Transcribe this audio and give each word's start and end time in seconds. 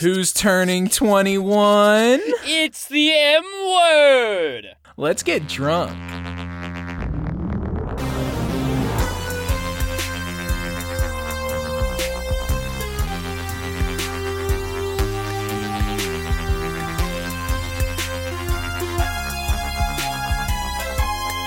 Who's 0.00 0.32
turning 0.32 0.88
21? 0.88 2.20
It's 2.44 2.88
the 2.88 3.12
M 3.12 3.44
word. 3.68 4.76
Let's 4.96 5.22
get 5.22 5.46
drunk. 5.46 5.96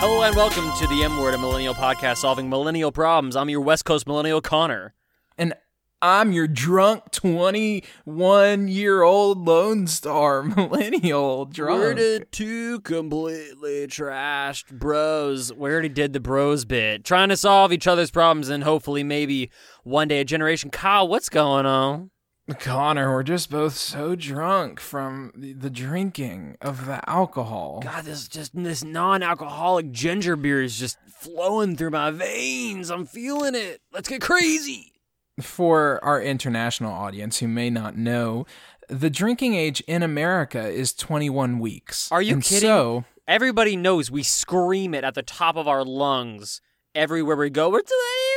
Hello 0.08 0.22
and 0.22 0.36
welcome 0.36 0.72
to 0.78 0.86
the 0.86 1.04
M 1.04 1.18
word, 1.18 1.34
a 1.34 1.38
millennial 1.40 1.74
podcast 1.74 2.18
solving 2.18 2.48
millennial 2.48 2.92
problems. 2.92 3.36
I'm 3.36 3.50
your 3.50 3.62
West 3.62 3.86
Coast 3.86 4.06
millennial 4.06 4.40
Connor. 4.40 4.94
And 5.36 5.56
I'm 6.00 6.32
your 6.32 6.48
drunk 6.48 7.10
21 7.10 8.68
year 8.68 9.02
old 9.02 9.48
Lone 9.48 9.88
Star 9.88 10.44
millennial 10.44 11.46
drunk. 11.46 11.80
We're 11.82 11.96
the 11.96 12.28
two 12.30 12.82
completely 12.82 13.88
trashed 13.88 14.78
bros. 14.78 15.52
We 15.52 15.72
already 15.72 15.90
did 15.90 16.14
the 16.14 16.20
bros 16.20 16.66
bit, 16.66 17.04
trying 17.04 17.30
to 17.30 17.36
solve 17.36 17.74
each 17.74 17.88
other's 17.88 18.12
problems 18.12 18.50
and 18.50 18.64
hopefully 18.64 19.04
maybe 19.04 19.50
one 19.84 20.08
day 20.08 20.20
a 20.20 20.24
generation. 20.24 20.70
Kyle, 20.70 21.08
what's 21.08 21.30
going 21.30 21.66
on? 21.66 22.12
Connor, 22.54 23.12
we're 23.12 23.24
just 23.24 23.50
both 23.50 23.74
so 23.74 24.16
drunk 24.16 24.80
from 24.80 25.32
the, 25.36 25.70
drinking 25.70 26.58
of 26.62 26.86
the 26.86 27.08
alcohol. 27.10 27.80
God, 27.84 28.06
this 28.06 28.28
just 28.28 28.56
this 28.56 28.84
non-alcoholic 28.84 29.92
ginger 29.92 30.36
beer 30.36 30.62
is 30.62 30.78
just 30.78 31.00
flowing 31.10 31.76
through 31.76 31.90
my 31.90 32.12
veins. 32.12 32.92
I'm 32.92 33.08
feeling 33.08 33.56
it. 33.56 33.82
Let's 33.92 34.08
get 34.08 34.22
crazy. 34.22 34.94
For 35.42 36.00
our 36.04 36.22
international 36.22 36.94
audience 36.94 37.40
who 37.40 37.48
may 37.48 37.72
not 37.72 37.98
know, 37.98 38.46
the 38.90 39.10
drinking 39.10 39.56
age 39.56 39.82
in 39.88 40.04
America 40.04 40.70
is 40.70 40.94
21 40.94 41.58
weeks. 41.60 42.12
Are 42.12 42.22
you 42.22 42.36
And 42.36 42.44
kidding? 42.44 42.62
So, 42.70 43.06
Everybody 43.28 43.76
knows 43.76 44.12
we 44.12 44.22
scream 44.22 44.94
it 44.94 45.04
at 45.04 45.16
the 45.16 45.24
top 45.24 45.56
of 45.56 45.68
our 45.68 45.84
lungs 45.84 46.62
everywhere 46.94 47.36
we 47.36 47.50
go. 47.50 47.72
We're 47.72 47.82
21! 47.82 48.35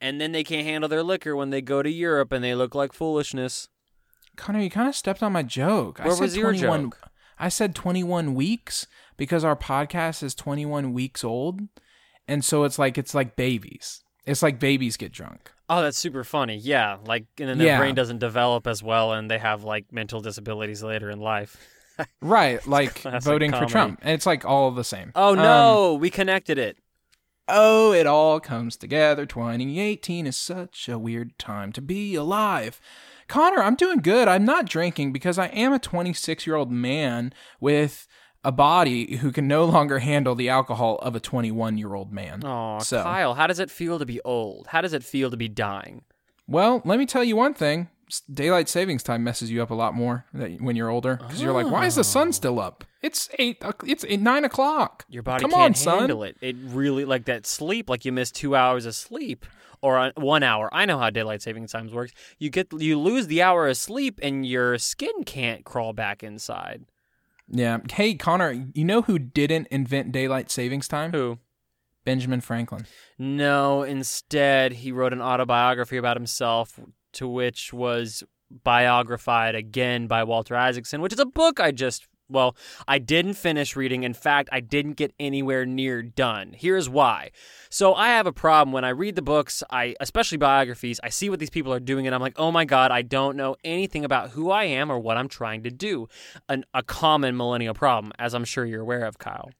And 0.00 0.20
then 0.20 0.32
they 0.32 0.44
can't 0.44 0.66
handle 0.66 0.88
their 0.88 1.02
liquor 1.02 1.34
when 1.34 1.50
they 1.50 1.60
go 1.60 1.82
to 1.82 1.90
Europe 1.90 2.32
and 2.32 2.42
they 2.44 2.54
look 2.54 2.74
like 2.74 2.92
foolishness. 2.92 3.68
Connor, 4.36 4.60
you 4.60 4.70
kind 4.70 4.88
of 4.88 4.94
stepped 4.94 5.22
on 5.22 5.32
my 5.32 5.42
joke. 5.42 5.98
I 6.00 6.04
Where 6.06 6.14
said 6.14 6.22
was 6.22 6.36
your 6.36 6.50
21 6.52 6.82
joke? 6.84 6.98
I 7.38 7.48
said 7.48 7.74
21 7.74 8.34
weeks 8.34 8.86
because 9.16 9.42
our 9.44 9.56
podcast 9.56 10.22
is 10.22 10.34
21 10.34 10.92
weeks 10.92 11.24
old. 11.24 11.60
And 12.28 12.44
so 12.44 12.64
it's 12.64 12.78
like 12.78 12.96
it's 12.98 13.14
like 13.14 13.34
babies. 13.36 14.02
It's 14.26 14.42
like 14.42 14.60
babies 14.60 14.96
get 14.96 15.12
drunk. 15.12 15.50
Oh, 15.70 15.82
that's 15.82 15.98
super 15.98 16.22
funny. 16.24 16.56
Yeah, 16.56 16.98
like 17.04 17.24
and 17.38 17.48
then 17.48 17.58
Yeah. 17.58 17.64
their 17.64 17.78
brain 17.80 17.94
doesn't 17.94 18.18
develop 18.18 18.66
as 18.66 18.82
well 18.82 19.12
and 19.12 19.30
they 19.30 19.38
have 19.38 19.64
like 19.64 19.92
mental 19.92 20.20
disabilities 20.20 20.82
later 20.82 21.10
in 21.10 21.20
life. 21.20 21.56
Right, 22.20 22.64
like 22.66 22.98
voting 23.22 23.50
comedy. 23.50 23.66
for 23.66 23.72
Trump. 23.72 23.98
And 24.02 24.12
It's 24.12 24.26
like 24.26 24.44
all 24.44 24.70
the 24.70 24.84
same. 24.84 25.10
Oh 25.16 25.30
Um, 25.30 25.36
no, 25.38 25.94
we 25.94 26.10
connected 26.10 26.56
it. 26.58 26.76
Oh, 27.48 27.92
it 27.92 28.06
all 28.06 28.40
comes 28.40 28.76
together. 28.76 29.26
2018 29.26 30.26
is 30.26 30.36
such 30.36 30.88
a 30.88 30.98
weird 30.98 31.38
time 31.38 31.72
to 31.72 31.80
be 31.80 32.14
alive. 32.14 32.80
Connor, 33.26 33.62
I'm 33.62 33.74
doing 33.74 33.98
good. 33.98 34.28
I'm 34.28 34.44
not 34.44 34.66
drinking 34.66 35.12
because 35.12 35.38
I 35.38 35.46
am 35.48 35.72
a 35.72 35.78
26 35.78 36.46
year 36.46 36.56
old 36.56 36.70
man 36.70 37.32
with 37.60 38.06
a 38.44 38.52
body 38.52 39.16
who 39.16 39.32
can 39.32 39.48
no 39.48 39.64
longer 39.64 39.98
handle 39.98 40.34
the 40.34 40.48
alcohol 40.48 40.96
of 40.96 41.14
a 41.16 41.20
21 41.20 41.76
year 41.76 41.94
old 41.94 42.12
man. 42.12 42.42
Oh, 42.44 42.78
so, 42.80 43.02
Kyle, 43.02 43.34
how 43.34 43.46
does 43.46 43.58
it 43.58 43.70
feel 43.70 43.98
to 43.98 44.06
be 44.06 44.20
old? 44.22 44.68
How 44.68 44.80
does 44.80 44.92
it 44.92 45.02
feel 45.04 45.30
to 45.30 45.36
be 45.36 45.48
dying? 45.48 46.02
well, 46.46 46.80
let 46.84 46.98
me 46.98 47.04
tell 47.06 47.22
you 47.24 47.36
one 47.36 47.52
thing. 47.54 47.88
Daylight 48.32 48.68
savings 48.68 49.02
time 49.02 49.22
messes 49.22 49.50
you 49.50 49.62
up 49.62 49.70
a 49.70 49.74
lot 49.74 49.94
more 49.94 50.24
that- 50.32 50.60
when 50.60 50.76
you're 50.76 50.88
older 50.88 51.16
because 51.16 51.42
you're 51.42 51.52
like, 51.52 51.70
why 51.70 51.86
is 51.86 51.94
the 51.96 52.04
sun 52.04 52.32
still 52.32 52.58
up? 52.58 52.84
It's 53.02 53.28
eight. 53.38 53.62
It's 53.86 54.04
eight, 54.08 54.20
nine 54.20 54.44
o'clock. 54.44 55.04
Your 55.08 55.22
body 55.22 55.42
Come 55.42 55.50
can't 55.50 55.62
on, 55.62 55.74
son. 55.74 55.98
handle 56.00 56.22
it. 56.24 56.36
It 56.40 56.56
really 56.60 57.04
like 57.04 57.26
that 57.26 57.46
sleep, 57.46 57.88
like 57.90 58.04
you 58.04 58.12
miss 58.12 58.30
two 58.32 58.56
hours 58.56 58.86
of 58.86 58.94
sleep 58.94 59.46
or 59.80 59.98
uh, 59.98 60.10
one 60.16 60.42
hour. 60.42 60.68
I 60.72 60.84
know 60.86 60.98
how 60.98 61.10
daylight 61.10 61.42
saving 61.42 61.66
times 61.68 61.92
works. 61.92 62.12
You 62.38 62.50
get 62.50 62.72
you 62.72 62.98
lose 62.98 63.26
the 63.28 63.42
hour 63.42 63.68
of 63.68 63.76
sleep, 63.76 64.18
and 64.22 64.44
your 64.44 64.78
skin 64.78 65.22
can't 65.24 65.64
crawl 65.64 65.92
back 65.92 66.22
inside. 66.24 66.86
Yeah. 67.50 67.78
Hey, 67.92 68.14
Connor, 68.14 68.50
you 68.74 68.84
know 68.84 69.02
who 69.02 69.18
didn't 69.18 69.68
invent 69.70 70.10
daylight 70.12 70.50
savings 70.50 70.88
time? 70.88 71.12
Who? 71.12 71.38
Benjamin 72.04 72.40
Franklin. 72.40 72.86
No. 73.18 73.82
Instead, 73.82 74.72
he 74.72 74.92
wrote 74.92 75.12
an 75.12 75.20
autobiography 75.22 75.96
about 75.98 76.16
himself, 76.16 76.80
to 77.14 77.28
which 77.28 77.72
was 77.72 78.22
biographied 78.50 79.54
again 79.54 80.06
by 80.06 80.24
Walter 80.24 80.56
Isaacson, 80.56 81.00
which 81.00 81.12
is 81.12 81.18
a 81.18 81.26
book 81.26 81.60
I 81.60 81.72
just. 81.72 82.06
Well, 82.30 82.58
I 82.86 82.98
didn't 82.98 83.34
finish 83.34 83.74
reading. 83.74 84.02
In 84.02 84.12
fact, 84.12 84.50
I 84.52 84.60
didn't 84.60 84.98
get 84.98 85.14
anywhere 85.18 85.64
near 85.64 86.02
done. 86.02 86.54
Here's 86.54 86.86
why. 86.86 87.30
So 87.70 87.94
I 87.94 88.08
have 88.08 88.26
a 88.26 88.34
problem 88.34 88.70
when 88.70 88.84
I 88.84 88.90
read 88.90 89.16
the 89.16 89.22
books, 89.22 89.62
I 89.70 89.94
especially 89.98 90.36
biographies, 90.36 91.00
I 91.02 91.08
see 91.08 91.30
what 91.30 91.38
these 91.38 91.48
people 91.48 91.72
are 91.72 91.80
doing 91.80 92.06
and 92.06 92.14
I'm 92.14 92.20
like, 92.20 92.38
"Oh 92.38 92.52
my 92.52 92.66
god, 92.66 92.90
I 92.90 93.00
don't 93.00 93.34
know 93.34 93.56
anything 93.64 94.04
about 94.04 94.30
who 94.32 94.50
I 94.50 94.64
am 94.64 94.92
or 94.92 94.98
what 94.98 95.16
I'm 95.16 95.28
trying 95.28 95.62
to 95.62 95.70
do." 95.70 96.06
An, 96.50 96.66
a 96.74 96.82
common 96.82 97.34
millennial 97.34 97.72
problem, 97.72 98.12
as 98.18 98.34
I'm 98.34 98.44
sure 98.44 98.66
you're 98.66 98.82
aware 98.82 99.06
of, 99.06 99.18
Kyle. 99.18 99.50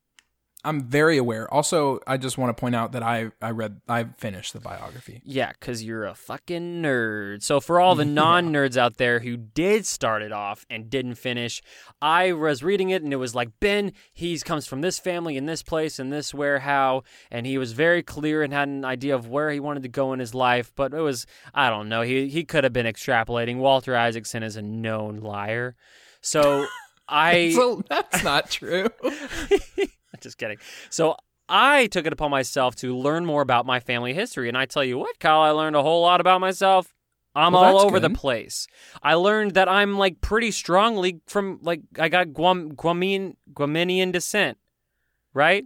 I'm 0.68 0.82
very 0.82 1.16
aware. 1.16 1.52
Also, 1.52 1.98
I 2.06 2.18
just 2.18 2.36
want 2.36 2.54
to 2.54 2.60
point 2.60 2.74
out 2.74 2.92
that 2.92 3.02
I 3.02 3.30
I 3.40 3.52
read 3.52 3.80
I 3.88 4.04
finished 4.18 4.52
the 4.52 4.60
biography. 4.60 5.22
Yeah, 5.24 5.52
because 5.58 5.82
you're 5.82 6.04
a 6.04 6.14
fucking 6.14 6.82
nerd. 6.82 7.42
So, 7.42 7.58
for 7.58 7.80
all 7.80 7.94
the 7.94 8.04
non 8.22 8.52
nerds 8.52 8.76
out 8.76 8.98
there 8.98 9.20
who 9.20 9.38
did 9.38 9.86
start 9.86 10.20
it 10.20 10.30
off 10.30 10.66
and 10.68 10.90
didn't 10.90 11.14
finish, 11.14 11.62
I 12.02 12.32
was 12.32 12.62
reading 12.62 12.90
it 12.90 13.02
and 13.02 13.14
it 13.14 13.16
was 13.16 13.34
like, 13.34 13.48
Ben, 13.60 13.94
he 14.12 14.38
comes 14.40 14.66
from 14.66 14.82
this 14.82 14.98
family 14.98 15.38
in 15.38 15.46
this 15.46 15.62
place 15.62 15.98
and 15.98 16.12
this 16.12 16.34
where, 16.34 16.58
how. 16.58 17.04
And 17.30 17.46
he 17.46 17.56
was 17.56 17.72
very 17.72 18.02
clear 18.02 18.42
and 18.42 18.52
had 18.52 18.68
an 18.68 18.84
idea 18.84 19.14
of 19.14 19.26
where 19.26 19.50
he 19.50 19.60
wanted 19.60 19.84
to 19.84 19.88
go 19.88 20.12
in 20.12 20.20
his 20.20 20.34
life. 20.34 20.70
But 20.76 20.92
it 20.92 21.00
was, 21.00 21.24
I 21.54 21.70
don't 21.70 21.88
know, 21.88 22.02
he, 22.02 22.28
he 22.28 22.44
could 22.44 22.64
have 22.64 22.74
been 22.74 22.84
extrapolating. 22.84 23.56
Walter 23.56 23.96
Isaacson 23.96 24.42
is 24.42 24.56
a 24.56 24.62
known 24.62 25.16
liar. 25.20 25.76
So, 26.20 26.66
I. 27.08 27.52
so 27.54 27.82
that's 27.88 28.22
not 28.22 28.50
true. 28.50 28.90
Just 30.22 30.38
kidding. 30.38 30.58
So 30.90 31.16
I 31.48 31.86
took 31.86 32.06
it 32.06 32.12
upon 32.12 32.30
myself 32.30 32.74
to 32.76 32.96
learn 32.96 33.24
more 33.24 33.42
about 33.42 33.66
my 33.66 33.80
family 33.80 34.12
history. 34.14 34.48
And 34.48 34.56
I 34.58 34.66
tell 34.66 34.84
you 34.84 34.98
what, 34.98 35.18
Kyle, 35.18 35.40
I 35.40 35.50
learned 35.50 35.76
a 35.76 35.82
whole 35.82 36.02
lot 36.02 36.20
about 36.20 36.40
myself. 36.40 36.94
I'm 37.34 37.52
Well, 37.52 37.64
all 37.64 37.80
over 37.80 38.00
the 38.00 38.10
place. 38.10 38.66
I 39.02 39.14
learned 39.14 39.54
that 39.54 39.68
I'm 39.68 39.96
like 39.96 40.20
pretty 40.20 40.50
strongly 40.50 41.20
from 41.26 41.60
like 41.62 41.82
I 41.98 42.08
got 42.08 42.32
Guam 42.34 42.72
Guamian 42.72 43.36
Guaminian 43.52 44.12
descent. 44.12 44.58
Right? 45.32 45.64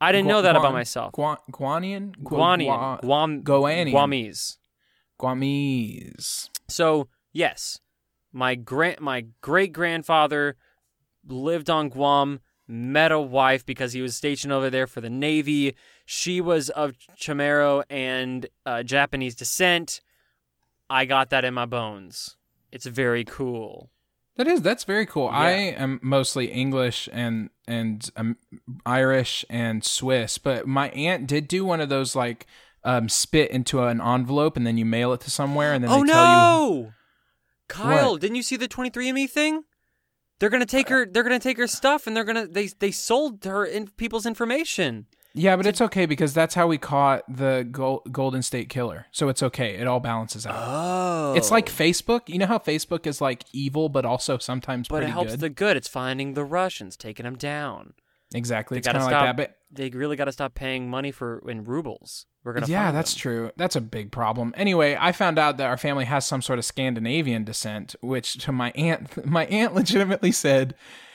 I 0.00 0.10
didn't 0.10 0.26
know 0.26 0.42
that 0.42 0.56
about 0.56 0.72
myself. 0.72 1.12
Guan, 1.12 1.36
Guanian? 1.52 2.12
Gu- 2.24 2.36
Guanian, 2.36 2.66
Gua- 2.66 2.98
Guam, 3.02 3.42
Goanian. 3.44 3.92
Guamese. 3.92 4.56
Guamese. 5.20 6.48
So 6.68 7.08
yes, 7.32 7.78
my 8.32 8.54
grand 8.54 9.00
my 9.00 9.26
great 9.40 9.72
grandfather 9.72 10.56
lived 11.24 11.70
on 11.70 11.88
Guam, 11.88 12.40
met 12.72 13.12
a 13.12 13.20
wife 13.20 13.66
because 13.66 13.92
he 13.92 14.00
was 14.00 14.16
stationed 14.16 14.52
over 14.52 14.70
there 14.70 14.86
for 14.86 15.00
the 15.00 15.10
Navy. 15.10 15.76
She 16.06 16.40
was 16.40 16.70
of 16.70 16.96
Chamorro 17.16 17.84
and 17.90 18.46
uh, 18.64 18.82
Japanese 18.82 19.34
descent. 19.34 20.00
I 20.88 21.04
got 21.04 21.30
that 21.30 21.44
in 21.44 21.54
my 21.54 21.66
bones. 21.66 22.36
It's 22.70 22.86
very 22.86 23.24
cool. 23.24 23.90
That 24.36 24.46
is 24.46 24.62
that's 24.62 24.84
very 24.84 25.04
cool. 25.04 25.28
I 25.28 25.50
am 25.50 26.00
mostly 26.02 26.46
English 26.46 27.08
and 27.12 27.50
and 27.68 28.10
um, 28.16 28.38
Irish 28.86 29.44
and 29.50 29.84
Swiss, 29.84 30.38
but 30.38 30.66
my 30.66 30.88
aunt 30.90 31.26
did 31.26 31.48
do 31.48 31.66
one 31.66 31.82
of 31.82 31.90
those 31.90 32.16
like 32.16 32.46
um, 32.82 33.10
spit 33.10 33.50
into 33.50 33.82
an 33.82 34.00
envelope 34.00 34.56
and 34.56 34.66
then 34.66 34.78
you 34.78 34.86
mail 34.86 35.12
it 35.12 35.20
to 35.20 35.30
somewhere 35.30 35.74
and 35.74 35.84
then 35.84 35.90
oh 35.90 36.02
they 36.02 36.10
tell 36.10 36.24
you 36.24 36.82
no, 36.84 36.92
Kyle! 37.68 38.12
What? 38.12 38.22
Didn't 38.22 38.36
you 38.36 38.42
see 38.42 38.56
the 38.56 38.68
23andMe 38.68 39.28
thing? 39.28 39.64
They're 40.42 40.50
gonna 40.50 40.66
take 40.66 40.88
her. 40.88 41.06
They're 41.06 41.22
gonna 41.22 41.38
take 41.38 41.56
her 41.56 41.68
stuff, 41.68 42.08
and 42.08 42.16
they're 42.16 42.24
gonna 42.24 42.48
they 42.48 42.66
they 42.66 42.90
sold 42.90 43.44
her 43.44 43.64
in 43.64 43.86
people's 43.90 44.26
information. 44.26 45.06
Yeah, 45.34 45.54
but 45.54 45.66
it's 45.66 45.80
okay 45.80 46.04
because 46.04 46.34
that's 46.34 46.56
how 46.56 46.66
we 46.66 46.78
caught 46.78 47.22
the 47.32 47.64
Gol- 47.70 48.02
Golden 48.10 48.42
State 48.42 48.68
Killer. 48.68 49.06
So 49.12 49.28
it's 49.28 49.40
okay. 49.40 49.76
It 49.76 49.86
all 49.86 50.00
balances 50.00 50.44
out. 50.44 50.56
Oh, 50.58 51.34
It's 51.34 51.52
like 51.52 51.68
oh. 51.68 51.72
Facebook. 51.72 52.22
You 52.28 52.38
know 52.38 52.46
how 52.46 52.58
Facebook 52.58 53.06
is 53.06 53.20
like 53.20 53.44
evil, 53.52 53.88
but 53.88 54.04
also 54.04 54.36
sometimes 54.36 54.88
but 54.88 55.04
it 55.04 55.10
helps 55.10 55.30
good. 55.30 55.40
the 55.40 55.48
good. 55.48 55.76
It's 55.76 55.86
finding 55.86 56.34
the 56.34 56.44
Russians, 56.44 56.96
taking 56.96 57.22
them 57.22 57.36
down. 57.36 57.94
exactly. 58.34 58.74
They 58.74 58.78
It's 58.80 58.88
kind 58.88 58.98
of 58.98 59.04
like 59.04 59.12
that. 59.12 59.36
But 59.36 59.54
they 59.70 59.90
really 59.90 60.16
got 60.16 60.24
to 60.24 60.32
stop 60.32 60.56
paying 60.56 60.90
money 60.90 61.12
for 61.12 61.40
in 61.48 61.62
rubles. 61.62 62.26
We're 62.44 62.54
gonna. 62.54 62.66
yeah, 62.66 62.86
find 62.86 62.96
that's 62.96 63.14
them. 63.14 63.20
true. 63.20 63.50
That's 63.56 63.76
a 63.76 63.80
big 63.80 64.10
problem. 64.10 64.52
Anyway, 64.56 64.96
I 64.98 65.12
found 65.12 65.38
out 65.38 65.56
that 65.58 65.66
our 65.66 65.76
family 65.76 66.04
has 66.06 66.26
some 66.26 66.42
sort 66.42 66.58
of 66.58 66.64
Scandinavian 66.64 67.44
descent, 67.44 67.94
which 68.00 68.34
to 68.44 68.52
my 68.52 68.72
aunt, 68.72 69.24
my 69.26 69.46
aunt 69.46 69.74
legitimately 69.74 70.32
said, 70.32 70.74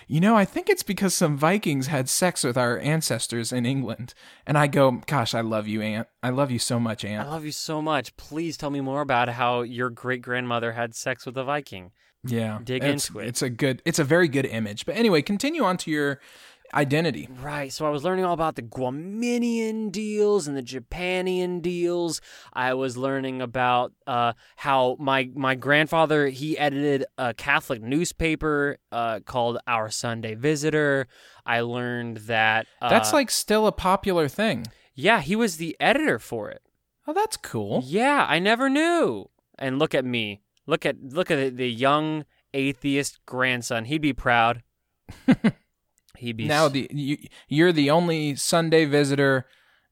you 0.09 0.21
know, 0.21 0.37
I 0.37 0.45
think 0.45 0.69
it's 0.69 0.83
because 0.83 1.13
some 1.13 1.37
Vikings 1.37 1.87
had 1.87 2.07
sex 2.07 2.45
with 2.45 2.57
our 2.57 2.79
ancestors 2.79 3.51
in 3.51 3.65
England. 3.65 4.13
And 4.45 4.57
I 4.57 4.67
go, 4.67 5.01
gosh, 5.05 5.35
I 5.35 5.41
love 5.41 5.67
you, 5.67 5.81
Aunt. 5.81 6.07
I 6.23 6.29
love 6.29 6.49
you 6.49 6.59
so 6.59 6.79
much, 6.79 7.03
Aunt. 7.03 7.27
I 7.27 7.31
love 7.31 7.43
you 7.43 7.51
so 7.51 7.81
much. 7.81 8.15
Please 8.15 8.55
tell 8.55 8.69
me 8.69 8.79
more 8.79 9.01
about 9.01 9.27
how 9.27 9.63
your 9.63 9.89
great 9.89 10.21
grandmother 10.21 10.71
had 10.71 10.95
sex 10.95 11.25
with 11.25 11.37
a 11.37 11.43
Viking. 11.43 11.91
Yeah. 12.23 12.59
Dig 12.63 12.83
it's, 12.83 13.09
into 13.09 13.19
it. 13.19 13.27
It's 13.27 13.41
a 13.41 13.49
good, 13.49 13.81
it's 13.83 13.99
a 13.99 14.03
very 14.05 14.29
good 14.29 14.45
image. 14.45 14.85
But 14.85 14.95
anyway, 14.95 15.21
continue 15.21 15.63
on 15.63 15.75
to 15.77 15.91
your 15.91 16.21
identity. 16.73 17.27
Right. 17.41 17.71
So 17.71 17.85
I 17.85 17.89
was 17.89 18.03
learning 18.03 18.25
all 18.25 18.33
about 18.33 18.55
the 18.55 18.61
Guaminian 18.61 19.91
deals 19.91 20.47
and 20.47 20.55
the 20.57 20.61
Japanian 20.63 21.61
deals. 21.61 22.21
I 22.53 22.73
was 22.73 22.97
learning 22.97 23.41
about 23.41 23.93
uh, 24.05 24.33
how 24.57 24.97
my 24.99 25.29
my 25.35 25.55
grandfather 25.55 26.27
he 26.27 26.57
edited 26.57 27.05
a 27.17 27.33
Catholic 27.33 27.81
newspaper 27.81 28.77
uh, 28.91 29.19
called 29.21 29.57
Our 29.67 29.89
Sunday 29.89 30.35
Visitor. 30.35 31.07
I 31.45 31.61
learned 31.61 32.17
that 32.17 32.67
uh, 32.81 32.89
That's 32.89 33.13
like 33.13 33.31
still 33.31 33.67
a 33.67 33.71
popular 33.71 34.27
thing. 34.27 34.67
yeah, 34.95 35.21
he 35.21 35.35
was 35.35 35.57
the 35.57 35.75
editor 35.79 36.19
for 36.19 36.49
it. 36.49 36.61
Oh, 37.07 37.13
that's 37.13 37.37
cool. 37.37 37.83
Yeah, 37.85 38.25
I 38.27 38.39
never 38.39 38.69
knew. 38.69 39.29
And 39.57 39.79
look 39.79 39.95
at 39.95 40.03
me. 40.05 40.41
Look 40.65 40.85
at 40.85 40.97
look 41.01 41.31
at 41.31 41.37
the, 41.37 41.49
the 41.49 41.69
young 41.71 42.25
atheist 42.53 43.19
grandson. 43.25 43.85
He'd 43.85 44.01
be 44.01 44.13
proud. 44.13 44.63
He'd 46.17 46.37
be 46.37 46.45
Now 46.47 46.67
the 46.67 46.87
you, 46.91 47.17
you're 47.47 47.71
the 47.71 47.89
only 47.89 48.35
Sunday 48.35 48.85
visitor 48.85 49.45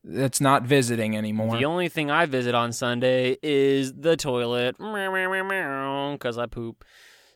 that's 0.03 0.39
not 0.39 0.63
visiting 0.63 1.17
anymore. 1.17 1.57
The 1.57 1.65
only 1.65 1.89
thing 1.89 2.11
I 2.11 2.25
visit 2.25 2.53
on 2.53 2.71
Sunday 2.73 3.37
is 3.41 3.93
the 3.93 4.15
toilet 4.15 4.77
because 4.77 6.37
I 6.37 6.45
poop. 6.45 6.83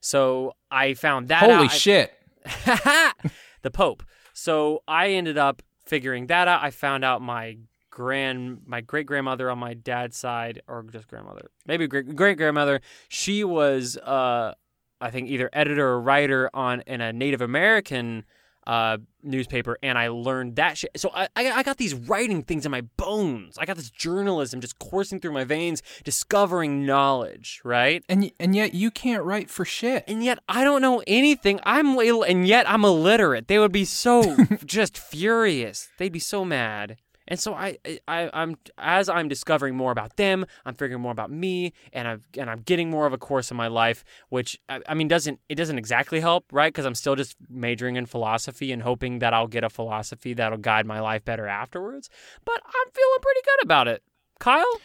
So 0.02 0.54
I 0.70 0.94
found 0.94 1.28
that 1.30 1.42
Holy 1.42 1.66
out. 1.66 1.72
shit! 1.72 2.14
the 3.62 3.72
Pope. 3.72 4.04
So 4.34 4.84
I 4.88 5.10
ended 5.10 5.38
up 5.38 5.62
figuring 5.86 6.28
that 6.28 6.48
out. 6.48 6.64
I 6.64 6.72
found 6.72 7.04
out 7.04 7.22
my 7.22 7.58
grand, 7.90 8.62
my 8.66 8.82
great 8.82 9.06
grandmother 9.06 9.50
on 9.50 9.58
my 9.58 9.74
dad's 9.74 10.16
side, 10.16 10.62
or 10.68 10.84
just 10.84 11.08
grandmother, 11.08 11.52
maybe 11.66 11.88
great 11.88 12.16
great 12.16 12.38
grandmother. 12.38 12.82
She 13.10 13.44
was, 13.44 13.98
uh, 13.98 14.54
I 15.02 15.10
think, 15.12 15.30
either 15.30 15.50
editor 15.52 15.90
or 15.90 16.02
writer 16.02 16.50
on 16.54 16.82
in 16.82 17.02
a 17.02 17.12
Native 17.12 17.42
American 17.42 18.26
uh, 18.70 19.00
newspaper, 19.24 19.80
and 19.82 19.98
I 19.98 20.10
learned 20.10 20.58
that 20.58 20.78
shit. 20.78 20.92
So 20.96 21.10
I, 21.12 21.28
I, 21.36 21.52
I 21.52 21.64
got 21.64 21.78
these 21.78 21.96
writing 21.96 22.44
things 22.44 22.68
in 22.68 22.72
my 22.72 22.82
bones. 22.82 23.58
I 23.58 23.66
got 23.66 23.78
this 23.78 23.90
journalism 23.90 24.62
just 24.62 24.78
coursing 24.78 25.20
through 25.20 25.32
my 25.32 25.44
veins, 25.44 25.82
discovering 26.04 26.86
knowledge. 26.86 27.62
Right. 27.64 28.04
And 28.08 28.32
and 28.40 28.56
yet 28.56 28.76
you 28.76 28.92
can't 28.92 29.24
write 29.24 29.50
for 29.50 29.66
shit. 29.66 30.04
And 30.08 30.24
yet 30.24 30.38
I 30.48 30.64
don't 30.64 30.84
know 30.84 31.02
anything. 31.08 31.60
I'm 31.64 31.98
ill- 31.98 32.22
and 32.22 32.48
yet 32.48 32.70
I'm 32.70 32.86
illiterate. 32.86 33.48
They 33.48 33.58
would 33.58 33.72
be 33.72 33.86
so 33.86 34.38
just 34.66 35.00
furious. 35.00 35.90
They'd 35.98 36.14
be 36.14 36.20
so 36.20 36.46
mad. 36.46 36.98
And 37.30 37.40
so 37.40 37.54
I, 37.54 37.78
I, 38.08 38.30
I'm 38.34 38.58
as 38.78 39.08
I'm 39.08 39.30
discovering 39.30 39.76
more 39.76 39.92
about 39.92 40.18
them, 40.18 40.46
I'm 40.66 40.74
figuring 40.74 41.02
more 41.02 41.12
about 41.12 41.32
me, 41.32 41.74
and 41.94 42.08
I'm 42.08 42.24
and 42.38 42.50
I'm 42.50 42.60
getting 42.62 42.90
more 42.90 43.06
of 43.06 43.14
a 43.14 43.18
course 43.18 43.52
in 43.52 43.56
my 43.56 43.68
life, 43.68 44.04
which 44.30 44.60
I, 44.68 44.82
I 44.90 44.96
mean 44.96 45.08
doesn't 45.08 45.40
it 45.48 45.56
doesn't 45.56 45.78
exactly 45.78 46.20
help, 46.20 46.46
right? 46.52 46.74
Because 46.74 46.86
I'm 46.86 46.96
still 46.96 47.16
just 47.16 47.38
majoring 47.48 47.96
in 47.96 48.08
philosophy 48.08 48.72
and 48.72 48.82
hoping 48.82 49.20
that 49.20 49.34
I'll 49.34 49.48
get 49.48 49.64
a 49.64 49.70
philosophy 49.70 50.34
that'll 50.34 50.58
guide 50.58 50.86
my 50.86 51.00
life 51.00 51.24
better 51.24 51.48
afterwards. 51.48 52.10
But 52.44 52.62
I'm 52.66 52.92
feeling 52.92 53.20
pretty 53.22 53.42
good 53.46 53.64
about 53.64 53.88
it. 53.88 54.04
Kyle, 54.40 54.80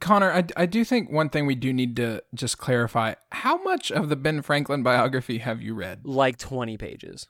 Connor, 0.00 0.30
I, 0.30 0.44
I 0.56 0.66
do 0.66 0.84
think 0.84 1.10
one 1.10 1.30
thing 1.30 1.46
we 1.46 1.54
do 1.54 1.72
need 1.72 1.96
to 1.96 2.22
just 2.34 2.58
clarify: 2.58 3.14
how 3.32 3.62
much 3.62 3.90
of 3.90 4.10
the 4.10 4.16
Ben 4.16 4.42
Franklin 4.42 4.82
biography 4.82 5.38
have 5.38 5.62
you 5.62 5.74
read? 5.74 6.00
like 6.04 6.36
20 6.36 6.76
pages. 6.76 7.28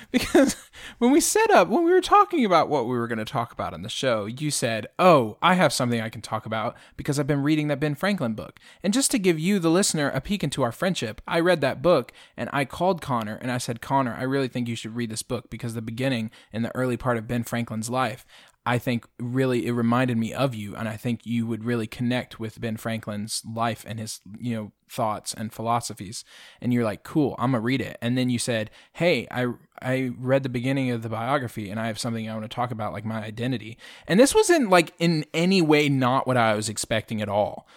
because 0.12 0.56
when 1.00 1.12
we 1.12 1.20
set 1.20 1.50
up, 1.52 1.68
when 1.68 1.84
we 1.84 1.92
were 1.92 2.02
talking 2.02 2.46
about 2.46 2.70
what 2.70 2.86
we 2.86 2.98
were 2.98 3.08
going 3.08 3.18
to 3.18 3.26
talk 3.26 3.52
about 3.52 3.74
on 3.74 3.82
the 3.82 3.90
show, 3.90 4.26
you 4.26 4.52
said, 4.52 4.88
Oh, 4.98 5.38
I 5.42 5.56
have 5.56 5.74
something 5.74 6.00
I 6.00 6.10
can 6.10 6.22
talk 6.22 6.46
about 6.46 6.78
because 6.96 7.20
I've 7.20 7.28
been 7.28 7.44
reading 7.44 7.68
that 7.68 7.80
Ben 7.80 7.94
Franklin 7.94 8.34
book. 8.34 8.60
And 8.82 8.94
just 8.94 9.12
to 9.12 9.20
give 9.20 9.38
you, 9.38 9.60
the 9.60 9.70
listener, 9.70 10.10
a 10.10 10.22
peek 10.22 10.44
into 10.44 10.64
our 10.64 10.72
friendship, 10.72 11.22
I 11.28 11.42
read 11.42 11.60
that 11.62 11.82
book 11.82 12.14
and 12.38 12.50
I 12.54 12.64
called 12.64 13.02
Connor 13.02 13.36
and 13.36 13.52
I 13.52 13.58
said, 13.58 13.82
Connor, 13.82 14.16
I 14.18 14.24
really 14.24 14.48
think 14.48 14.68
you 14.68 14.76
should 14.76 14.96
read 14.96 15.12
this 15.12 15.24
book 15.24 15.50
because 15.50 15.74
the 15.74 15.82
beginning 15.82 16.32
and 16.54 16.64
the 16.64 16.76
early 16.76 16.96
part 16.96 17.18
of 17.18 17.28
Ben 17.28 17.44
Franklin's 17.44 17.90
life, 17.90 18.26
I 18.68 18.80
think 18.80 19.08
really 19.18 19.66
it 19.66 19.72
reminded 19.72 20.18
me 20.18 20.34
of 20.34 20.54
you, 20.54 20.76
and 20.76 20.90
I 20.90 20.98
think 20.98 21.26
you 21.26 21.48
would 21.48 21.64
really 21.64 21.88
connect 21.88 22.38
with 22.38 22.60
Ben 22.60 22.76
Franklin's 22.76 23.42
life 23.50 23.86
and 23.88 23.98
his 23.98 24.20
you 24.42 24.54
know 24.54 24.72
thoughts 24.90 25.34
and 25.34 25.54
philosophies. 25.54 26.26
And 26.60 26.74
you're 26.74 26.84
like, 26.84 27.04
cool, 27.04 27.36
I'm 27.40 27.52
gonna 27.54 27.62
read 27.62 27.80
it. 27.80 27.98
And 28.02 28.18
then 28.18 28.30
you 28.30 28.38
said, 28.38 28.70
hey, 28.92 29.26
I 29.32 29.54
I 29.82 29.94
read 30.18 30.44
the 30.44 30.50
beginning 30.50 30.92
of 30.92 31.02
the 31.02 31.10
biography, 31.10 31.70
and 31.70 31.80
I 31.80 31.88
have 31.88 32.00
something 32.00 32.30
I 32.30 32.34
want 32.34 32.46
to 32.50 32.56
talk 32.56 32.72
about, 32.72 32.94
like 32.94 33.06
my 33.06 33.24
identity. 33.24 33.78
And 34.08 34.20
this 34.20 34.34
wasn't 34.34 34.70
like 34.70 34.94
in 35.00 35.26
any 35.34 35.62
way 35.62 35.90
not 35.90 36.26
what 36.28 36.38
I 36.38 36.54
was 36.56 36.70
expecting 36.70 37.22
at 37.22 37.30
all. 37.30 37.68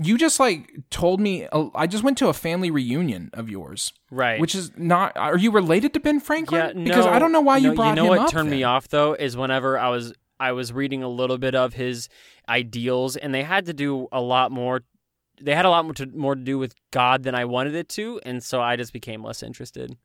You 0.00 0.16
just 0.16 0.38
like 0.38 0.70
told 0.90 1.20
me. 1.20 1.46
uh, 1.48 1.66
I 1.74 1.86
just 1.88 2.04
went 2.04 2.18
to 2.18 2.28
a 2.28 2.32
family 2.32 2.70
reunion 2.70 3.30
of 3.32 3.50
yours, 3.50 3.92
Right. 4.10 4.40
which 4.40 4.54
is 4.54 4.70
not. 4.76 5.16
Are 5.16 5.36
you 5.36 5.50
related 5.50 5.92
to 5.94 6.00
Ben 6.00 6.20
Franklin? 6.20 6.60
Yeah, 6.60 6.72
no, 6.72 6.84
because 6.84 7.06
I 7.06 7.18
don't 7.18 7.32
know 7.32 7.40
why 7.40 7.56
you 7.56 7.70
no, 7.70 7.74
brought 7.74 7.88
You 7.90 7.94
know 7.96 8.02
him 8.04 8.08
what 8.10 8.18
up. 8.20 8.30
turned 8.30 8.48
me 8.50 8.62
off 8.62 8.86
though 8.88 9.14
is 9.14 9.36
whenever 9.36 9.76
I 9.78 9.88
was 9.88 10.12
I 10.38 10.52
was 10.52 10.72
reading 10.72 11.02
a 11.02 11.08
little 11.08 11.36
bit 11.38 11.56
of 11.56 11.74
his 11.74 12.08
ideals, 12.48 13.16
and 13.16 13.34
they 13.34 13.42
had 13.42 13.66
to 13.66 13.72
do 13.74 14.06
a 14.12 14.20
lot 14.20 14.52
more. 14.52 14.82
They 15.40 15.54
had 15.54 15.64
a 15.64 15.70
lot 15.70 15.84
more 15.84 15.94
to, 15.94 16.06
more 16.06 16.34
to 16.34 16.40
do 16.40 16.58
with 16.58 16.74
God 16.92 17.22
than 17.24 17.34
I 17.34 17.44
wanted 17.44 17.74
it 17.74 17.88
to, 17.90 18.20
and 18.24 18.42
so 18.42 18.60
I 18.60 18.76
just 18.76 18.92
became 18.92 19.22
less 19.24 19.42
interested. 19.42 19.96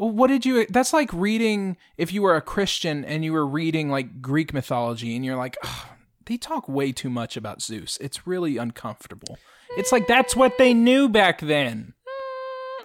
What 0.00 0.28
did 0.28 0.46
you? 0.46 0.64
That's 0.68 0.92
like 0.92 1.12
reading 1.12 1.76
if 1.96 2.12
you 2.12 2.22
were 2.22 2.36
a 2.36 2.40
Christian 2.40 3.04
and 3.04 3.24
you 3.24 3.32
were 3.32 3.46
reading 3.46 3.90
like 3.90 4.20
Greek 4.22 4.54
mythology, 4.54 5.16
and 5.16 5.24
you're 5.24 5.36
like, 5.36 5.56
"Ugh, 5.64 5.86
they 6.26 6.36
talk 6.36 6.68
way 6.68 6.92
too 6.92 7.10
much 7.10 7.36
about 7.36 7.60
Zeus. 7.60 7.98
It's 8.00 8.26
really 8.26 8.58
uncomfortable. 8.58 9.38
It's 9.76 9.90
like 9.90 10.06
that's 10.06 10.36
what 10.36 10.56
they 10.56 10.72
knew 10.72 11.08
back 11.08 11.40
then. 11.40 11.94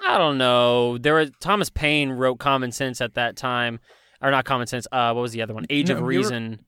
I 0.06 0.18
don't 0.18 0.38
know. 0.38 0.98
There 0.98 1.13
was 1.13 1.31
Thomas 1.39 1.69
Paine 1.69 2.10
wrote 2.10 2.39
Common 2.39 2.71
Sense 2.71 3.00
at 3.00 3.13
that 3.13 3.36
time, 3.38 3.80
or 4.21 4.31
not 4.31 4.45
Common 4.45 4.68
Sense. 4.68 4.88
Uh, 4.92 5.13
what 5.13 5.21
was 5.21 5.31
the 5.33 5.42
other 5.44 5.54
one? 5.54 5.66
Age 5.69 5.89
No, 5.89 5.98
of 5.98 6.01
Reason. 6.01 6.66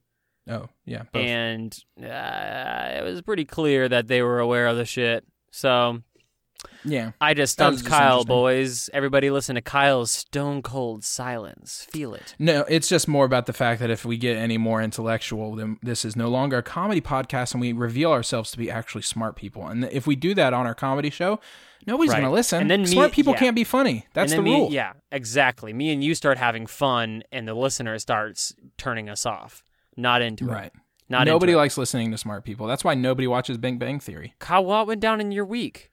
Oh 0.48 0.70
yeah, 0.86 1.04
both. 1.12 1.24
and 1.26 1.78
uh, 2.02 2.92
it 3.00 3.04
was 3.04 3.22
pretty 3.24 3.46
clear 3.46 3.90
that 3.90 4.08
they 4.08 4.22
were 4.22 4.40
aware 4.40 4.68
of 4.68 4.78
the 4.78 4.86
shit. 4.86 5.26
So 5.52 6.02
yeah. 6.84 7.12
I 7.22 7.34
just 7.34 7.54
stumped 7.54 7.80
just 7.80 7.90
Kyle, 7.90 8.24
boys. 8.24 8.90
Everybody 8.94 9.30
listen 9.30 9.56
to 9.56 9.62
Kyle's 9.62 10.12
stone 10.12 10.62
cold 10.62 11.04
silence. 11.04 11.88
Feel 11.92 12.14
it. 12.14 12.36
No, 12.40 12.66
it's 12.70 12.88
just 12.88 13.08
more 13.08 13.26
about 13.26 13.46
the 13.46 13.54
fact 13.54 13.80
that 13.82 13.90
if 13.90 14.06
we 14.06 14.18
get 14.18 14.38
any 14.38 14.58
more 14.58 14.82
intellectual, 14.82 15.56
then 15.56 15.78
this 15.82 16.06
is 16.06 16.16
no 16.16 16.28
longer 16.30 16.58
a 16.58 16.64
comedy 16.64 17.02
podcast, 17.02 17.54
and 17.54 17.62
we 17.62 17.74
reveal 17.74 18.12
ourselves 18.12 18.52
to 18.52 18.58
be 18.58 18.70
actually 18.72 19.02
smart 19.04 19.36
people. 19.36 19.68
And 19.68 19.86
if 19.86 20.08
we 20.08 20.16
do 20.16 20.34
that 20.36 20.54
on 20.54 20.66
our 20.66 20.76
comedy 20.76 21.10
show, 21.10 21.40
nobody's 21.86 22.12
Right. 22.12 22.22
going 22.22 22.30
to 22.30 22.34
listen. 22.36 22.62
And 22.62 22.72
then 22.72 22.82
me- 22.82 22.88
smart 22.88 23.12
people 23.12 23.34
yeah. 23.34 23.40
can't 23.40 23.56
be 23.56 23.64
funny. 23.64 24.06
That's 24.14 24.34
the 24.34 24.42
me, 24.42 24.52
rule. 24.56 24.70
Yeah, 24.72 24.94
exactly. 25.12 25.74
Me 25.74 25.92
and 25.92 26.04
you 26.04 26.16
start 26.16 26.38
having 26.38 26.66
fun, 26.68 27.24
and 27.32 27.48
the 27.48 27.54
listener 27.54 27.98
starts 28.00 28.54
turning 28.78 29.10
us 29.10 29.26
off. 29.26 29.64
Not 29.98 30.22
into 30.22 30.46
it. 30.46 30.52
Right. 30.52 30.72
Not 31.08 31.26
nobody 31.26 31.52
into 31.52 31.60
it. 31.60 31.62
likes 31.62 31.78
listening 31.78 32.12
to 32.12 32.18
smart 32.18 32.44
people. 32.44 32.66
That's 32.68 32.84
why 32.84 32.96
nobody 32.96 33.28
watches 33.28 33.58
Big 33.58 33.78
Bang 33.80 34.00
Theory. 34.00 34.34
Kyle, 34.40 34.66
what 34.66 34.88
went 34.88 35.00
down 35.02 35.22
in 35.22 35.32
your 35.32 35.46
week? 35.46 35.92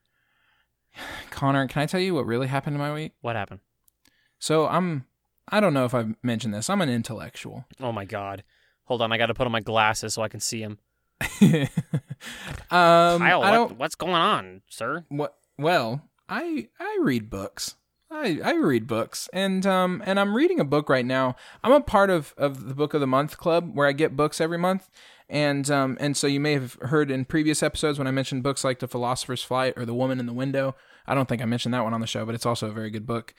Connor, 1.30 1.66
can 1.66 1.82
I 1.82 1.86
tell 1.86 2.00
you 2.00 2.14
what 2.14 2.26
really 2.26 2.46
happened 2.46 2.76
in 2.76 2.80
my 2.80 2.92
week? 2.92 3.12
What 3.20 3.36
happened? 3.36 3.60
So 4.38 4.66
I'm 4.66 5.06
I 5.48 5.60
don't 5.60 5.74
know 5.74 5.84
if 5.84 5.94
I've 5.94 6.14
mentioned 6.22 6.54
this. 6.54 6.70
I'm 6.70 6.80
an 6.80 6.88
intellectual. 6.88 7.64
Oh 7.80 7.92
my 7.92 8.04
god. 8.04 8.44
Hold 8.84 9.02
on, 9.02 9.12
I 9.12 9.18
got 9.18 9.26
to 9.26 9.34
put 9.34 9.46
on 9.46 9.52
my 9.52 9.60
glasses 9.60 10.14
so 10.14 10.22
I 10.22 10.28
can 10.28 10.40
see 10.40 10.60
him. 10.60 10.78
um 11.40 11.68
Kyle, 12.70 13.42
I 13.42 13.50
what, 13.50 13.52
don't 13.52 13.78
what's 13.78 13.94
going 13.94 14.14
on, 14.14 14.62
sir? 14.68 15.04
what 15.08 15.36
well, 15.58 16.08
I 16.28 16.68
I 16.80 16.98
read 17.02 17.30
books. 17.30 17.76
I, 18.10 18.40
I 18.44 18.52
read 18.54 18.86
books 18.86 19.28
and 19.32 19.64
um 19.64 20.02
and 20.04 20.20
I'm 20.20 20.34
reading 20.34 20.60
a 20.60 20.64
book 20.64 20.88
right 20.88 21.06
now. 21.06 21.36
I'm 21.64 21.72
a 21.72 21.80
part 21.80 22.10
of, 22.10 22.34
of 22.36 22.68
the 22.68 22.74
book 22.74 22.92
of 22.92 23.00
the 23.00 23.06
month 23.06 23.38
club 23.38 23.70
where 23.74 23.86
I 23.86 23.92
get 23.92 24.16
books 24.16 24.40
every 24.40 24.58
month. 24.58 24.90
And 25.32 25.68
um 25.70 25.96
and 25.98 26.14
so 26.16 26.26
you 26.26 26.38
may 26.38 26.52
have 26.52 26.74
heard 26.74 27.10
in 27.10 27.24
previous 27.24 27.62
episodes 27.62 27.98
when 27.98 28.06
I 28.06 28.12
mentioned 28.12 28.42
books 28.42 28.62
like 28.62 28.78
The 28.78 28.86
Philosopher's 28.86 29.42
Flight 29.42 29.72
or 29.76 29.86
The 29.86 29.94
Woman 29.94 30.20
in 30.20 30.26
the 30.26 30.32
Window. 30.32 30.76
I 31.06 31.14
don't 31.14 31.28
think 31.28 31.42
I 31.42 31.46
mentioned 31.46 31.72
that 31.74 31.82
one 31.82 31.94
on 31.94 32.02
the 32.02 32.06
show, 32.06 32.24
but 32.26 32.34
it's 32.34 32.46
also 32.46 32.68
a 32.68 32.72
very 32.72 32.90
good 32.90 33.06
book. 33.06 33.34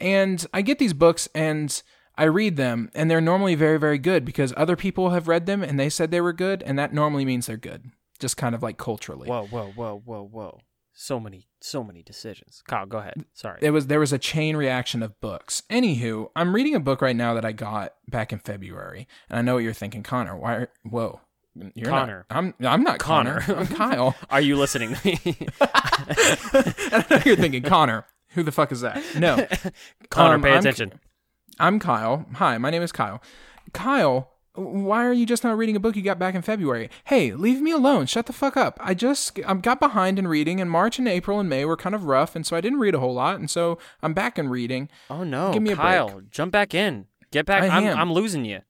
And 0.00 0.44
I 0.52 0.60
get 0.60 0.78
these 0.78 0.92
books 0.92 1.28
and 1.34 1.80
I 2.18 2.24
read 2.24 2.56
them 2.56 2.90
and 2.94 3.08
they're 3.08 3.20
normally 3.20 3.54
very, 3.54 3.78
very 3.78 3.98
good 3.98 4.24
because 4.24 4.52
other 4.56 4.74
people 4.74 5.10
have 5.10 5.28
read 5.28 5.46
them 5.46 5.62
and 5.62 5.78
they 5.78 5.88
said 5.88 6.10
they 6.10 6.20
were 6.20 6.32
good, 6.32 6.62
and 6.64 6.78
that 6.78 6.92
normally 6.92 7.24
means 7.24 7.46
they're 7.46 7.56
good. 7.56 7.90
Just 8.18 8.36
kind 8.36 8.54
of 8.54 8.62
like 8.62 8.76
culturally. 8.76 9.28
Whoa, 9.28 9.46
whoa, 9.46 9.72
whoa, 9.74 10.02
whoa, 10.04 10.22
whoa. 10.24 10.60
So 10.94 11.20
many, 11.20 11.46
so 11.60 11.84
many 11.84 12.02
decisions. 12.02 12.62
Kyle, 12.66 12.86
go 12.86 12.98
ahead. 12.98 13.26
Sorry. 13.34 13.58
it 13.60 13.70
was 13.70 13.88
there 13.88 14.00
was 14.00 14.14
a 14.14 14.18
chain 14.18 14.56
reaction 14.56 15.02
of 15.02 15.20
books. 15.20 15.62
Anywho, 15.70 16.30
I'm 16.34 16.54
reading 16.54 16.74
a 16.74 16.80
book 16.80 17.02
right 17.02 17.14
now 17.14 17.34
that 17.34 17.44
I 17.44 17.52
got 17.52 17.92
back 18.08 18.32
in 18.32 18.38
February, 18.38 19.06
and 19.28 19.38
I 19.38 19.42
know 19.42 19.54
what 19.54 19.62
you're 19.62 19.74
thinking, 19.74 20.02
Connor. 20.02 20.38
Why? 20.38 20.52
Are, 20.54 20.70
whoa, 20.84 21.20
you're 21.74 21.88
Connor. 21.90 22.26
Not, 22.30 22.36
I'm 22.38 22.54
I'm 22.64 22.82
not 22.82 22.98
Connor. 22.98 23.40
Connor. 23.40 23.58
I'm 23.60 23.66
Kyle. 23.66 24.14
Are 24.30 24.40
you 24.40 24.56
listening 24.56 24.94
to 24.94 25.06
me? 25.06 25.18
I 25.60 27.04
know 27.10 27.20
you're 27.24 27.36
thinking, 27.36 27.62
Connor. 27.62 28.04
Who 28.30 28.42
the 28.42 28.52
fuck 28.52 28.72
is 28.72 28.82
that? 28.82 29.02
No. 29.16 29.46
Connor, 30.10 30.34
Um, 30.34 30.42
pay 30.42 30.50
I'm- 30.50 30.58
attention. 30.60 31.00
I'm 31.58 31.78
Kyle. 31.78 32.26
Hi, 32.34 32.58
my 32.58 32.68
name 32.70 32.82
is 32.82 32.92
Kyle. 32.92 33.22
Kyle, 33.72 34.30
why 34.54 35.06
are 35.06 35.12
you 35.12 35.24
just 35.24 35.42
not 35.42 35.56
reading 35.56 35.74
a 35.74 35.80
book 35.80 35.96
you 35.96 36.02
got 36.02 36.18
back 36.18 36.34
in 36.34 36.42
February? 36.42 36.90
Hey, 37.04 37.32
leave 37.32 37.62
me 37.62 37.70
alone. 37.70 38.04
Shut 38.04 38.26
the 38.26 38.34
fuck 38.34 38.58
up. 38.58 38.76
I 38.80 38.92
just 38.92 39.38
I 39.46 39.54
got 39.54 39.80
behind 39.80 40.18
in 40.18 40.28
reading, 40.28 40.60
and 40.60 40.70
March 40.70 40.98
and 40.98 41.08
April 41.08 41.40
and 41.40 41.48
May 41.48 41.64
were 41.64 41.76
kind 41.76 41.94
of 41.94 42.04
rough, 42.04 42.36
and 42.36 42.46
so 42.46 42.56
I 42.56 42.60
didn't 42.60 42.78
read 42.80 42.94
a 42.94 43.00
whole 43.00 43.14
lot, 43.14 43.38
and 43.40 43.48
so 43.50 43.78
I'm 44.02 44.12
back 44.12 44.38
in 44.38 44.50
reading. 44.50 44.90
Oh 45.08 45.24
no, 45.24 45.52
Give 45.52 45.62
me 45.62 45.72
a 45.72 45.76
Kyle, 45.76 46.20
jump 46.30 46.52
back 46.52 46.74
in. 46.74 47.06
Get 47.32 47.46
back. 47.46 47.62
I 47.62 47.68
I'm, 47.68 47.84
am. 47.84 47.98
I'm 47.98 48.12
losing 48.12 48.44
you. 48.44 48.60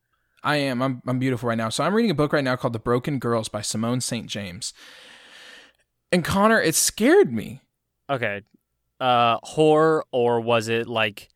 I 0.47 0.57
am. 0.59 0.81
I'm, 0.81 1.03
I'm 1.09 1.19
beautiful 1.19 1.49
right 1.49 1.59
now. 1.59 1.71
So 1.71 1.83
I'm 1.83 1.93
reading 1.93 2.13
a 2.13 2.15
book 2.15 2.33
right 2.33 2.45
now 2.45 2.55
called 2.55 2.73
The 2.73 2.79
Broken 2.79 3.19
Girls 3.19 3.49
by 3.49 3.63
Simone 3.63 4.01
St. 4.01 4.27
James. 4.27 4.73
And 6.13 6.25
Connor, 6.25 6.61
it 6.61 6.77
scared 6.77 7.33
me. 7.33 7.63
Okay. 8.09 8.43
Uh, 9.01 9.39
horror 9.43 10.05
or 10.13 10.41
was 10.41 10.69
it 10.69 10.87
like 10.87 11.31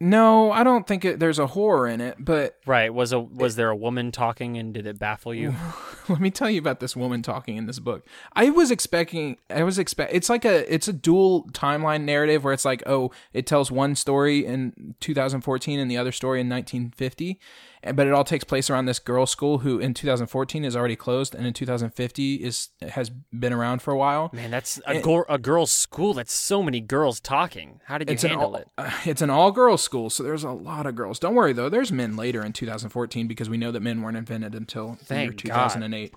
No, 0.00 0.50
I 0.50 0.64
don't 0.64 0.86
think 0.86 1.04
it, 1.04 1.20
there's 1.20 1.38
a 1.38 1.46
horror 1.46 1.86
in 1.86 2.00
it, 2.00 2.16
but 2.18 2.56
right? 2.66 2.92
Was 2.92 3.12
a 3.12 3.20
was 3.20 3.54
there 3.54 3.70
a 3.70 3.76
woman 3.76 4.10
talking 4.10 4.56
and 4.56 4.74
did 4.74 4.86
it 4.86 4.98
baffle 4.98 5.32
you? 5.32 5.54
let 6.08 6.20
me 6.20 6.30
tell 6.30 6.50
you 6.50 6.58
about 6.58 6.80
this 6.80 6.96
woman 6.96 7.22
talking 7.22 7.56
in 7.56 7.66
this 7.66 7.78
book. 7.78 8.04
I 8.32 8.50
was 8.50 8.72
expecting 8.72 9.38
I 9.48 9.62
was 9.62 9.78
expect 9.78 10.12
it's 10.12 10.28
like 10.28 10.44
a 10.44 10.72
it's 10.72 10.88
a 10.88 10.92
dual 10.92 11.44
timeline 11.52 12.02
narrative 12.02 12.42
where 12.42 12.52
it's 12.52 12.64
like, 12.64 12.82
oh, 12.86 13.12
it 13.32 13.46
tells 13.46 13.70
one 13.70 13.94
story 13.94 14.44
in 14.44 14.96
2014 15.00 15.78
and 15.78 15.90
the 15.90 15.96
other 15.96 16.12
story 16.12 16.40
in 16.40 16.48
1950. 16.48 17.38
And, 17.84 17.96
but 17.96 18.06
it 18.06 18.12
all 18.14 18.24
takes 18.24 18.44
place 18.44 18.70
around 18.70 18.86
this 18.86 18.98
girls' 18.98 19.30
school 19.30 19.58
who 19.58 19.78
in 19.78 19.94
2014 19.94 20.64
is 20.64 20.74
already 20.74 20.96
closed 20.96 21.34
and 21.34 21.46
in 21.46 21.52
2050 21.52 22.36
is 22.36 22.70
has 22.88 23.10
been 23.10 23.52
around 23.52 23.82
for 23.82 23.92
a 23.92 23.96
while. 23.96 24.30
Man, 24.32 24.50
that's 24.50 24.80
a, 24.86 25.00
gor- 25.00 25.26
a 25.28 25.38
girl's 25.38 25.70
school. 25.70 26.14
That's 26.14 26.32
so 26.32 26.62
many 26.62 26.80
girls 26.80 27.20
talking. 27.20 27.80
How 27.84 27.98
did 27.98 28.10
you 28.10 28.28
handle 28.28 28.48
all, 28.48 28.56
it? 28.56 28.68
uh, 28.76 28.90
it's 29.04 29.22
an 29.22 29.30
all 29.30 29.52
girls 29.52 29.82
school, 29.84 30.10
so 30.10 30.22
there's 30.22 30.42
a 30.44 30.50
lot 30.50 30.86
of 30.86 30.94
girls. 30.96 31.18
Don't 31.18 31.34
worry 31.34 31.52
though, 31.52 31.68
there's 31.68 31.92
men 31.92 32.16
later 32.16 32.44
in 32.44 32.52
2014 32.52 33.28
because 33.28 33.48
we 33.48 33.56
know 33.56 33.70
that 33.70 33.80
men 33.80 34.02
weren't 34.02 34.16
invented 34.16 34.54
until 34.54 34.98
the 35.06 35.14
year 35.14 35.26
Thank 35.28 35.36
2008. 35.38 36.12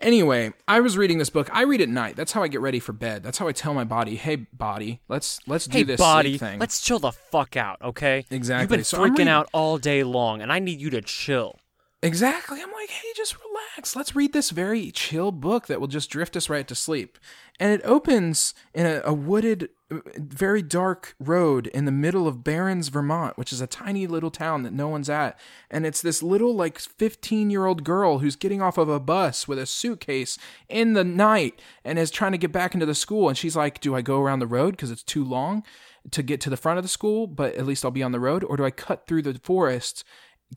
Anyway, 0.00 0.52
I 0.66 0.80
was 0.80 0.98
reading 0.98 1.18
this 1.18 1.30
book. 1.30 1.48
I 1.52 1.62
read 1.62 1.80
at 1.80 1.88
night. 1.88 2.16
That's 2.16 2.32
how 2.32 2.42
I 2.42 2.48
get 2.48 2.60
ready 2.60 2.80
for 2.80 2.92
bed. 2.92 3.22
That's 3.22 3.38
how 3.38 3.46
I 3.46 3.52
tell 3.52 3.72
my 3.74 3.84
body, 3.84 4.16
"Hey, 4.16 4.34
body, 4.36 5.00
let's 5.08 5.38
let's 5.46 5.66
do 5.66 5.78
Hey, 5.78 5.84
this 5.84 6.00
body, 6.00 6.30
sleep 6.30 6.40
thing." 6.40 6.58
let's 6.58 6.80
chill 6.80 6.98
the 6.98 7.12
fuck 7.12 7.56
out, 7.56 7.80
okay? 7.80 8.26
Exactly. 8.28 8.62
You've 8.64 8.70
been 8.70 8.84
So 8.84 8.98
freaking 8.98 9.10
reading- 9.10 9.28
out 9.28 9.48
all 9.52 9.78
day 9.78 10.02
long, 10.02 10.42
and 10.42 10.52
I 10.52 10.58
need 10.58 10.80
you 10.80 10.90
to 10.90 11.00
chill. 11.00 11.58
Exactly. 12.04 12.60
I'm 12.60 12.70
like, 12.70 12.90
hey, 12.90 13.08
just 13.16 13.36
relax. 13.38 13.96
Let's 13.96 14.14
read 14.14 14.34
this 14.34 14.50
very 14.50 14.90
chill 14.90 15.32
book 15.32 15.68
that 15.68 15.80
will 15.80 15.88
just 15.88 16.10
drift 16.10 16.36
us 16.36 16.50
right 16.50 16.68
to 16.68 16.74
sleep. 16.74 17.18
And 17.58 17.72
it 17.72 17.80
opens 17.82 18.52
in 18.74 18.84
a, 18.84 19.00
a 19.04 19.14
wooded, 19.14 19.70
uh, 19.90 20.00
very 20.16 20.60
dark 20.60 21.14
road 21.18 21.68
in 21.68 21.86
the 21.86 21.92
middle 21.92 22.28
of 22.28 22.44
Barrons, 22.44 22.88
Vermont, 22.88 23.38
which 23.38 23.54
is 23.54 23.62
a 23.62 23.66
tiny 23.66 24.06
little 24.06 24.30
town 24.30 24.64
that 24.64 24.72
no 24.74 24.86
one's 24.88 25.08
at. 25.08 25.38
And 25.70 25.86
it's 25.86 26.02
this 26.02 26.22
little, 26.22 26.54
like, 26.54 26.78
15 26.78 27.48
year 27.48 27.64
old 27.64 27.84
girl 27.84 28.18
who's 28.18 28.36
getting 28.36 28.60
off 28.60 28.76
of 28.76 28.90
a 28.90 29.00
bus 29.00 29.48
with 29.48 29.58
a 29.58 29.64
suitcase 29.64 30.36
in 30.68 30.92
the 30.92 31.04
night 31.04 31.58
and 31.84 31.98
is 31.98 32.10
trying 32.10 32.32
to 32.32 32.38
get 32.38 32.52
back 32.52 32.74
into 32.74 32.86
the 32.86 32.94
school. 32.94 33.30
And 33.30 33.38
she's 33.38 33.56
like, 33.56 33.80
do 33.80 33.94
I 33.94 34.02
go 34.02 34.20
around 34.20 34.40
the 34.40 34.46
road 34.46 34.72
because 34.72 34.90
it's 34.90 35.02
too 35.02 35.24
long 35.24 35.62
to 36.10 36.22
get 36.22 36.40
to 36.42 36.50
the 36.50 36.58
front 36.58 36.76
of 36.76 36.84
the 36.84 36.88
school, 36.88 37.26
but 37.26 37.54
at 37.54 37.64
least 37.64 37.82
I'll 37.82 37.90
be 37.90 38.02
on 38.02 38.12
the 38.12 38.20
road? 38.20 38.44
Or 38.44 38.58
do 38.58 38.64
I 38.64 38.70
cut 38.70 39.06
through 39.06 39.22
the 39.22 39.40
forest? 39.42 40.04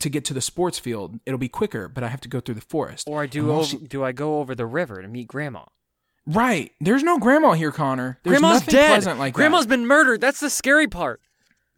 To 0.00 0.08
get 0.08 0.24
to 0.26 0.34
the 0.34 0.40
sports 0.40 0.78
field. 0.78 1.18
It'll 1.26 1.38
be 1.38 1.48
quicker, 1.48 1.88
but 1.88 2.04
I 2.04 2.08
have 2.08 2.20
to 2.22 2.28
go 2.28 2.40
through 2.40 2.54
the 2.56 2.60
forest. 2.60 3.06
Or 3.08 3.22
I 3.22 3.26
do 3.26 3.50
over, 3.52 3.64
she- 3.64 3.78
do 3.78 4.04
I 4.04 4.12
go 4.12 4.38
over 4.40 4.54
the 4.54 4.66
river 4.66 5.00
to 5.02 5.08
meet 5.08 5.28
grandma? 5.28 5.64
right. 6.26 6.72
There's 6.80 7.02
no 7.02 7.18
grandma 7.18 7.52
here, 7.52 7.72
Connor. 7.72 8.18
There's 8.22 8.38
Grandma's 8.38 8.60
nothing 8.60 8.72
dead. 8.72 8.88
pleasant 8.88 9.18
like 9.18 9.32
Grandma's 9.34 9.64
that. 9.66 9.70
been 9.70 9.86
murdered. 9.86 10.20
That's 10.20 10.40
the 10.40 10.50
scary 10.50 10.86
part. 10.86 11.20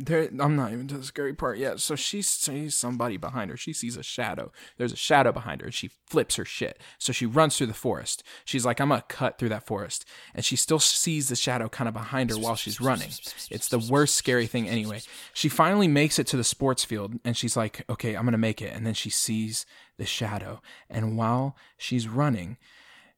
There, 0.02 0.30
I'm 0.40 0.56
not 0.56 0.72
even 0.72 0.88
to 0.88 0.96
the 0.96 1.04
scary 1.04 1.34
part 1.34 1.58
yet. 1.58 1.78
So 1.78 1.94
she 1.94 2.22
sees 2.22 2.74
somebody 2.74 3.18
behind 3.18 3.50
her. 3.50 3.56
She 3.58 3.74
sees 3.74 3.98
a 3.98 4.02
shadow. 4.02 4.50
There's 4.78 4.94
a 4.94 4.96
shadow 4.96 5.30
behind 5.30 5.60
her. 5.60 5.70
She 5.70 5.90
flips 6.06 6.36
her 6.36 6.44
shit. 6.46 6.80
So 6.98 7.12
she 7.12 7.26
runs 7.26 7.58
through 7.58 7.66
the 7.66 7.74
forest. 7.74 8.22
She's 8.46 8.64
like, 8.64 8.80
I'm 8.80 8.88
gonna 8.88 9.04
cut 9.08 9.38
through 9.38 9.50
that 9.50 9.66
forest. 9.66 10.06
And 10.34 10.42
she 10.42 10.56
still 10.56 10.78
sees 10.78 11.28
the 11.28 11.36
shadow 11.36 11.68
kind 11.68 11.86
of 11.86 11.92
behind 11.92 12.30
her 12.30 12.38
while 12.38 12.56
she's 12.56 12.80
running. 12.80 13.10
It's 13.50 13.68
the 13.68 13.78
worst 13.78 14.14
scary 14.14 14.46
thing 14.46 14.66
anyway. 14.66 15.02
She 15.34 15.50
finally 15.50 15.88
makes 15.88 16.18
it 16.18 16.26
to 16.28 16.38
the 16.38 16.44
sports 16.44 16.82
field 16.82 17.18
and 17.22 17.36
she's 17.36 17.54
like, 17.54 17.84
okay, 17.90 18.14
I'm 18.14 18.24
gonna 18.24 18.38
make 18.38 18.62
it. 18.62 18.72
And 18.74 18.86
then 18.86 18.94
she 18.94 19.10
sees 19.10 19.66
the 19.98 20.06
shadow. 20.06 20.62
And 20.88 21.18
while 21.18 21.56
she's 21.76 22.08
running, 22.08 22.56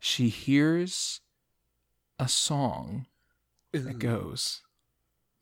she 0.00 0.30
hears 0.30 1.20
a 2.18 2.26
song 2.26 3.06
that 3.72 4.00
goes. 4.00 4.62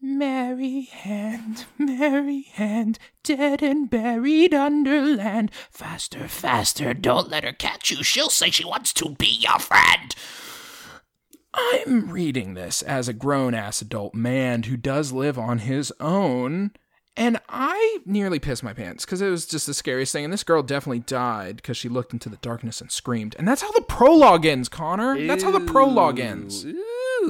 Mary 0.02 0.82
hand, 0.82 1.66
Mary 1.76 2.46
hand, 2.54 2.98
dead 3.22 3.62
and 3.62 3.90
buried 3.90 4.54
under 4.54 5.02
land. 5.02 5.50
Faster, 5.70 6.26
faster, 6.26 6.94
don't 6.94 7.28
let 7.28 7.44
her 7.44 7.52
catch 7.52 7.90
you. 7.90 8.02
She'll 8.02 8.30
say 8.30 8.50
she 8.50 8.64
wants 8.64 8.94
to 8.94 9.10
be 9.10 9.26
your 9.26 9.58
friend. 9.58 10.14
I'm 11.52 12.10
reading 12.10 12.54
this 12.54 12.80
as 12.80 13.08
a 13.08 13.12
grown 13.12 13.52
ass 13.52 13.82
adult 13.82 14.14
man 14.14 14.62
who 14.62 14.78
does 14.78 15.12
live 15.12 15.38
on 15.38 15.58
his 15.58 15.92
own. 16.00 16.70
And 17.16 17.38
I 17.50 17.98
nearly 18.06 18.38
pissed 18.38 18.62
my 18.62 18.72
pants 18.72 19.04
because 19.04 19.20
it 19.20 19.28
was 19.28 19.44
just 19.44 19.66
the 19.66 19.74
scariest 19.74 20.12
thing. 20.12 20.24
And 20.24 20.32
this 20.32 20.44
girl 20.44 20.62
definitely 20.62 21.00
died 21.00 21.56
because 21.56 21.76
she 21.76 21.90
looked 21.90 22.14
into 22.14 22.30
the 22.30 22.36
darkness 22.36 22.80
and 22.80 22.90
screamed. 22.90 23.36
And 23.38 23.46
that's 23.46 23.60
how 23.60 23.72
the 23.72 23.82
prologue 23.82 24.46
ends, 24.46 24.70
Connor. 24.70 25.26
That's 25.26 25.42
how 25.42 25.50
the 25.50 25.60
prologue 25.60 26.20
ends. 26.20 26.64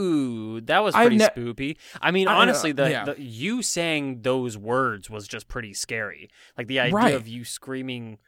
Ooh, 0.00 0.60
that 0.62 0.82
was 0.82 0.94
pretty 0.94 1.16
ne- 1.16 1.26
spoopy. 1.26 1.76
I 2.00 2.10
mean, 2.10 2.26
I 2.28 2.34
honestly, 2.36 2.72
the, 2.72 2.90
yeah. 2.90 3.04
the 3.04 3.20
you 3.20 3.62
saying 3.62 4.22
those 4.22 4.56
words 4.56 5.10
was 5.10 5.28
just 5.28 5.46
pretty 5.48 5.74
scary. 5.74 6.30
Like 6.56 6.66
the 6.68 6.80
idea 6.80 6.94
Right. 6.94 7.14
of 7.14 7.28
you 7.28 7.44
screaming 7.44 8.18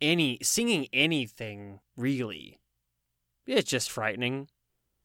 any, 0.00 0.38
singing 0.42 0.88
anything, 0.92 1.80
really, 1.96 2.60
it's 3.46 3.70
just 3.70 3.90
frightening. 3.90 4.48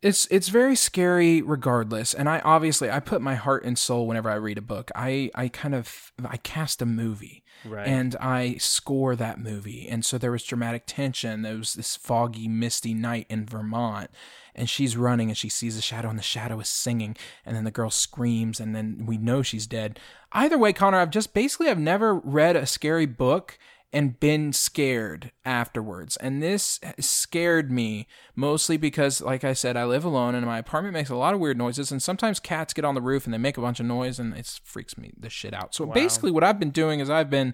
it's 0.01 0.25
it's 0.31 0.49
very 0.49 0.75
scary 0.75 1.43
regardless 1.43 2.11
and 2.15 2.27
i 2.27 2.39
obviously 2.39 2.89
i 2.89 2.99
put 2.99 3.21
my 3.21 3.35
heart 3.35 3.63
and 3.63 3.77
soul 3.77 4.07
whenever 4.07 4.31
i 4.31 4.33
read 4.33 4.57
a 4.57 4.61
book 4.61 4.89
i 4.95 5.29
i 5.35 5.47
kind 5.47 5.75
of 5.75 6.11
i 6.25 6.37
cast 6.37 6.81
a 6.81 6.87
movie 6.87 7.43
Right. 7.63 7.87
and 7.87 8.15
i 8.19 8.55
score 8.57 9.15
that 9.15 9.37
movie 9.39 9.87
and 9.87 10.03
so 10.03 10.17
there 10.17 10.31
was 10.31 10.43
dramatic 10.43 10.83
tension 10.87 11.43
there 11.43 11.55
was 11.57 11.75
this 11.75 11.95
foggy 11.95 12.47
misty 12.47 12.95
night 12.95 13.27
in 13.29 13.45
vermont 13.45 14.09
and 14.55 14.69
she's 14.69 14.97
running 14.97 15.29
and 15.29 15.37
she 15.37 15.49
sees 15.49 15.77
a 15.77 15.81
shadow 15.81 16.09
and 16.09 16.19
the 16.19 16.23
shadow 16.23 16.59
is 16.59 16.69
singing 16.69 17.15
and 17.45 17.55
then 17.55 17.63
the 17.63 17.71
girl 17.71 17.89
screams 17.89 18.59
and 18.59 18.75
then 18.75 19.05
we 19.05 19.17
know 19.17 19.41
she's 19.41 19.67
dead 19.67 19.99
either 20.31 20.57
way 20.57 20.73
connor 20.73 20.99
i've 20.99 21.09
just 21.09 21.33
basically 21.33 21.69
i've 21.69 21.79
never 21.79 22.15
read 22.15 22.55
a 22.55 22.65
scary 22.65 23.05
book 23.05 23.57
and 23.93 24.19
been 24.19 24.53
scared 24.53 25.31
afterwards. 25.43 26.15
And 26.17 26.41
this 26.41 26.79
scared 26.99 27.71
me 27.71 28.07
mostly 28.35 28.77
because, 28.77 29.21
like 29.21 29.43
I 29.43 29.53
said, 29.53 29.75
I 29.75 29.85
live 29.85 30.05
alone 30.05 30.33
and 30.33 30.45
my 30.45 30.59
apartment 30.59 30.93
makes 30.93 31.09
a 31.09 31.15
lot 31.15 31.33
of 31.33 31.39
weird 31.39 31.57
noises. 31.57 31.91
And 31.91 32.01
sometimes 32.01 32.39
cats 32.39 32.73
get 32.73 32.85
on 32.85 32.95
the 32.95 33.01
roof 33.01 33.25
and 33.25 33.33
they 33.33 33.37
make 33.37 33.57
a 33.57 33.61
bunch 33.61 33.79
of 33.79 33.85
noise 33.85 34.19
and 34.19 34.33
it 34.33 34.59
freaks 34.63 34.97
me 34.97 35.11
the 35.19 35.29
shit 35.29 35.53
out. 35.53 35.75
So 35.75 35.85
basically, 35.85 36.31
what 36.31 36.43
I've 36.43 36.59
been 36.59 36.71
doing 36.71 36.99
is 36.99 37.09
I've 37.09 37.29
been 37.29 37.53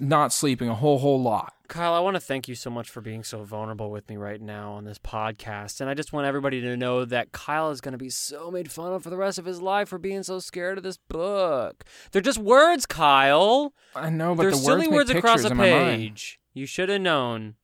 not 0.00 0.32
sleeping 0.32 0.68
a 0.68 0.74
whole, 0.74 0.98
whole 0.98 1.20
lot. 1.20 1.52
Kyle, 1.68 1.92
I 1.94 2.00
want 2.00 2.14
to 2.14 2.20
thank 2.20 2.48
you 2.48 2.54
so 2.54 2.70
much 2.70 2.88
for 2.88 3.00
being 3.00 3.24
so 3.24 3.42
vulnerable 3.42 3.90
with 3.90 4.08
me 4.08 4.16
right 4.16 4.40
now 4.40 4.72
on 4.72 4.84
this 4.84 4.98
podcast. 4.98 5.80
And 5.80 5.90
I 5.90 5.94
just 5.94 6.12
want 6.12 6.26
everybody 6.26 6.60
to 6.60 6.76
know 6.76 7.04
that 7.04 7.32
Kyle 7.32 7.70
is 7.70 7.80
going 7.80 7.92
to 7.92 7.98
be 7.98 8.08
so 8.08 8.50
made 8.50 8.70
fun 8.70 8.92
of 8.92 9.02
for 9.02 9.10
the 9.10 9.16
rest 9.16 9.38
of 9.38 9.44
his 9.44 9.60
life 9.60 9.88
for 9.88 9.98
being 9.98 10.22
so 10.22 10.38
scared 10.38 10.78
of 10.78 10.84
this 10.84 10.96
book. 10.96 11.84
They're 12.12 12.22
just 12.22 12.38
words, 12.38 12.86
Kyle. 12.86 13.74
I 13.94 14.10
know, 14.10 14.34
but 14.34 14.42
They're 14.44 14.50
the 14.52 14.56
silly 14.58 14.88
words, 14.88 15.10
words 15.10 15.18
across 15.18 15.44
a 15.44 15.48
in 15.48 15.56
my 15.56 15.70
mind. 15.70 15.96
page. 16.00 16.40
You 16.54 16.66
should 16.66 16.88
have 16.88 17.00
known. 17.00 17.56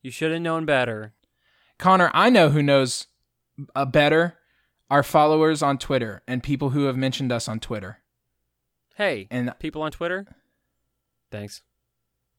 You 0.00 0.10
should 0.10 0.32
have 0.32 0.42
known 0.42 0.64
better. 0.64 1.12
Connor, 1.78 2.10
I 2.14 2.30
know 2.30 2.50
who 2.50 2.62
knows 2.62 3.08
uh, 3.74 3.84
better. 3.84 4.36
Our 4.90 5.02
followers 5.02 5.62
on 5.62 5.78
Twitter 5.78 6.22
and 6.26 6.42
people 6.42 6.70
who 6.70 6.84
have 6.84 6.96
mentioned 6.96 7.30
us 7.30 7.48
on 7.48 7.60
Twitter. 7.60 7.98
Hey, 8.96 9.28
And 9.30 9.52
people 9.60 9.82
on 9.82 9.92
Twitter. 9.92 10.26
Thanks. 11.30 11.62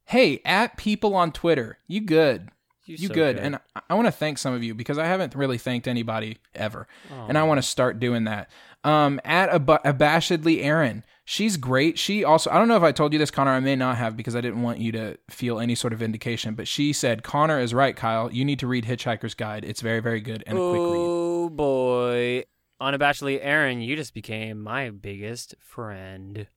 hey, 0.06 0.42
at 0.46 0.78
people 0.78 1.16
on 1.16 1.32
Twitter, 1.32 1.78
you 1.88 2.02
good. 2.02 2.50
You, 2.86 2.96
you 2.98 3.08
so 3.10 3.14
good. 3.14 3.38
And 3.38 3.56
I, 3.76 3.82
I 3.92 3.94
want 3.94 4.08
to 4.08 4.12
thank 4.12 4.38
some 4.38 4.54
of 4.54 4.64
you 4.64 4.74
because 4.74 4.98
I 4.98 5.06
haven't 5.06 5.36
really 5.36 5.58
thanked 5.58 5.88
anybody 5.88 6.40
ever. 6.56 6.88
And 7.28 7.38
I 7.38 7.44
want 7.44 7.60
to 7.60 7.62
start 7.62 8.00
doing 8.00 8.24
that. 8.26 8.50
Um, 8.84 9.22
at 9.24 9.50
ab- 9.50 9.84
abashedly 9.86 10.64
Aaron, 10.64 11.04
she's 11.24 11.56
great. 11.56 12.00
She 12.00 12.24
also, 12.24 12.50
I 12.50 12.58
don't 12.58 12.68
know 12.68 12.76
if 12.76 12.84
I 12.84 12.92
told 12.92 13.14
you 13.14 13.20
this, 13.20 13.30
Connor. 13.30 13.52
I 13.52 13.60
may 13.60 13.76
not 13.76 13.98
have 13.98 14.18
because 14.18 14.36
I 14.36 14.42
didn't 14.42 14.64
want 14.64 14.80
you 14.80 14.92
to 14.94 15.18
feel 15.30 15.60
any 15.60 15.76
sort 15.76 15.94
of 15.94 16.02
indication. 16.02 16.56
But 16.56 16.68
she 16.68 16.92
said, 16.92 17.22
"Connor 17.22 17.60
is 17.60 17.74
right, 17.76 17.96
Kyle. 17.96 18.32
You 18.32 18.44
need 18.44 18.58
to 18.60 18.68
read 18.68 18.86
Hitchhiker's 18.86 19.36
Guide. 19.36 19.64
It's 19.64 19.82
very, 19.82 20.00
very 20.00 20.20
good 20.20 20.44
and 20.48 20.58
a 20.58 20.62
quick 20.62 20.82
read." 20.82 20.98
Oh 20.98 21.50
boy. 21.50 22.44
Unabashedly 22.82 23.38
Aaron, 23.44 23.82
you 23.82 23.96
just 23.96 24.16
became 24.16 24.60
my 24.60 24.90
biggest 24.90 25.54
friend. 25.60 26.48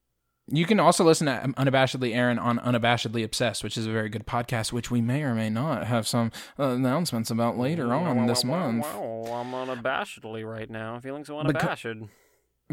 You 0.47 0.67
can 0.67 0.79
also 0.79 1.05
listen 1.05 1.27
to 1.27 1.55
Unabashedly 1.57 2.15
Aaron 2.15 2.39
on 2.39 2.59
Unabashedly 2.59 3.25
Obsessed, 3.25 3.65
which 3.65 3.79
is 3.79 3.87
a 3.87 3.91
very 3.93 4.11
good 4.11 4.27
podcast, 4.27 4.73
which 4.73 4.91
we 4.91 5.01
may 5.01 5.23
or 5.23 5.35
may 5.35 5.49
not 5.49 5.87
have 5.87 6.07
some 6.07 6.33
uh, 6.59 6.65
announcements 6.69 7.31
about 7.31 7.57
later 7.57 7.95
on 7.95 8.27
this 8.27 8.45
month. 8.45 8.85
Wow, 8.85 9.25
I'm 9.33 9.53
unabashedly 9.53 10.47
right 10.47 10.69
now. 10.69 11.01
Feeling 11.01 11.25
so 11.25 11.39
unabashed. 11.39 11.87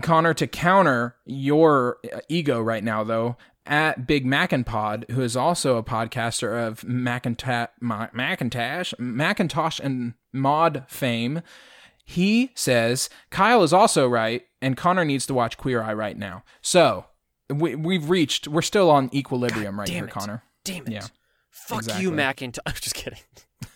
Connor, 0.01 0.33
to 0.33 0.47
counter 0.47 1.15
your 1.25 1.97
uh, 2.13 2.19
ego 2.27 2.61
right 2.61 2.83
now, 2.83 3.03
though, 3.03 3.37
at 3.65 4.07
Big 4.07 4.25
Macinpod, 4.25 5.09
who 5.11 5.21
is 5.21 5.37
also 5.37 5.77
a 5.77 5.83
podcaster 5.83 6.67
of 6.67 6.83
Macintosh, 6.83 7.69
Macintosh, 7.79 8.93
Macintosh 8.99 9.79
and 9.81 10.13
Mod 10.33 10.85
fame, 10.87 11.41
he 12.03 12.51
says 12.55 13.09
Kyle 13.29 13.63
is 13.63 13.71
also 13.71 14.07
right, 14.07 14.43
and 14.61 14.75
Connor 14.75 15.05
needs 15.05 15.25
to 15.27 15.33
watch 15.33 15.57
Queer 15.57 15.81
Eye 15.81 15.93
right 15.93 16.17
now. 16.17 16.43
So 16.61 17.05
we, 17.53 17.75
we've 17.75 18.09
reached, 18.09 18.47
we're 18.47 18.61
still 18.61 18.89
on 18.89 19.09
equilibrium 19.13 19.79
right 19.79 19.87
here, 19.89 20.05
it. 20.05 20.11
Connor. 20.11 20.43
Damn 20.63 20.87
it. 20.87 20.91
Yeah. 20.93 21.07
Fuck 21.49 21.79
exactly. 21.79 22.03
you, 22.03 22.11
Macintosh. 22.11 22.61
I'm 22.65 22.73
just 22.75 22.95
kidding. 22.95 23.19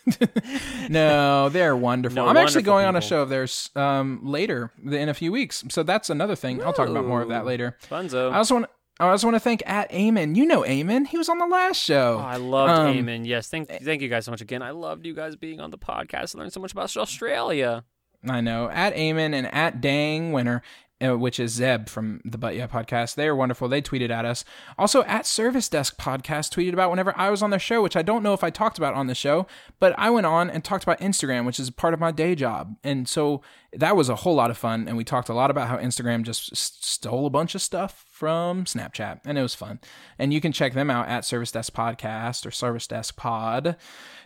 no, 0.88 1.48
they're 1.48 1.76
wonderful. 1.76 2.14
No, 2.16 2.26
I'm 2.26 2.36
actually 2.36 2.60
wonderful 2.60 2.74
going 2.74 2.86
on 2.86 2.96
a 2.96 3.00
show 3.00 3.22
of 3.22 3.28
theirs 3.28 3.70
um, 3.74 4.20
later 4.22 4.70
in 4.84 5.08
a 5.08 5.14
few 5.14 5.32
weeks, 5.32 5.64
so 5.68 5.82
that's 5.82 6.10
another 6.10 6.36
thing. 6.36 6.62
I'll 6.62 6.72
talk 6.72 6.88
about 6.88 7.06
more 7.06 7.22
of 7.22 7.28
that 7.28 7.44
later. 7.44 7.76
Funzo. 7.90 8.32
I 8.32 8.38
also 8.38 8.54
want. 8.54 8.66
I 8.98 9.08
also 9.08 9.26
want 9.26 9.34
to 9.34 9.40
thank 9.40 9.62
at 9.66 9.90
Eamon. 9.92 10.36
You 10.36 10.46
know 10.46 10.62
Eamon. 10.62 11.06
He 11.06 11.18
was 11.18 11.28
on 11.28 11.38
the 11.38 11.46
last 11.46 11.76
show. 11.76 12.18
Oh, 12.18 12.24
I 12.24 12.36
loved 12.36 12.72
Um, 12.72 12.94
Eamon. 12.94 13.26
Yes, 13.26 13.48
thank 13.48 13.68
thank 13.68 14.00
you 14.00 14.08
guys 14.08 14.24
so 14.24 14.30
much 14.30 14.40
again. 14.40 14.62
I 14.62 14.70
loved 14.70 15.04
you 15.04 15.14
guys 15.14 15.36
being 15.36 15.60
on 15.60 15.70
the 15.70 15.78
podcast. 15.78 16.34
I 16.34 16.38
learned 16.38 16.52
so 16.52 16.60
much 16.60 16.72
about 16.72 16.96
Australia. 16.96 17.84
I 18.26 18.40
know. 18.40 18.70
At 18.70 18.94
Eamon 18.94 19.34
and 19.34 19.52
at 19.52 19.80
Dang 19.80 20.32
Winner, 20.32 20.62
Uh, 21.04 21.18
which 21.18 21.38
is 21.38 21.52
Zeb 21.52 21.90
from 21.90 22.22
the 22.24 22.38
But 22.38 22.56
Yeah 22.56 22.66
podcast. 22.66 23.16
They 23.16 23.28
are 23.28 23.36
wonderful. 23.36 23.68
They 23.68 23.82
tweeted 23.82 24.08
at 24.08 24.24
us. 24.24 24.46
Also, 24.78 25.02
at 25.02 25.26
Service 25.26 25.68
Desk 25.68 25.98
podcast 25.98 26.54
tweeted 26.54 26.72
about 26.72 26.88
whenever 26.88 27.12
I 27.18 27.28
was 27.28 27.42
on 27.42 27.50
their 27.50 27.60
show, 27.60 27.82
which 27.82 27.96
I 27.96 28.00
don't 28.00 28.22
know 28.22 28.32
if 28.32 28.42
I 28.42 28.48
talked 28.48 28.78
about 28.78 28.94
on 28.94 29.06
the 29.06 29.14
show, 29.14 29.46
but 29.78 29.94
I 29.98 30.08
went 30.08 30.24
on 30.24 30.48
and 30.48 30.64
talked 30.64 30.84
about 30.84 31.00
Instagram, 31.00 31.44
which 31.44 31.60
is 31.60 31.68
part 31.68 31.92
of 31.92 32.00
my 32.00 32.12
day 32.12 32.34
job. 32.34 32.76
And 32.82 33.06
so 33.06 33.42
that 33.74 33.94
was 33.94 34.08
a 34.08 34.16
whole 34.16 34.36
lot 34.36 34.50
of 34.50 34.56
fun. 34.56 34.88
And 34.88 34.96
we 34.96 35.04
talked 35.04 35.28
a 35.28 35.34
lot 35.34 35.50
about 35.50 35.68
how 35.68 35.76
Instagram 35.76 36.22
just 36.22 36.56
stole 36.56 37.26
a 37.26 37.30
bunch 37.30 37.54
of 37.54 37.60
stuff 37.60 38.05
from 38.16 38.64
Snapchat, 38.64 39.20
and 39.26 39.36
it 39.36 39.42
was 39.42 39.54
fun. 39.54 39.78
And 40.18 40.32
you 40.32 40.40
can 40.40 40.50
check 40.50 40.72
them 40.72 40.90
out 40.90 41.06
at 41.06 41.26
Service 41.26 41.52
Desk 41.52 41.70
Podcast 41.74 42.46
or 42.46 42.50
Service 42.50 42.86
Desk 42.86 43.14
Pod. 43.14 43.76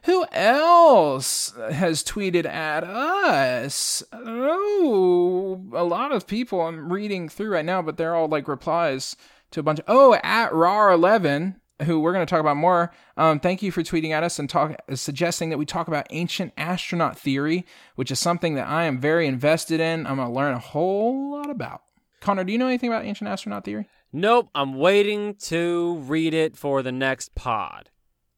Who 0.04 0.24
else 0.30 1.52
has 1.72 2.04
tweeted 2.04 2.46
at 2.46 2.84
us? 2.84 4.04
Oh, 4.12 5.60
a 5.74 5.82
lot 5.82 6.12
of 6.12 6.28
people 6.28 6.60
I'm 6.60 6.92
reading 6.92 7.28
through 7.28 7.50
right 7.50 7.64
now, 7.64 7.82
but 7.82 7.96
they're 7.96 8.14
all 8.14 8.28
like 8.28 8.46
replies 8.46 9.16
to 9.50 9.60
a 9.60 9.62
bunch 9.64 9.80
of. 9.80 9.86
Oh, 9.88 10.14
at 10.22 10.52
RAR11, 10.52 11.56
who 11.82 11.98
we're 11.98 12.12
going 12.12 12.24
to 12.24 12.30
talk 12.30 12.40
about 12.40 12.56
more. 12.56 12.92
Um, 13.16 13.40
thank 13.40 13.60
you 13.60 13.72
for 13.72 13.82
tweeting 13.82 14.12
at 14.12 14.22
us 14.22 14.38
and 14.38 14.48
talk, 14.48 14.76
suggesting 14.94 15.50
that 15.50 15.58
we 15.58 15.66
talk 15.66 15.88
about 15.88 16.06
ancient 16.10 16.52
astronaut 16.56 17.18
theory, 17.18 17.66
which 17.96 18.12
is 18.12 18.20
something 18.20 18.54
that 18.54 18.68
I 18.68 18.84
am 18.84 19.00
very 19.00 19.26
invested 19.26 19.80
in. 19.80 20.06
I'm 20.06 20.16
going 20.16 20.28
to 20.28 20.34
learn 20.34 20.54
a 20.54 20.60
whole 20.60 21.32
lot 21.32 21.50
about. 21.50 21.82
Connor, 22.20 22.44
do 22.44 22.52
you 22.52 22.58
know 22.58 22.66
anything 22.66 22.90
about 22.90 23.04
ancient 23.04 23.28
astronaut 23.28 23.64
theory? 23.64 23.86
Nope, 24.12 24.50
I'm 24.54 24.74
waiting 24.74 25.34
to 25.36 25.96
read 26.06 26.34
it 26.34 26.56
for 26.56 26.82
the 26.82 26.92
next 26.92 27.34
pod. 27.34 27.90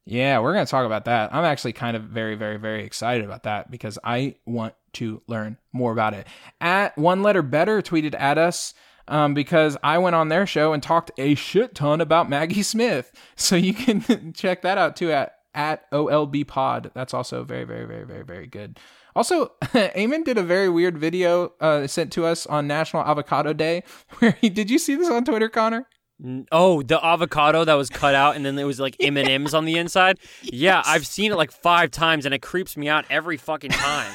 Yeah, 0.04 0.40
we're 0.40 0.52
going 0.52 0.66
to 0.66 0.70
talk 0.70 0.84
about 0.84 1.04
that. 1.04 1.32
I'm 1.32 1.44
actually 1.44 1.72
kind 1.74 1.96
of 1.96 2.02
very, 2.04 2.34
very, 2.34 2.58
very 2.58 2.84
excited 2.84 3.24
about 3.24 3.44
that 3.44 3.70
because 3.70 3.98
I 4.02 4.34
want 4.44 4.74
to 4.94 5.22
learn 5.26 5.58
more 5.72 5.92
about 5.92 6.14
it. 6.14 6.26
At 6.60 6.96
One 6.98 7.22
Letter 7.22 7.42
Better 7.42 7.80
tweeted 7.82 8.14
at 8.18 8.36
us 8.36 8.74
um, 9.08 9.34
because 9.34 9.76
I 9.82 9.98
went 9.98 10.16
on 10.16 10.28
their 10.28 10.46
show 10.46 10.72
and 10.72 10.82
talked 10.82 11.12
a 11.18 11.34
shit 11.34 11.74
ton 11.74 12.00
about 12.00 12.28
Maggie 12.28 12.62
Smith. 12.62 13.12
So 13.36 13.56
you 13.56 13.74
can 13.74 14.32
check 14.34 14.62
that 14.62 14.78
out 14.78 14.96
too 14.96 15.10
at, 15.10 15.34
at 15.54 15.90
OLB 15.90 16.46
Pod. 16.46 16.90
That's 16.94 17.14
also 17.14 17.44
very, 17.44 17.64
very, 17.64 17.84
very, 17.84 18.04
very, 18.04 18.24
very 18.24 18.46
good. 18.46 18.78
Also, 19.14 19.52
Eamon 19.62 20.24
did 20.24 20.38
a 20.38 20.42
very 20.42 20.68
weird 20.68 20.96
video 20.98 21.52
uh, 21.60 21.86
sent 21.86 22.12
to 22.12 22.24
us 22.24 22.46
on 22.46 22.66
National 22.66 23.02
Avocado 23.02 23.52
Day. 23.52 23.82
Where 24.18 24.36
he 24.40 24.48
did 24.48 24.70
you 24.70 24.78
see 24.78 24.94
this 24.94 25.10
on 25.10 25.24
Twitter, 25.24 25.48
Connor? 25.48 25.86
Oh, 26.52 26.82
the 26.82 27.04
avocado 27.04 27.64
that 27.64 27.74
was 27.74 27.88
cut 27.88 28.14
out 28.14 28.36
and 28.36 28.46
then 28.46 28.54
there 28.54 28.66
was 28.66 28.78
like 28.78 28.96
M 29.00 29.16
and 29.16 29.28
M's 29.28 29.54
on 29.54 29.64
the 29.64 29.76
inside. 29.76 30.18
Yeah, 30.42 30.82
I've 30.86 31.06
seen 31.06 31.32
it 31.32 31.36
like 31.36 31.50
five 31.50 31.90
times 31.90 32.24
and 32.24 32.34
it 32.34 32.42
creeps 32.42 32.76
me 32.76 32.88
out 32.88 33.04
every 33.10 33.36
fucking 33.36 33.72
time. 33.72 34.12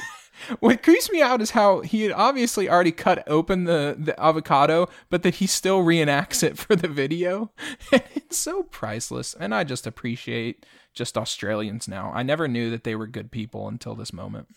What 0.60 0.82
creeps 0.82 1.10
me 1.10 1.20
out 1.20 1.42
is 1.42 1.50
how 1.50 1.80
he 1.80 2.02
had 2.02 2.12
obviously 2.12 2.68
already 2.68 2.92
cut 2.92 3.22
open 3.28 3.64
the, 3.64 3.96
the 3.98 4.18
avocado, 4.20 4.88
but 5.10 5.22
that 5.22 5.36
he 5.36 5.46
still 5.46 5.82
reenacts 5.82 6.42
it 6.42 6.58
for 6.58 6.76
the 6.76 6.88
video. 6.88 7.52
it's 7.92 8.38
so 8.38 8.62
priceless. 8.62 9.34
And 9.38 9.54
I 9.54 9.64
just 9.64 9.86
appreciate 9.86 10.66
just 10.94 11.18
Australians 11.18 11.88
now. 11.88 12.12
I 12.14 12.22
never 12.22 12.48
knew 12.48 12.70
that 12.70 12.84
they 12.84 12.94
were 12.94 13.06
good 13.06 13.30
people 13.30 13.68
until 13.68 13.94
this 13.94 14.12
moment. 14.12 14.48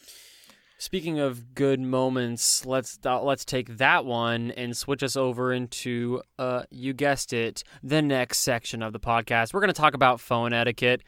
Speaking 0.77 1.19
of 1.19 1.53
good 1.53 1.79
moments, 1.79 2.65
let's 2.65 2.97
uh, 3.05 3.21
let's 3.21 3.45
take 3.45 3.77
that 3.77 4.03
one 4.03 4.49
and 4.49 4.75
switch 4.75 5.03
us 5.03 5.15
over 5.15 5.53
into 5.53 6.23
uh 6.39 6.63
you 6.71 6.93
guessed 6.93 7.33
it, 7.33 7.63
the 7.83 8.01
next 8.01 8.39
section 8.39 8.81
of 8.81 8.91
the 8.91 8.99
podcast. 8.99 9.53
We're 9.53 9.59
going 9.59 9.71
to 9.71 9.79
talk 9.79 9.93
about 9.93 10.19
phone 10.19 10.53
etiquette. 10.53 11.03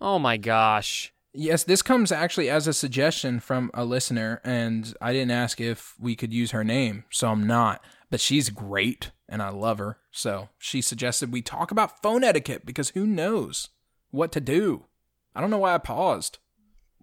Oh 0.00 0.18
my 0.18 0.36
gosh. 0.36 1.12
Yes, 1.38 1.64
this 1.64 1.82
comes 1.82 2.10
actually 2.10 2.48
as 2.48 2.66
a 2.66 2.72
suggestion 2.72 3.40
from 3.40 3.70
a 3.74 3.84
listener, 3.84 4.40
and 4.42 4.94
I 5.02 5.12
didn't 5.12 5.32
ask 5.32 5.60
if 5.60 5.94
we 6.00 6.16
could 6.16 6.32
use 6.32 6.52
her 6.52 6.64
name, 6.64 7.04
so 7.10 7.28
I'm 7.28 7.46
not. 7.46 7.84
But 8.10 8.20
she's 8.20 8.48
great, 8.48 9.10
and 9.28 9.42
I 9.42 9.50
love 9.50 9.76
her. 9.76 9.98
So 10.10 10.48
she 10.58 10.80
suggested 10.80 11.30
we 11.30 11.42
talk 11.42 11.70
about 11.70 12.02
phone 12.02 12.24
etiquette 12.24 12.64
because 12.64 12.90
who 12.90 13.06
knows 13.06 13.68
what 14.10 14.32
to 14.32 14.40
do? 14.40 14.86
I 15.34 15.42
don't 15.42 15.50
know 15.50 15.58
why 15.58 15.74
I 15.74 15.78
paused. 15.78 16.38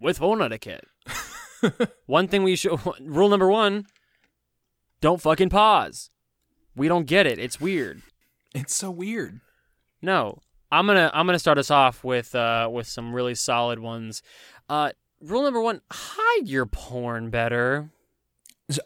With 0.00 0.18
phone 0.18 0.42
etiquette. 0.42 0.88
one 2.06 2.26
thing 2.26 2.42
we 2.42 2.56
should 2.56 2.80
rule 3.00 3.28
number 3.28 3.48
1, 3.48 3.86
don't 5.00 5.20
fucking 5.20 5.50
pause. 5.50 6.10
We 6.74 6.88
don't 6.88 7.06
get 7.06 7.28
it. 7.28 7.38
It's 7.38 7.60
weird. 7.60 8.02
It's 8.52 8.74
so 8.74 8.90
weird. 8.90 9.40
No, 10.02 10.40
I'm 10.70 10.86
gonna 10.86 11.10
I'm 11.14 11.26
gonna 11.26 11.38
start 11.38 11.58
us 11.58 11.70
off 11.70 12.04
with 12.04 12.34
uh 12.34 12.68
with 12.72 12.86
some 12.86 13.14
really 13.14 13.34
solid 13.34 13.78
ones. 13.78 14.22
Uh, 14.68 14.92
rule 15.20 15.42
number 15.42 15.60
one: 15.60 15.80
hide 15.90 16.48
your 16.48 16.66
porn 16.66 17.30
better. 17.30 17.90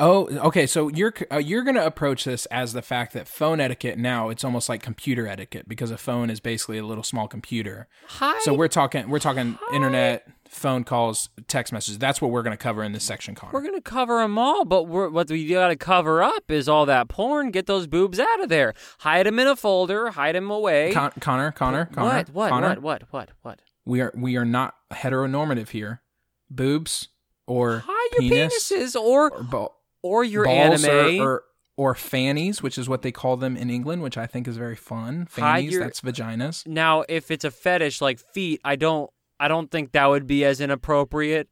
Oh, 0.01 0.27
okay. 0.27 0.67
So 0.67 0.89
you're 0.89 1.15
uh, 1.31 1.37
you're 1.37 1.63
gonna 1.63 1.85
approach 1.85 2.25
this 2.25 2.47
as 2.47 2.73
the 2.73 2.83
fact 2.83 3.13
that 3.13 3.29
phone 3.29 3.61
etiquette 3.61 3.97
now 3.97 4.29
it's 4.29 4.43
almost 4.43 4.69
like 4.69 4.83
computer 4.83 5.29
etiquette 5.29 5.69
because 5.69 5.93
a 5.93 5.99
phone 5.99 6.31
is 6.31 6.41
basically 6.41 6.79
a 6.79 6.85
little 6.85 7.05
small 7.05 7.29
computer. 7.29 7.87
Hide. 8.09 8.43
So 8.43 8.55
we're 8.55 8.67
talking 8.69 9.09
we're 9.09 9.21
talking 9.21 9.57
internet, 9.73 10.27
phone 10.49 10.85
calls, 10.85 11.29
text 11.47 11.73
messages. 11.73 11.99
That's 11.99 12.21
what 12.21 12.31
we're 12.31 12.43
gonna 12.43 12.57
cover 12.57 12.83
in 12.83 12.93
this 12.93 13.05
section, 13.05 13.35
Connor. 13.35 13.53
we're 13.53 13.63
gonna 13.63 13.81
cover 13.81 14.19
them 14.21 14.39
all, 14.39 14.65
but 14.65 14.85
we're, 14.85 15.09
what 15.09 15.29
we 15.31 15.47
gotta 15.47 15.77
cover 15.77 16.23
up 16.23 16.51
is 16.51 16.69
all 16.69 16.87
that 16.87 17.09
porn. 17.09 17.51
Get 17.51 17.67
those 17.67 17.87
boobs 17.87 18.19
out 18.19 18.41
of 18.43 18.49
there. 18.49 18.75
Hide 19.01 19.27
them 19.27 19.39
in 19.39 19.47
a 19.47 19.57
folder. 19.57 20.11
Hide 20.11 20.35
them 20.35 20.51
away. 20.51 20.93
Con- 20.93 21.13
Connor, 21.21 21.53
Connor, 21.53 21.87
Connor, 21.87 22.09
what? 22.17 22.29
What? 22.31 22.49
Connor. 22.51 22.69
What? 22.69 22.83
What? 22.83 23.03
What? 23.11 23.31
What? 23.43 23.63
We 23.85 24.01
are 24.01 24.13
we 24.17 24.37
are 24.37 24.45
not 24.45 24.75
heteronormative 24.93 25.69
here. 25.71 26.03
Boobs 26.51 27.09
or 27.47 27.85
Hide 27.87 28.09
your 28.13 28.31
penis 28.31 28.71
penises 28.73 28.95
or 29.01 29.31
or, 29.33 29.43
ba- 29.43 29.69
or 30.03 30.25
your 30.25 30.45
balls 30.45 30.85
anime. 30.85 31.21
or, 31.21 31.25
or 31.31 31.43
or 31.77 31.95
fannies, 31.95 32.61
which 32.63 32.77
is 32.77 32.89
what 32.89 33.03
they 33.03 33.13
call 33.13 33.37
them 33.37 33.57
in 33.57 33.71
England, 33.71 34.03
which 34.03 34.19
I 34.19 34.27
think 34.27 34.49
is 34.49 34.57
very 34.57 34.75
fun. 34.75 35.27
Fannies, 35.27 35.73
your- 35.73 35.85
that's 35.85 36.01
vaginas. 36.01 36.67
now, 36.67 37.05
if 37.09 37.31
it's 37.31 37.45
a 37.45 37.51
fetish 37.53 38.01
like 38.01 38.19
feet, 38.19 38.61
I 38.65 38.75
don't 38.77 39.09
I 39.41 39.49
don't 39.49 39.71
think 39.71 39.93
that 39.93 40.07
would 40.07 40.27
be 40.27 40.45
as 40.45 40.61
inappropriate. 40.61 41.49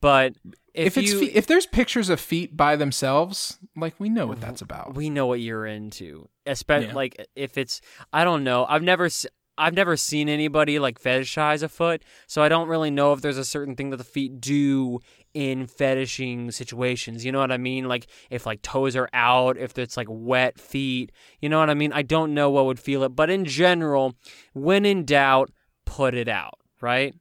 But 0.00 0.34
if, 0.74 0.96
If, 0.96 0.98
it's 0.98 1.12
you, 1.12 1.30
if 1.32 1.46
there's 1.46 1.66
pictures 1.66 2.08
of 2.08 2.18
feet 2.20 2.56
by 2.56 2.74
themselves, 2.76 3.58
like 3.76 3.94
we 4.00 4.08
know 4.08 4.26
what 4.26 4.40
that's 4.40 4.60
about. 4.60 4.94
we 4.94 5.10
know 5.10 5.26
what 5.26 5.40
you're 5.40 5.66
into 5.66 6.28
especially 6.44 6.88
Yeah. 6.88 6.94
like 6.94 7.26
if 7.36 7.56
it's 7.56 7.80
i 8.12 8.24
don't 8.24 8.42
know 8.42 8.66
i've 8.68 8.82
never 8.82 9.08
i've 9.56 9.74
never 9.74 9.96
seen 9.96 10.28
anybody 10.28 10.80
like 10.80 11.00
fetishize 11.00 11.62
a 11.62 11.68
foot 11.68 12.02
so 12.26 12.42
i 12.42 12.48
don't 12.48 12.66
really 12.66 12.90
know 12.90 13.12
if 13.12 13.20
there's 13.20 13.38
a 13.38 13.44
certain 13.44 13.76
thing 13.76 13.90
that 13.90 13.98
the 13.98 14.02
feet 14.04 14.40
do 14.40 14.98
in 15.34 15.68
fetishing 15.68 16.50
situations 16.50 17.24
you 17.24 17.30
know 17.30 17.38
what 17.38 17.52
i 17.52 17.56
mean 17.56 17.86
like 17.86 18.08
if 18.28 18.44
like 18.44 18.60
toes 18.62 18.96
are 18.96 19.08
out 19.12 19.56
if 19.56 19.78
it's 19.78 19.96
like 19.96 20.08
wet 20.10 20.58
feet 20.58 21.12
you 21.40 21.48
know 21.48 21.60
what 21.60 21.70
i 21.70 21.74
mean 21.74 21.92
i 21.92 22.02
don't 22.02 22.34
know 22.34 22.50
what 22.50 22.66
would 22.66 22.80
feel 22.80 23.04
it 23.04 23.10
but 23.10 23.30
in 23.30 23.44
general 23.44 24.14
when 24.52 24.84
in 24.84 25.04
doubt 25.04 25.48
put 25.86 26.12
it 26.12 26.28
out 26.28 26.58
right 26.80 27.14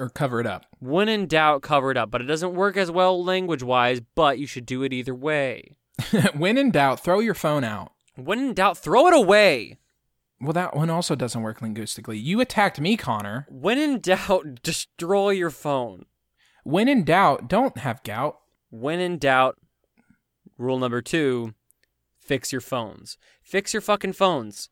or 0.00 0.08
cover 0.08 0.40
it 0.40 0.46
up. 0.46 0.64
when 0.80 1.08
in 1.08 1.26
doubt 1.26 1.62
cover 1.62 1.90
it 1.90 1.96
up 1.96 2.10
but 2.10 2.20
it 2.20 2.24
doesn't 2.24 2.54
work 2.54 2.76
as 2.76 2.90
well 2.90 3.22
language 3.22 3.62
wise 3.62 4.00
but 4.14 4.38
you 4.38 4.46
should 4.46 4.66
do 4.66 4.82
it 4.82 4.92
either 4.92 5.14
way 5.14 5.76
when 6.34 6.56
in 6.58 6.70
doubt, 6.70 7.04
throw 7.04 7.20
your 7.20 7.34
phone 7.34 7.62
out. 7.64 7.92
when 8.16 8.38
in 8.38 8.54
doubt 8.54 8.78
throw 8.78 9.06
it 9.06 9.14
away 9.14 9.76
Well, 10.40 10.54
that 10.54 10.74
one 10.74 10.88
also 10.88 11.14
doesn't 11.14 11.42
work 11.42 11.60
linguistically. 11.60 12.16
You 12.18 12.40
attacked 12.40 12.80
me, 12.80 12.96
Connor. 12.96 13.46
When 13.50 13.76
in 13.78 14.00
doubt, 14.00 14.62
destroy 14.62 15.30
your 15.30 15.50
phone. 15.50 16.06
When 16.64 16.88
in 16.88 17.04
doubt, 17.04 17.46
don't 17.48 17.76
have 17.78 18.02
gout. 18.02 18.38
When 18.70 19.00
in 19.00 19.18
doubt, 19.18 19.58
rule 20.56 20.78
number 20.78 21.02
two, 21.02 21.52
fix 22.18 22.52
your 22.52 22.62
phones. 22.62 23.18
Fix 23.42 23.74
your 23.74 23.82
fucking 23.82 24.14
phones. 24.14 24.70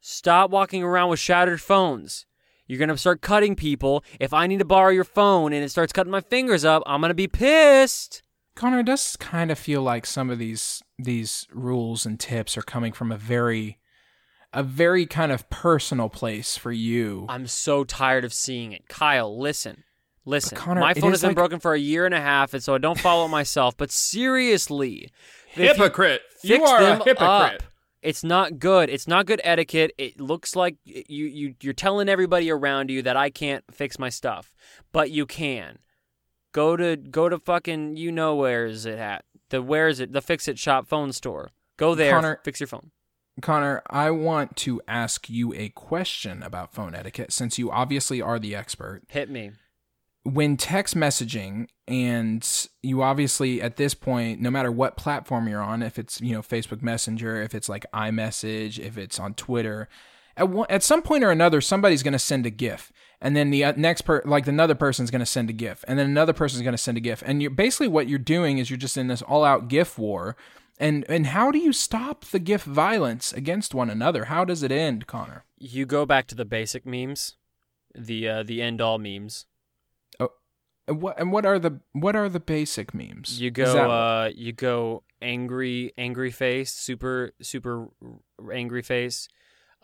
Stop 0.00 0.50
walking 0.50 0.82
around 0.82 1.10
with 1.10 1.20
shattered 1.20 1.60
phones. 1.60 2.24
You're 2.66 2.78
going 2.78 2.88
to 2.88 2.98
start 2.98 3.20
cutting 3.20 3.54
people. 3.56 4.04
If 4.18 4.32
I 4.34 4.46
need 4.46 4.58
to 4.58 4.64
borrow 4.64 4.90
your 4.90 5.04
phone 5.04 5.52
and 5.52 5.64
it 5.64 5.68
starts 5.70 5.92
cutting 5.92 6.10
my 6.10 6.20
fingers 6.20 6.64
up, 6.64 6.82
I'm 6.86 7.00
going 7.00 7.10
to 7.10 7.14
be 7.14 7.28
pissed. 7.28 8.22
Connor, 8.56 8.80
it 8.80 8.86
does 8.86 9.16
kind 9.16 9.50
of 9.50 9.58
feel 9.58 9.82
like 9.82 10.06
some 10.06 10.30
of 10.30 10.38
these 10.38 10.82
these 10.98 11.46
rules 11.52 12.06
and 12.06 12.18
tips 12.18 12.56
are 12.56 12.62
coming 12.62 12.92
from 12.92 13.12
a 13.12 13.16
very 13.18 13.78
a 14.52 14.62
very 14.62 15.04
kind 15.04 15.30
of 15.30 15.48
personal 15.50 16.08
place 16.08 16.56
for 16.56 16.72
you. 16.72 17.26
I'm 17.28 17.46
so 17.46 17.84
tired 17.84 18.24
of 18.24 18.32
seeing 18.32 18.72
it. 18.72 18.88
Kyle, 18.88 19.38
listen. 19.38 19.84
Listen. 20.24 20.56
Connor, 20.56 20.80
my 20.80 20.94
phone 20.94 21.10
has 21.10 21.20
been 21.20 21.28
like- 21.30 21.36
broken 21.36 21.60
for 21.60 21.74
a 21.74 21.78
year 21.78 22.06
and 22.06 22.14
a 22.14 22.20
half, 22.20 22.54
and 22.54 22.62
so 22.62 22.74
I 22.74 22.78
don't 22.78 22.98
follow 22.98 23.26
it 23.26 23.28
myself. 23.28 23.76
But 23.76 23.90
seriously, 23.92 25.10
Hypocrite. 25.48 26.22
You 26.42 26.64
are 26.64 26.82
a 26.82 26.96
hypocrite. 26.96 27.20
up. 27.20 27.62
It's 28.02 28.22
not 28.22 28.58
good. 28.58 28.88
It's 28.88 29.08
not 29.08 29.26
good 29.26 29.40
etiquette. 29.42 29.92
It 29.98 30.20
looks 30.20 30.54
like 30.54 30.76
you 30.84 31.26
you 31.26 31.54
you're 31.60 31.72
telling 31.72 32.08
everybody 32.08 32.50
around 32.50 32.90
you 32.90 33.02
that 33.02 33.16
I 33.16 33.30
can't 33.30 33.64
fix 33.72 33.98
my 33.98 34.08
stuff, 34.08 34.54
but 34.92 35.10
you 35.10 35.26
can. 35.26 35.78
Go 36.52 36.76
to 36.76 36.96
go 36.96 37.28
to 37.28 37.38
fucking 37.38 37.96
you 37.96 38.12
know 38.12 38.34
where 38.36 38.66
is 38.66 38.86
it 38.86 38.98
at 38.98 39.24
the 39.50 39.62
where 39.62 39.88
is 39.88 40.00
it 40.00 40.12
the 40.12 40.22
fix 40.22 40.48
it 40.48 40.58
shop 40.58 40.86
phone 40.86 41.12
store. 41.12 41.50
Go 41.76 41.94
there, 41.94 42.12
Connor- 42.12 42.40
fix 42.44 42.60
your 42.60 42.66
phone. 42.66 42.90
Connor, 43.42 43.82
I 43.90 44.10
want 44.10 44.56
to 44.56 44.80
ask 44.88 45.28
you 45.28 45.52
a 45.52 45.68
question 45.68 46.42
about 46.42 46.72
phone 46.72 46.94
etiquette 46.94 47.32
since 47.32 47.58
you 47.58 47.70
obviously 47.70 48.22
are 48.22 48.38
the 48.38 48.54
expert. 48.54 49.02
Hit 49.08 49.28
me. 49.28 49.50
When 50.26 50.56
text 50.56 50.96
messaging 50.96 51.68
and 51.86 52.68
you 52.82 53.02
obviously 53.02 53.62
at 53.62 53.76
this 53.76 53.94
point 53.94 54.40
no 54.40 54.50
matter 54.50 54.72
what 54.72 54.96
platform 54.96 55.46
you're 55.46 55.62
on 55.62 55.82
if 55.82 55.98
it's 55.98 56.20
you 56.20 56.32
know 56.32 56.42
Facebook 56.42 56.82
Messenger, 56.82 57.42
if 57.42 57.54
it's 57.54 57.68
like 57.68 57.86
iMessage, 57.94 58.78
if 58.78 58.98
it's 58.98 59.20
on 59.20 59.34
Twitter, 59.34 59.88
at 60.36 60.48
one, 60.48 60.66
at 60.68 60.82
some 60.82 61.02
point 61.02 61.24
or 61.24 61.30
another 61.30 61.60
somebody's 61.60 62.02
going 62.02 62.12
to 62.12 62.18
send 62.18 62.46
a 62.46 62.50
gif. 62.50 62.92
And 63.20 63.34
then 63.34 63.50
the 63.50 63.64
uh, 63.64 63.72
next 63.76 64.02
per 64.02 64.22
like 64.24 64.46
another 64.46 64.74
person's 64.74 65.10
going 65.10 65.20
to 65.20 65.26
send 65.26 65.48
a 65.48 65.54
gif. 65.54 65.84
And 65.88 65.98
then 65.98 66.06
another 66.06 66.32
person's 66.32 66.62
going 66.62 66.74
to 66.74 66.78
send 66.78 66.98
a 66.98 67.00
gif. 67.00 67.22
And 67.24 67.40
you're 67.40 67.50
basically 67.50 67.88
what 67.88 68.08
you're 68.08 68.18
doing 68.18 68.58
is 68.58 68.68
you're 68.68 68.76
just 68.76 68.96
in 68.96 69.08
this 69.08 69.22
all 69.22 69.44
out 69.44 69.68
gif 69.68 69.98
war. 69.98 70.36
And 70.78 71.06
and 71.08 71.28
how 71.28 71.50
do 71.50 71.58
you 71.58 71.72
stop 71.72 72.26
the 72.26 72.38
gif 72.38 72.64
violence 72.64 73.32
against 73.32 73.74
one 73.74 73.88
another? 73.88 74.26
How 74.26 74.44
does 74.44 74.62
it 74.62 74.70
end 74.70 75.06
connor? 75.06 75.44
You 75.56 75.86
go 75.86 76.04
back 76.04 76.26
to 76.28 76.34
the 76.34 76.44
basic 76.44 76.84
memes, 76.84 77.36
the 77.94 78.28
uh, 78.28 78.42
the 78.42 78.60
end 78.60 78.82
all 78.82 78.98
memes. 78.98 79.46
And 80.88 81.02
what 81.02 81.18
and 81.18 81.32
what 81.32 81.44
are 81.44 81.58
the 81.58 81.80
what 81.92 82.14
are 82.14 82.28
the 82.28 82.38
basic 82.40 82.94
memes 82.94 83.40
You 83.40 83.50
go 83.50 83.72
that- 83.72 83.90
uh 83.90 84.30
you 84.34 84.52
go 84.52 85.02
angry 85.20 85.92
angry 85.98 86.30
face, 86.30 86.72
super 86.72 87.32
super 87.42 87.88
angry 88.52 88.82
face. 88.82 89.28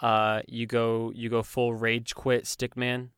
Uh 0.01 0.43
you 0.47 0.67
go 0.67 1.11
you 1.15 1.29
go 1.29 1.43
full 1.43 1.75
rage 1.75 2.15
quit 2.15 2.45
stickman. 2.45 3.09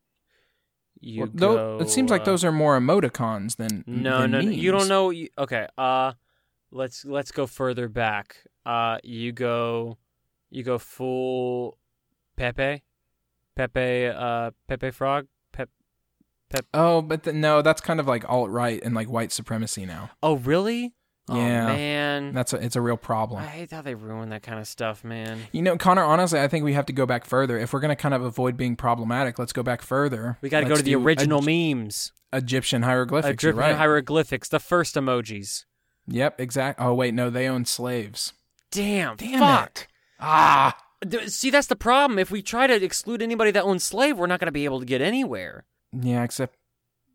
You 1.00 1.20
well, 1.24 1.30
go 1.34 1.78
it 1.80 1.90
seems 1.90 2.10
like 2.10 2.22
uh, 2.22 2.24
those 2.24 2.44
are 2.44 2.52
more 2.52 2.78
emoticons 2.78 3.56
than 3.56 3.84
No, 3.86 4.22
than 4.22 4.30
no, 4.30 4.40
no. 4.40 4.50
You 4.50 4.72
don't 4.72 4.88
know 4.88 5.10
you, 5.10 5.28
Okay, 5.36 5.66
uh 5.76 6.12
let's 6.70 7.04
let's 7.04 7.32
go 7.32 7.46
further 7.46 7.88
back. 7.88 8.36
Uh 8.64 8.96
you 9.04 9.32
go 9.32 9.98
you 10.48 10.62
go 10.62 10.78
full 10.78 11.76
Pepe? 12.36 12.82
Pepe 13.56 14.06
uh 14.08 14.52
Pepe 14.68 14.90
frog? 14.90 15.26
Pep 16.50 16.66
oh 16.74 17.02
but 17.02 17.22
the, 17.24 17.32
no 17.32 17.62
that's 17.62 17.80
kind 17.80 17.98
of 18.00 18.06
like 18.06 18.28
alt 18.28 18.50
right 18.50 18.80
and 18.84 18.94
like 18.94 19.08
white 19.08 19.32
supremacy 19.32 19.86
now 19.86 20.10
Oh, 20.22 20.36
really? 20.36 20.92
Oh, 21.28 21.36
Yeah. 21.36 21.66
man. 21.68 22.34
that's 22.34 22.52
a, 22.52 22.56
it's 22.56 22.76
a 22.76 22.80
real 22.82 22.98
problem 22.98 23.42
I 23.42 23.46
hate 23.46 23.70
how 23.70 23.80
they 23.82 23.94
ruin 23.94 24.28
that 24.28 24.42
kind 24.42 24.58
of 24.60 24.68
stuff, 24.68 25.02
man. 25.04 25.40
You 25.52 25.62
know, 25.62 25.76
Connor, 25.78 26.04
honestly, 26.04 26.38
I 26.38 26.48
think 26.48 26.64
we 26.64 26.74
have 26.74 26.84
to 26.86 26.92
go 26.92 27.06
back 27.06 27.24
further. 27.24 27.58
If 27.58 27.72
we're 27.72 27.80
going 27.80 27.88
to 27.96 27.96
kind 27.96 28.14
of 28.14 28.22
avoid 28.22 28.56
being 28.58 28.76
problematic, 28.76 29.38
let's 29.38 29.52
go 29.54 29.62
back 29.62 29.80
further. 29.80 30.36
We 30.42 30.50
got 30.50 30.60
to 30.60 30.66
go 30.66 30.76
to 30.76 30.82
the 30.82 30.94
original 30.96 31.38
Eg- 31.48 31.76
memes. 31.76 32.12
Egyptian 32.34 32.82
hieroglyphics. 32.82 33.32
Egyptian 33.42 33.56
right. 33.56 33.74
hieroglyphics, 33.76 34.48
the 34.50 34.60
first 34.60 34.96
emojis. 34.96 35.64
yep, 36.06 36.38
exact. 36.38 36.78
Oh, 36.78 36.92
wait, 36.92 37.14
no, 37.14 37.30
they 37.30 37.48
own 37.48 37.64
slaves. 37.64 38.34
Damn, 38.70 39.16
Damn 39.16 39.38
fuck. 39.38 39.76
it. 39.78 39.86
Ah. 40.20 40.76
See, 41.26 41.48
that's 41.50 41.68
the 41.68 41.76
problem. 41.76 42.18
If 42.18 42.30
we 42.30 42.42
try 42.42 42.66
to 42.66 42.74
exclude 42.84 43.22
anybody 43.22 43.50
that 43.52 43.62
owns 43.64 43.82
slave, 43.84 44.18
we're 44.18 44.26
not 44.26 44.40
going 44.40 44.46
to 44.48 44.52
be 44.52 44.64
able 44.66 44.80
to 44.80 44.86
get 44.86 45.00
anywhere. 45.00 45.64
Yeah, 46.00 46.22
except, 46.24 46.56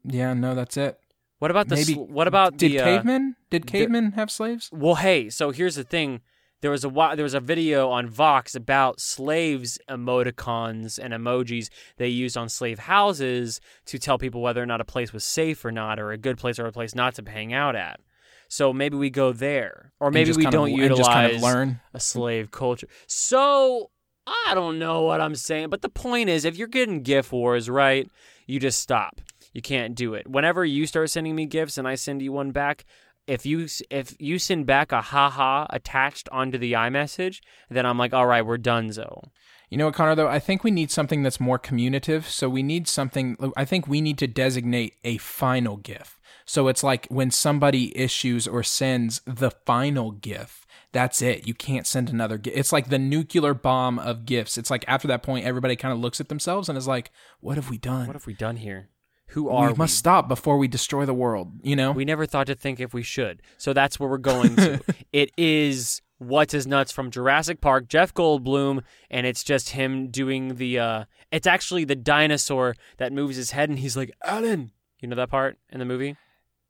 yeah, 0.03 0.33
no, 0.33 0.55
that's 0.55 0.77
it. 0.77 0.99
What 1.39 1.51
about 1.51 1.69
the? 1.69 1.75
Maybe. 1.75 1.93
sl- 1.93 2.01
what 2.03 2.27
about 2.27 2.57
did 2.57 2.71
the? 2.71 2.79
uh, 2.79 2.83
cavemen? 2.83 3.35
Did 3.49 3.63
the- 3.63 3.71
cavemen 3.71 4.11
have 4.13 4.29
slaves? 4.29 4.69
well, 4.71 4.95
hey. 4.95 5.29
So 5.29 5.51
here's 5.51 5.75
the 5.75 5.83
thing. 5.83 6.21
There 6.61 6.71
was 6.71 6.83
a 6.83 6.89
there 7.15 7.23
was 7.23 7.33
a 7.33 7.39
video 7.39 7.89
on 7.89 8.09
Vox 8.09 8.53
about 8.53 8.99
slaves 8.99 9.79
emoticons 9.89 10.99
and 11.01 11.13
emojis 11.13 11.69
they 11.95 12.09
used 12.09 12.35
on 12.35 12.49
slave 12.49 12.79
houses 12.79 13.61
to 13.85 13.97
tell 13.97 14.17
people 14.17 14.41
whether 14.41 14.61
or 14.61 14.65
not 14.65 14.81
a 14.81 14.85
place 14.85 15.13
was 15.13 15.23
safe 15.23 15.63
or 15.63 15.71
not, 15.71 15.99
or 15.99 16.11
a 16.11 16.17
good 16.17 16.37
place 16.37 16.59
or 16.59 16.65
a 16.65 16.71
place 16.73 16.93
not 16.93 17.15
to 17.15 17.23
hang 17.29 17.53
out 17.53 17.77
at. 17.77 18.01
So 18.49 18.73
maybe 18.73 18.97
we 18.97 19.09
go 19.09 19.31
there, 19.31 19.93
or 20.01 20.11
maybe 20.11 20.33
we 20.33 20.43
don't 20.47 20.69
and 20.69 20.77
utilize 20.77 20.97
just 20.97 21.09
kind 21.11 21.35
of 21.35 21.41
learn. 21.41 21.79
a 21.93 21.99
slave 21.99 22.51
culture. 22.51 22.87
So 23.07 23.91
I 24.27 24.53
don't 24.53 24.79
know 24.79 25.03
what 25.03 25.21
I'm 25.21 25.35
saying, 25.35 25.69
but 25.69 25.81
the 25.81 25.89
point 25.89 26.29
is, 26.29 26.45
if 26.45 26.57
you're 26.57 26.67
getting 26.67 27.03
GIF 27.03 27.31
wars, 27.31 27.69
right, 27.69 28.09
you 28.49 28.59
just 28.59 28.79
stop. 28.79 29.21
You 29.53 29.61
can't 29.61 29.93
do 29.93 30.15
it. 30.15 30.27
Whenever 30.27 30.65
you 30.65 30.87
start 30.87 31.09
sending 31.09 31.35
me 31.35 31.45
gifts 31.45 31.77
and 31.77 31.87
I 31.87 31.95
send 31.95 32.21
you 32.21 32.31
one 32.31 32.51
back, 32.51 32.83
if 33.27 33.45
you 33.45 33.67
if 33.89 34.15
you 34.19 34.39
send 34.39 34.65
back 34.65 34.91
a 34.91 35.01
haha 35.01 35.67
attached 35.69 36.29
onto 36.31 36.57
the 36.57 36.73
iMessage, 36.73 37.39
then 37.69 37.85
I'm 37.85 37.97
like, 37.97 38.13
all 38.13 38.25
right, 38.25 38.45
we're 38.45 38.57
done, 38.57 38.91
zo. 38.91 39.31
You 39.69 39.77
know 39.77 39.85
what, 39.85 39.93
Connor, 39.93 40.15
though? 40.15 40.27
I 40.27 40.39
think 40.39 40.63
we 40.63 40.71
need 40.71 40.89
something 40.89 41.21
that's 41.21 41.39
more 41.39 41.59
communicative. 41.59 42.27
So 42.27 42.49
we 42.49 42.63
need 42.63 42.87
something, 42.87 43.37
I 43.55 43.65
think 43.65 43.87
we 43.87 44.01
need 44.01 44.17
to 44.17 44.27
designate 44.27 44.95
a 45.03 45.17
final 45.17 45.77
GIF. 45.77 46.19
So 46.45 46.67
it's 46.67 46.83
like 46.83 47.05
when 47.09 47.29
somebody 47.29 47.95
issues 47.95 48.47
or 48.47 48.63
sends 48.63 49.21
the 49.25 49.51
final 49.51 50.11
GIF, 50.11 50.65
that's 50.91 51.21
it. 51.21 51.45
You 51.45 51.53
can't 51.53 51.85
send 51.85 52.09
another 52.09 52.39
GIF. 52.39 52.57
It's 52.57 52.73
like 52.73 52.89
the 52.89 52.97
nuclear 52.97 53.53
bomb 53.53 53.99
of 53.99 54.25
GIFs. 54.25 54.57
It's 54.57 54.71
like 54.71 54.83
after 54.87 55.07
that 55.09 55.21
point, 55.21 55.45
everybody 55.45 55.75
kind 55.75 55.93
of 55.93 55.99
looks 55.99 56.19
at 56.19 56.29
themselves 56.29 56.67
and 56.67 56.75
is 56.75 56.87
like, 56.87 57.11
what 57.39 57.55
have 57.55 57.69
we 57.69 57.77
done? 57.77 58.07
What 58.07 58.15
have 58.15 58.25
we 58.25 58.33
done 58.33 58.57
here? 58.57 58.89
Who 59.29 59.49
are 59.49 59.67
we 59.67 59.73
we? 59.73 59.77
must 59.77 59.97
stop 59.97 60.27
before 60.27 60.57
we 60.57 60.67
destroy 60.67 61.05
the 61.05 61.13
world, 61.13 61.51
you 61.61 61.75
know? 61.75 61.91
We 61.91 62.05
never 62.05 62.25
thought 62.25 62.47
to 62.47 62.55
think 62.55 62.79
if 62.79 62.93
we 62.93 63.03
should. 63.03 63.41
So 63.57 63.73
that's 63.73 63.99
where 63.99 64.09
we're 64.09 64.17
going 64.17 64.55
to. 64.57 64.81
it 65.13 65.31
is 65.37 66.01
What's 66.17 66.51
His 66.53 66.67
Nuts 66.67 66.91
from 66.91 67.11
Jurassic 67.11 67.61
Park, 67.61 67.87
Jeff 67.87 68.13
Goldblum, 68.13 68.83
and 69.09 69.25
it's 69.25 69.43
just 69.43 69.69
him 69.69 70.09
doing 70.09 70.55
the 70.55 70.79
uh 70.79 71.05
it's 71.31 71.47
actually 71.47 71.85
the 71.85 71.95
dinosaur 71.95 72.75
that 72.97 73.13
moves 73.13 73.35
his 73.35 73.51
head 73.51 73.69
and 73.69 73.79
he's 73.79 73.95
like, 73.95 74.11
Alan. 74.23 74.71
You 74.99 75.07
know 75.07 75.15
that 75.15 75.29
part 75.29 75.57
in 75.71 75.79
the 75.79 75.85
movie? 75.85 76.17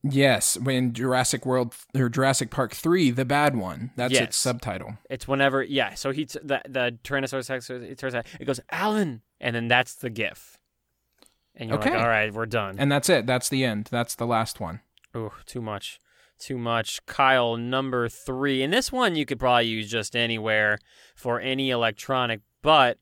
yes, 0.03 0.57
when 0.59 0.93
Jurassic 0.93 1.45
World 1.45 1.73
or 1.95 2.09
Jurassic 2.09 2.51
Park 2.51 2.73
3, 2.73 3.11
the 3.11 3.25
bad 3.25 3.55
one, 3.57 3.91
that's 3.95 4.13
Yes. 4.13 4.21
its 4.23 4.37
subtitle. 4.37 4.97
It's 5.09 5.27
whenever 5.27 5.63
yeah, 5.63 5.93
so 5.95 6.11
he 6.11 6.25
t- 6.25 6.39
the 6.43 6.61
the 6.67 6.97
Tyrannosaurus 7.03 7.49
Rex 7.49 7.69
it 7.69 7.97
turns 7.97 8.13
out 8.15 8.25
it 8.39 8.45
goes, 8.45 8.59
Alan 8.69 9.21
and 9.41 9.55
then 9.55 9.67
that's 9.67 9.95
the 9.95 10.09
GIF. 10.09 10.58
And 11.59 11.69
you're 11.69 11.77
Okay. 11.77 11.91
like, 11.91 11.99
all 12.01 12.07
right, 12.07 12.33
we're 12.33 12.45
done. 12.47 12.77
And 12.79 12.91
that's 12.91 13.09
it. 13.09 13.27
That's 13.27 13.49
the 13.49 13.63
end. 13.63 13.89
That's 13.91 14.15
the 14.15 14.25
last 14.25 14.59
one. 14.59 14.79
Ooh, 15.15 15.31
too 15.45 15.61
much. 15.61 15.99
Too 16.39 16.57
much. 16.57 17.05
Kyle, 17.05 17.57
number 17.57 18.07
three. 18.09 18.63
And 18.63 18.71
this 18.73 18.91
one 18.91 19.15
you 19.15 19.25
could 19.25 19.39
probably 19.39 19.67
use 19.67 19.91
just 19.91 20.15
anywhere 20.15 20.79
for 21.15 21.39
any 21.41 21.69
electronic, 21.69 22.39
but 22.61 22.97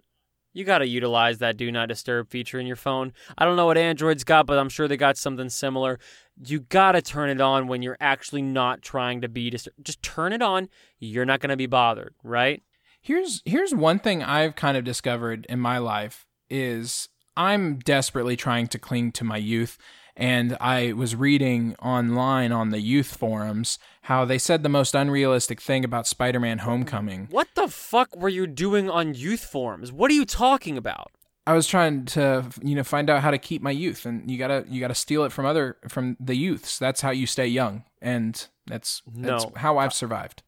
you 0.54 0.64
got 0.66 0.80
to 0.80 0.88
utilize 0.88 1.38
that 1.38 1.56
do 1.56 1.72
not 1.72 1.88
disturb 1.88 2.32
feature 2.32 2.60
in 2.60 2.66
your 2.66 2.76
phone. 2.76 3.14
I 3.38 3.46
don't 3.46 3.56
know 3.56 3.68
what 3.68 3.78
Android's 3.78 4.24
got, 4.24 4.48
but 4.48 4.58
I'm 4.58 4.70
sure 4.70 4.88
they 4.88 4.98
got 4.98 5.18
something 5.18 5.50
similar. 5.50 6.00
You 6.44 6.62
got 6.62 6.94
to 6.94 7.02
turn 7.04 7.30
it 7.30 7.40
on 7.40 7.68
when 7.68 7.84
you're 7.84 7.98
actually 8.00 8.42
not 8.42 8.82
trying 8.82 9.22
to 9.22 9.30
be 9.30 9.52
disturbed. 9.52 9.86
Just 9.86 10.02
turn 10.02 10.34
it 10.34 10.42
on. 10.42 10.68
You're 10.98 11.26
not 11.26 11.40
going 11.42 11.52
to 11.52 11.58
be 11.58 11.68
bothered, 11.68 12.16
right? 12.24 12.64
Here's 13.02 13.44
here's 13.46 13.76
one 13.76 14.00
thing 14.00 14.24
I've 14.24 14.56
kind 14.56 14.76
of 14.78 14.84
discovered 14.84 15.46
in 15.48 15.60
my 15.60 15.78
life 15.78 16.26
is 16.50 17.08
I'm 17.38 17.78
desperately 17.80 18.36
trying 18.36 18.68
to 18.68 18.80
cling 18.80 19.12
to 19.14 19.24
my 19.24 19.38
youth 19.38 19.78
and 20.18 20.58
I 20.60 20.94
was 20.94 21.16
reading 21.16 21.76
online 21.76 22.52
on 22.52 22.72
the 22.72 22.82
youth 22.82 23.16
forums 23.16 23.78
how 24.02 24.26
they 24.26 24.40
said 24.40 24.64
the 24.64 24.70
most 24.70 24.96
unrealistic 24.96 25.62
thing 25.62 25.86
about 25.86 26.08
Spider-Man 26.08 26.60
Homecoming. 26.60 27.28
What 27.30 27.50
the 27.54 27.68
fuck 27.68 28.16
were 28.16 28.28
you 28.28 28.48
doing 28.48 28.90
on 28.90 29.14
youth 29.14 29.44
forums? 29.44 29.92
What 29.92 30.10
are 30.10 30.16
you 30.16 30.26
talking 30.26 30.76
about? 30.76 31.12
I 31.46 31.54
was 31.54 31.68
trying 31.68 32.06
to 32.06 32.46
you 32.62 32.76
know 32.76 32.84
find 32.84 33.10
out 33.10 33.22
how 33.22 33.32
to 33.32 33.38
keep 33.38 33.62
my 33.62 33.72
youth 33.72 34.06
and 34.06 34.30
you 34.30 34.38
got 34.38 34.48
to 34.48 34.66
you 34.68 34.82
got 34.82 34.90
to 34.90 34.96
steal 34.96 35.24
it 35.24 35.32
from 35.32 35.46
other 35.46 35.78
from 35.88 36.18
the 36.20 36.36
youths. 36.36 36.78
That's 36.80 37.00
how 37.00 37.12
you 37.12 37.28
stay 37.28 37.48
young 37.48 37.84
and 38.02 38.48
that's 38.66 39.02
that's 39.16 39.46
how 39.56 39.78
I've 39.78 39.94
survived. 39.94 40.44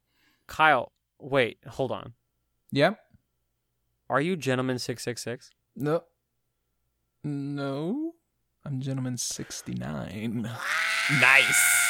Kyle, 0.47 0.91
wait, 1.21 1.59
hold 1.67 1.91
on. 1.91 2.13
Yeah. 2.71 2.95
Are 4.09 4.19
you 4.19 4.35
gentleman 4.35 4.79
666? 4.79 5.51
No. 5.75 6.03
No. 7.23 8.13
I'm 8.65 8.81
gentleman 8.81 9.17
69. 9.17 10.49
Nice. 11.21 11.87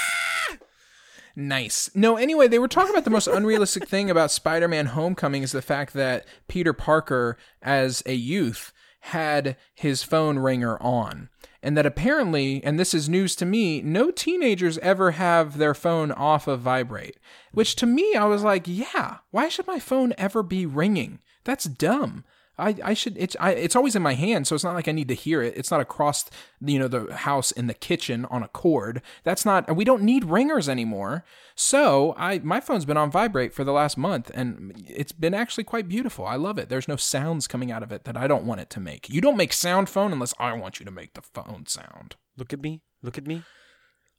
Nice. 1.36 1.89
No, 1.96 2.18
anyway, 2.18 2.48
they 2.48 2.60
were 2.60 2.68
talking 2.68 2.92
about 2.92 3.06
the 3.06 3.10
most 3.10 3.28
unrealistic 3.28 3.88
thing 3.88 4.10
about 4.10 4.32
Spider 4.32 4.68
Man 4.68 4.88
Homecoming 4.88 5.44
is 5.44 5.52
the 5.52 5.62
fact 5.62 5.94
that 5.94 6.26
Peter 6.48 6.74
Parker, 6.74 7.38
as 7.62 8.04
a 8.06 8.13
youth, 8.13 8.74
had 9.02 9.56
his 9.74 10.04
phone 10.04 10.39
ringer 10.39 10.78
on. 10.82 11.30
and 11.62 11.78
that 11.78 11.86
apparently, 11.86 12.63
and 12.63 12.80
this 12.80 12.94
is 12.94 13.10
news 13.10 13.36
to 13.36 13.46
me, 13.46 13.82
no 13.82 14.12
teenagers 14.12 14.78
ever 14.80 15.12
have 15.12 15.58
their 15.58 15.74
phone 15.74 16.12
off 16.12 16.48
of 16.48 16.62
vibrate. 16.62 17.18
Which 17.54 17.76
to 17.78 17.86
me, 17.86 18.15
I 18.15 18.26
was 18.26 18.44
like, 18.44 18.63
yeah, 18.65 19.18
why 19.32 19.50
should 19.50 19.68
my 19.68 19.80
phone 19.80 20.13
ever 20.18 20.42
be 20.44 20.65
ringing? 20.65 21.20
That's 21.44 21.65
dumb. 21.65 22.24
I, 22.60 22.76
I 22.84 22.93
should 22.93 23.17
it's 23.17 23.36
I, 23.39 23.52
it's 23.52 23.76
always 23.76 23.95
in 23.95 24.02
my 24.02 24.13
hand, 24.13 24.48
so 24.48 24.56
it's 24.56 24.63
not 24.63 24.76
like 24.76 24.88
I 24.88 24.91
need 24.91 25.08
to 25.08 25.13
hear 25.13 25.41
it. 25.41 25.56
It's 25.58 25.72
not 25.72 25.82
across 25.82 26.26
you 26.62 26.78
know 26.78 26.88
the 26.88 27.13
house 27.13 27.52
in 27.52 27.67
the 27.67 27.74
kitchen 27.74 28.26
on 28.26 28.43
a 28.43 28.48
cord. 28.48 29.02
That's 29.24 29.45
not 29.45 29.76
we 29.76 29.86
don't 29.86 30.04
need 30.04 30.26
ringers 30.26 30.67
anymore. 30.69 31.24
So 31.56 32.13
I 32.17 32.39
my 32.39 32.60
phone's 32.60 32.86
been 32.86 32.98
on 32.98 33.12
vibrate 33.12 33.54
for 33.54 33.63
the 33.63 33.72
last 33.72 33.98
month, 33.98 34.30
and 34.34 34.74
it's 34.88 35.12
been 35.12 35.34
actually 35.34 35.63
quite 35.63 35.88
beautiful. 35.88 36.26
I 36.26 36.36
love 36.36 36.58
it. 36.58 36.69
There's 36.69 36.88
no 36.88 36.95
sounds 36.95 37.48
coming 37.48 37.72
out 37.72 37.84
of 37.84 37.91
it 37.91 38.04
that 38.04 38.17
I 38.17 38.28
don't 38.28 38.45
want 38.45 38.62
it 38.62 38.69
to 38.72 38.80
make. 38.80 39.10
You 39.10 39.22
don't 39.22 39.38
make 39.38 39.54
sound 39.54 39.89
phone 39.89 40.12
unless 40.12 40.34
I 40.39 40.54
want 40.54 40.80
you 40.80 40.86
to 40.86 40.91
make 40.91 41.13
the 41.13 41.22
phone 41.22 41.65
sound. 41.67 42.15
Look 42.38 42.54
at 42.54 42.62
me. 42.62 42.82
Look 43.02 43.17
at 43.17 43.28
me. 43.28 43.43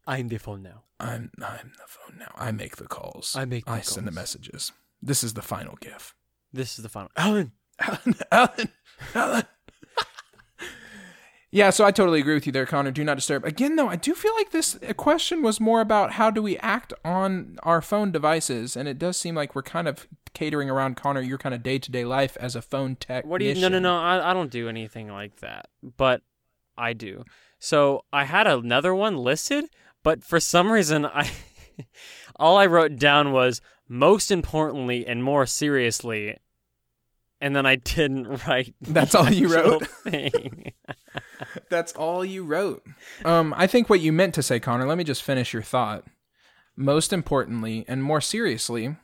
I'm 0.07 0.29
the 0.29 0.38
phone 0.38 0.62
now. 0.62 0.85
I'm 0.98 1.31
I'm 1.42 1.72
the 1.76 1.87
phone 1.87 2.18
now. 2.18 2.33
I 2.37 2.53
make 2.53 2.76
the 2.76 2.87
calls. 2.87 3.35
I 3.37 3.44
make 3.44 3.66
the 3.66 3.72
I 3.72 3.81
send 3.81 4.07
the 4.07 4.12
messages. 4.12 4.72
This 5.03 5.22
is 5.22 5.35
the 5.35 5.42
final 5.42 5.76
gif. 5.81 6.14
This 6.53 6.79
is 6.79 6.83
the 6.83 6.88
final. 6.88 7.11
Alan. 7.16 7.53
Alan, 7.81 8.14
Alan, 8.31 8.69
Alan. 9.14 9.45
yeah, 11.51 11.71
so 11.71 11.85
I 11.85 11.90
totally 11.90 12.21
agree 12.21 12.35
with 12.35 12.47
you 12.47 12.53
there, 12.53 12.66
Connor. 12.66 12.90
Do 12.90 13.05
not 13.05 13.16
disturb. 13.16 13.45
Again, 13.45 13.77
though, 13.77 13.88
I 13.88 13.97
do 13.97 14.14
feel 14.14 14.35
like 14.35 14.51
this 14.51 14.79
question 14.97 15.43
was 15.43 15.61
more 15.61 15.81
about 15.81 16.12
how 16.12 16.31
do 16.31 16.43
we 16.43 16.59
act 16.59 16.93
on 17.05 17.59
our 17.62 17.81
phone 17.81 18.12
devices, 18.12 18.77
and 18.77 18.88
it 18.88 18.99
does 18.99 19.16
seem 19.16 19.35
like 19.35 19.55
we're 19.55 19.62
kind 19.62 19.88
of 19.88 20.07
catering 20.35 20.71
around 20.71 20.97
Connor 20.97 21.21
your 21.21 21.38
kind 21.38 21.55
of 21.55 21.62
day 21.62 21.79
to 21.79 21.90
day 21.90 22.05
life 22.05 22.37
as 22.40 22.55
a 22.55 22.62
phone 22.62 22.97
tech. 22.97 23.25
What 23.25 23.38
do 23.38 23.47
you? 23.47 23.55
No, 23.55 23.69
no, 23.69 23.79
no. 23.79 23.97
I, 23.97 24.31
I 24.31 24.35
don't 24.35 24.51
do 24.51 24.69
anything 24.69 25.09
like 25.09 25.37
that. 25.40 25.69
But 25.83 26.23
I 26.77 26.93
do. 26.93 27.25
So 27.59 28.05
I 28.12 28.25
had 28.25 28.47
another 28.47 28.95
one 28.95 29.16
listed, 29.16 29.66
but 30.03 30.25
for 30.25 30.40
some 30.40 30.71
reason, 30.71 31.05
I 31.05 31.31
all 32.37 32.57
I 32.57 32.66
wrote 32.66 32.97
down 32.97 33.33
was 33.33 33.61
most 33.88 34.31
importantly 34.31 35.07
and 35.07 35.23
more 35.23 35.47
seriously, 35.47 36.38
and 37.40 37.55
then 37.55 37.66
I 37.66 37.76
didn't 37.76 38.26
write. 38.46 38.74
That's 38.81 39.14
all 39.14 39.31
you 39.31 39.48
wrote? 39.53 39.88
That's 41.68 41.92
all 41.92 42.24
you 42.24 42.44
wrote. 42.44 42.85
Um, 43.24 43.55
I 43.57 43.66
think 43.66 43.88
what 43.88 44.00
you 44.00 44.12
meant 44.12 44.35
to 44.35 44.42
say, 44.42 44.61
Connor. 44.61 44.87
Let 44.87 44.98
me 44.98 45.05
just 45.05 45.22
finish 45.22 45.53
your 45.53 45.62
thought. 45.62 46.05
Most 46.76 47.12
importantly, 47.12 47.85
and 47.88 48.03
more 48.03 48.20
seriously, 48.20 48.96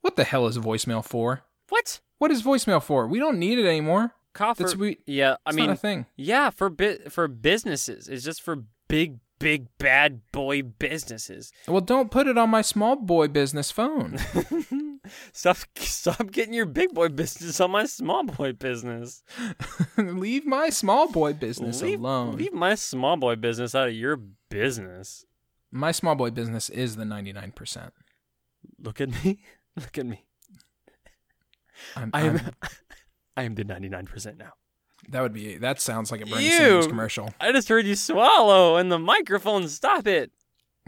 what 0.00 0.16
the 0.16 0.24
hell 0.24 0.46
is 0.46 0.58
voicemail 0.58 1.04
for? 1.04 1.42
what? 1.68 2.00
What 2.18 2.30
is 2.30 2.42
voicemail 2.42 2.82
for? 2.82 3.06
We 3.06 3.18
don't 3.18 3.38
need 3.38 3.58
it 3.58 3.66
anymore. 3.66 4.12
Coffer. 4.34 4.62
That's 4.64 4.76
we. 4.76 4.98
yeah, 5.06 5.36
I 5.46 5.52
mean, 5.52 5.66
not 5.66 5.74
a 5.74 5.76
thing. 5.76 6.06
yeah, 6.16 6.50
for 6.50 6.68
bit 6.68 7.12
for 7.12 7.28
businesses. 7.28 8.08
It's 8.08 8.24
just 8.24 8.42
for 8.42 8.64
big, 8.88 9.18
big 9.38 9.66
bad 9.78 10.20
boy 10.32 10.62
businesses. 10.62 11.52
Well, 11.66 11.80
don't 11.80 12.10
put 12.10 12.26
it 12.26 12.38
on 12.38 12.50
my 12.50 12.62
small 12.62 12.96
boy 12.96 13.28
business 13.28 13.70
phone. 13.70 14.18
stop, 15.32 15.56
stop 15.76 16.30
getting 16.30 16.54
your 16.54 16.66
big 16.66 16.94
boy 16.94 17.08
business 17.08 17.60
on 17.60 17.70
my 17.70 17.86
small 17.86 18.24
boy 18.24 18.52
business. 18.52 19.22
Leave 19.96 20.46
my 20.46 20.70
small 20.70 21.08
boy 21.10 21.32
business 21.32 21.82
leave, 21.82 22.00
alone. 22.00 22.36
Leave 22.36 22.52
my 22.52 22.74
small 22.74 23.16
boy 23.16 23.36
business 23.36 23.74
out 23.74 23.88
of 23.88 23.94
your 23.94 24.16
business. 24.48 25.24
My 25.70 25.92
small 25.92 26.14
boy 26.14 26.30
business 26.30 26.70
is 26.70 26.96
the 26.96 27.04
99%. 27.04 27.90
Look 28.82 29.00
at 29.00 29.10
me. 29.24 29.40
Look 29.76 29.98
at 29.98 30.06
me. 30.06 30.24
I'm, 31.96 32.10
I 32.12 32.22
am. 32.22 32.36
I'm- 32.36 32.52
I 33.36 33.42
am 33.44 33.54
the 33.54 33.62
ninety 33.62 33.88
nine 33.88 34.06
percent 34.06 34.36
now. 34.36 34.54
that 35.10 35.20
would 35.22 35.32
be 35.32 35.58
that 35.58 35.80
sounds 35.80 36.10
like 36.10 36.20
a 36.20 36.26
Bernie 36.26 36.46
Ew. 36.46 36.50
Sanders 36.50 36.86
commercial. 36.88 37.32
I 37.40 37.52
just 37.52 37.68
heard 37.68 37.86
you 37.86 37.94
swallow 37.94 38.74
and 38.76 38.90
the 38.90 38.98
microphone. 38.98 39.68
Stop 39.68 40.08
it. 40.08 40.32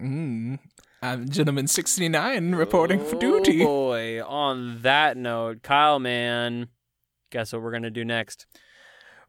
Mm. 0.00 0.58
I'm 1.02 1.28
gentleman 1.28 1.66
69 1.66 2.54
reporting 2.54 3.00
for 3.00 3.16
oh, 3.16 3.18
duty. 3.18 3.62
Oh 3.62 3.66
boy. 3.66 4.22
On 4.24 4.82
that 4.82 5.16
note, 5.16 5.62
Kyle, 5.62 5.98
man, 5.98 6.68
guess 7.30 7.52
what 7.52 7.62
we're 7.62 7.72
gonna 7.72 7.90
do 7.90 8.04
next? 8.04 8.46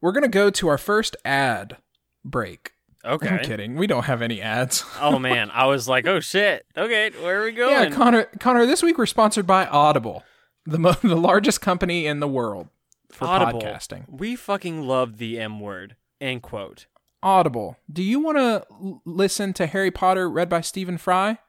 We're 0.01 0.11
going 0.11 0.23
to 0.23 0.29
go 0.29 0.49
to 0.49 0.67
our 0.67 0.79
first 0.79 1.15
ad 1.23 1.77
break. 2.25 2.73
Okay. 3.05 3.29
I'm 3.29 3.39
kidding. 3.39 3.75
We 3.75 3.87
don't 3.87 4.05
have 4.05 4.21
any 4.21 4.41
ads. 4.41 4.83
oh 4.99 5.17
man, 5.17 5.49
I 5.51 5.67
was 5.67 5.87
like, 5.87 6.05
oh 6.05 6.19
shit. 6.19 6.65
Okay, 6.75 7.11
where 7.21 7.41
are 7.41 7.45
we 7.45 7.51
going? 7.51 7.91
Yeah. 7.91 7.95
Connor, 7.95 8.23
Connor, 8.39 8.65
this 8.65 8.83
week 8.83 8.97
we're 8.97 9.05
sponsored 9.05 9.47
by 9.47 9.65
Audible, 9.65 10.23
the 10.65 10.77
mo- 10.77 10.93
the 11.03 11.15
largest 11.15 11.61
company 11.61 12.05
in 12.05 12.19
the 12.19 12.27
world 12.27 12.67
for 13.11 13.25
Audible. 13.25 13.61
podcasting. 13.61 14.05
We 14.07 14.35
fucking 14.35 14.83
love 14.83 15.17
the 15.17 15.39
M 15.39 15.59
word. 15.59 15.95
End 16.19 16.41
quote. 16.43 16.85
Audible. 17.23 17.77
Do 17.91 18.03
you 18.03 18.19
want 18.19 18.37
to 18.37 18.65
l- 18.69 19.01
listen 19.05 19.53
to 19.53 19.67
Harry 19.67 19.91
Potter 19.91 20.29
read 20.29 20.49
by 20.49 20.61
Stephen 20.61 20.97
Fry? 20.99 21.39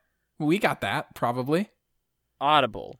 We 0.46 0.58
got 0.58 0.80
that, 0.80 1.14
probably. 1.14 1.70
Audible. 2.40 2.98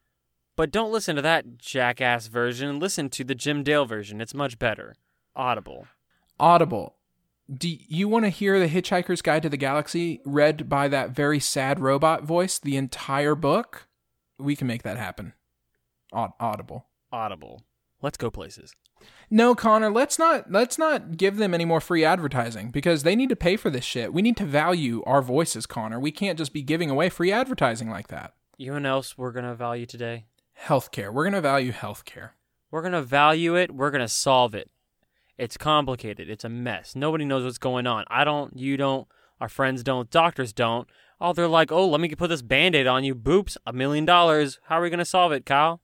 But 0.57 0.71
don't 0.71 0.93
listen 0.93 1.17
to 1.17 1.23
that 1.23 1.59
jackass 1.59 2.27
version. 2.27 2.79
Listen 2.79 3.09
to 3.11 3.25
the 3.25 3.35
Jim 3.35 3.63
Dale 3.63 3.87
version. 3.87 4.21
It's 4.21 4.35
much 4.35 4.59
better. 4.59 4.95
Audible. 5.35 5.87
Audible. 6.39 6.97
Do 7.53 7.69
you 7.69 8.09
want 8.09 8.25
to 8.25 8.29
hear 8.31 8.59
The 8.59 8.69
Hitchhiker's 8.69 9.23
Guide 9.23 9.43
to 9.43 9.49
the 9.49 9.57
Galaxy 9.57 10.21
read 10.25 10.69
by 10.69 10.89
that 10.89 11.11
very 11.11 11.41
sad 11.41 11.81
robot 11.81 12.23
voice, 12.25 12.59
the 12.59 12.77
entire 12.77 13.35
book? 13.35 13.89
We 14.39 14.57
can 14.57 14.67
make 14.67 14.83
that 14.83 14.97
happen. 14.97 15.33
Aud- 16.13 16.33
Audible. 16.39 16.87
Audible. 17.11 17.63
Let's 18.03 18.19
go 18.19 18.31
places. 18.31 18.75
No, 19.31 19.55
Connor, 19.55 19.91
let's 19.91 20.19
not 20.19 20.51
let's 20.51 20.77
not 20.77 21.17
give 21.17 21.37
them 21.37 21.55
any 21.55 21.65
more 21.65 21.81
free 21.81 22.05
advertising 22.05 22.71
because 22.71 23.05
they 23.05 23.17
need 23.17 23.29
to 23.29 23.37
pay 23.37 23.57
for 23.57 23.71
this 23.71 23.85
shit. 23.85 24.13
We 24.13 24.23
need 24.23 24.37
to 24.39 24.45
value 24.45 25.03
our 25.07 25.23
voices, 25.23 25.67
Connor. 25.67 26.01
We 26.01 26.11
can't 26.11 26.37
just 26.37 26.53
be 26.53 26.63
giving 26.63 26.91
away 26.91 27.09
free 27.09 27.33
advertising 27.33 27.89
like 27.89 28.09
that. 28.09 28.35
You 28.59 28.75
and 28.75 28.87
else 28.87 29.17
we're 29.17 29.33
going 29.33 29.47
to 29.47 29.55
value 29.55 29.87
today? 29.87 30.27
Healthcare. 30.67 31.13
We're 31.13 31.25
going 31.25 31.33
to 31.33 31.41
value 31.41 31.73
healthcare. 31.73 32.31
We're 32.71 32.83
going 32.83 32.93
to 32.93 33.03
value 33.03 33.55
it. 33.57 33.75
We're 33.75 33.91
going 33.91 34.03
to 34.03 34.09
solve 34.09 34.55
it. 34.55 34.71
It's 35.39 35.57
complicated. 35.57 36.29
It's 36.29 36.45
a 36.45 36.49
mess. 36.49 36.95
Nobody 36.95 37.25
knows 37.25 37.45
what's 37.45 37.59
going 37.59 37.87
on. 37.87 38.05
I 38.09 38.25
don't. 38.25 38.57
You 38.59 38.77
don't. 38.77 39.09
Our 39.41 39.49
friends 39.49 39.83
don't. 39.83 40.11
Doctors 40.11 40.53
don't. 40.53 40.89
Oh, 41.21 41.33
they're 41.33 41.49
like, 41.49 41.73
oh, 41.73 41.89
let 41.89 42.01
me 42.01 42.09
put 42.15 42.29
this 42.29 42.43
band 42.43 42.75
aid 42.75 42.87
on 42.87 43.05
you. 43.05 43.15
Boops, 43.15 43.57
a 43.67 43.73
million 43.73 44.05
dollars. 44.05 44.59
How 44.65 44.79
are 44.79 44.83
we 44.83 44.91
going 44.91 44.99
to 44.99 45.05
solve 45.05 45.33
it, 45.33 45.47
Kyle? 45.47 45.81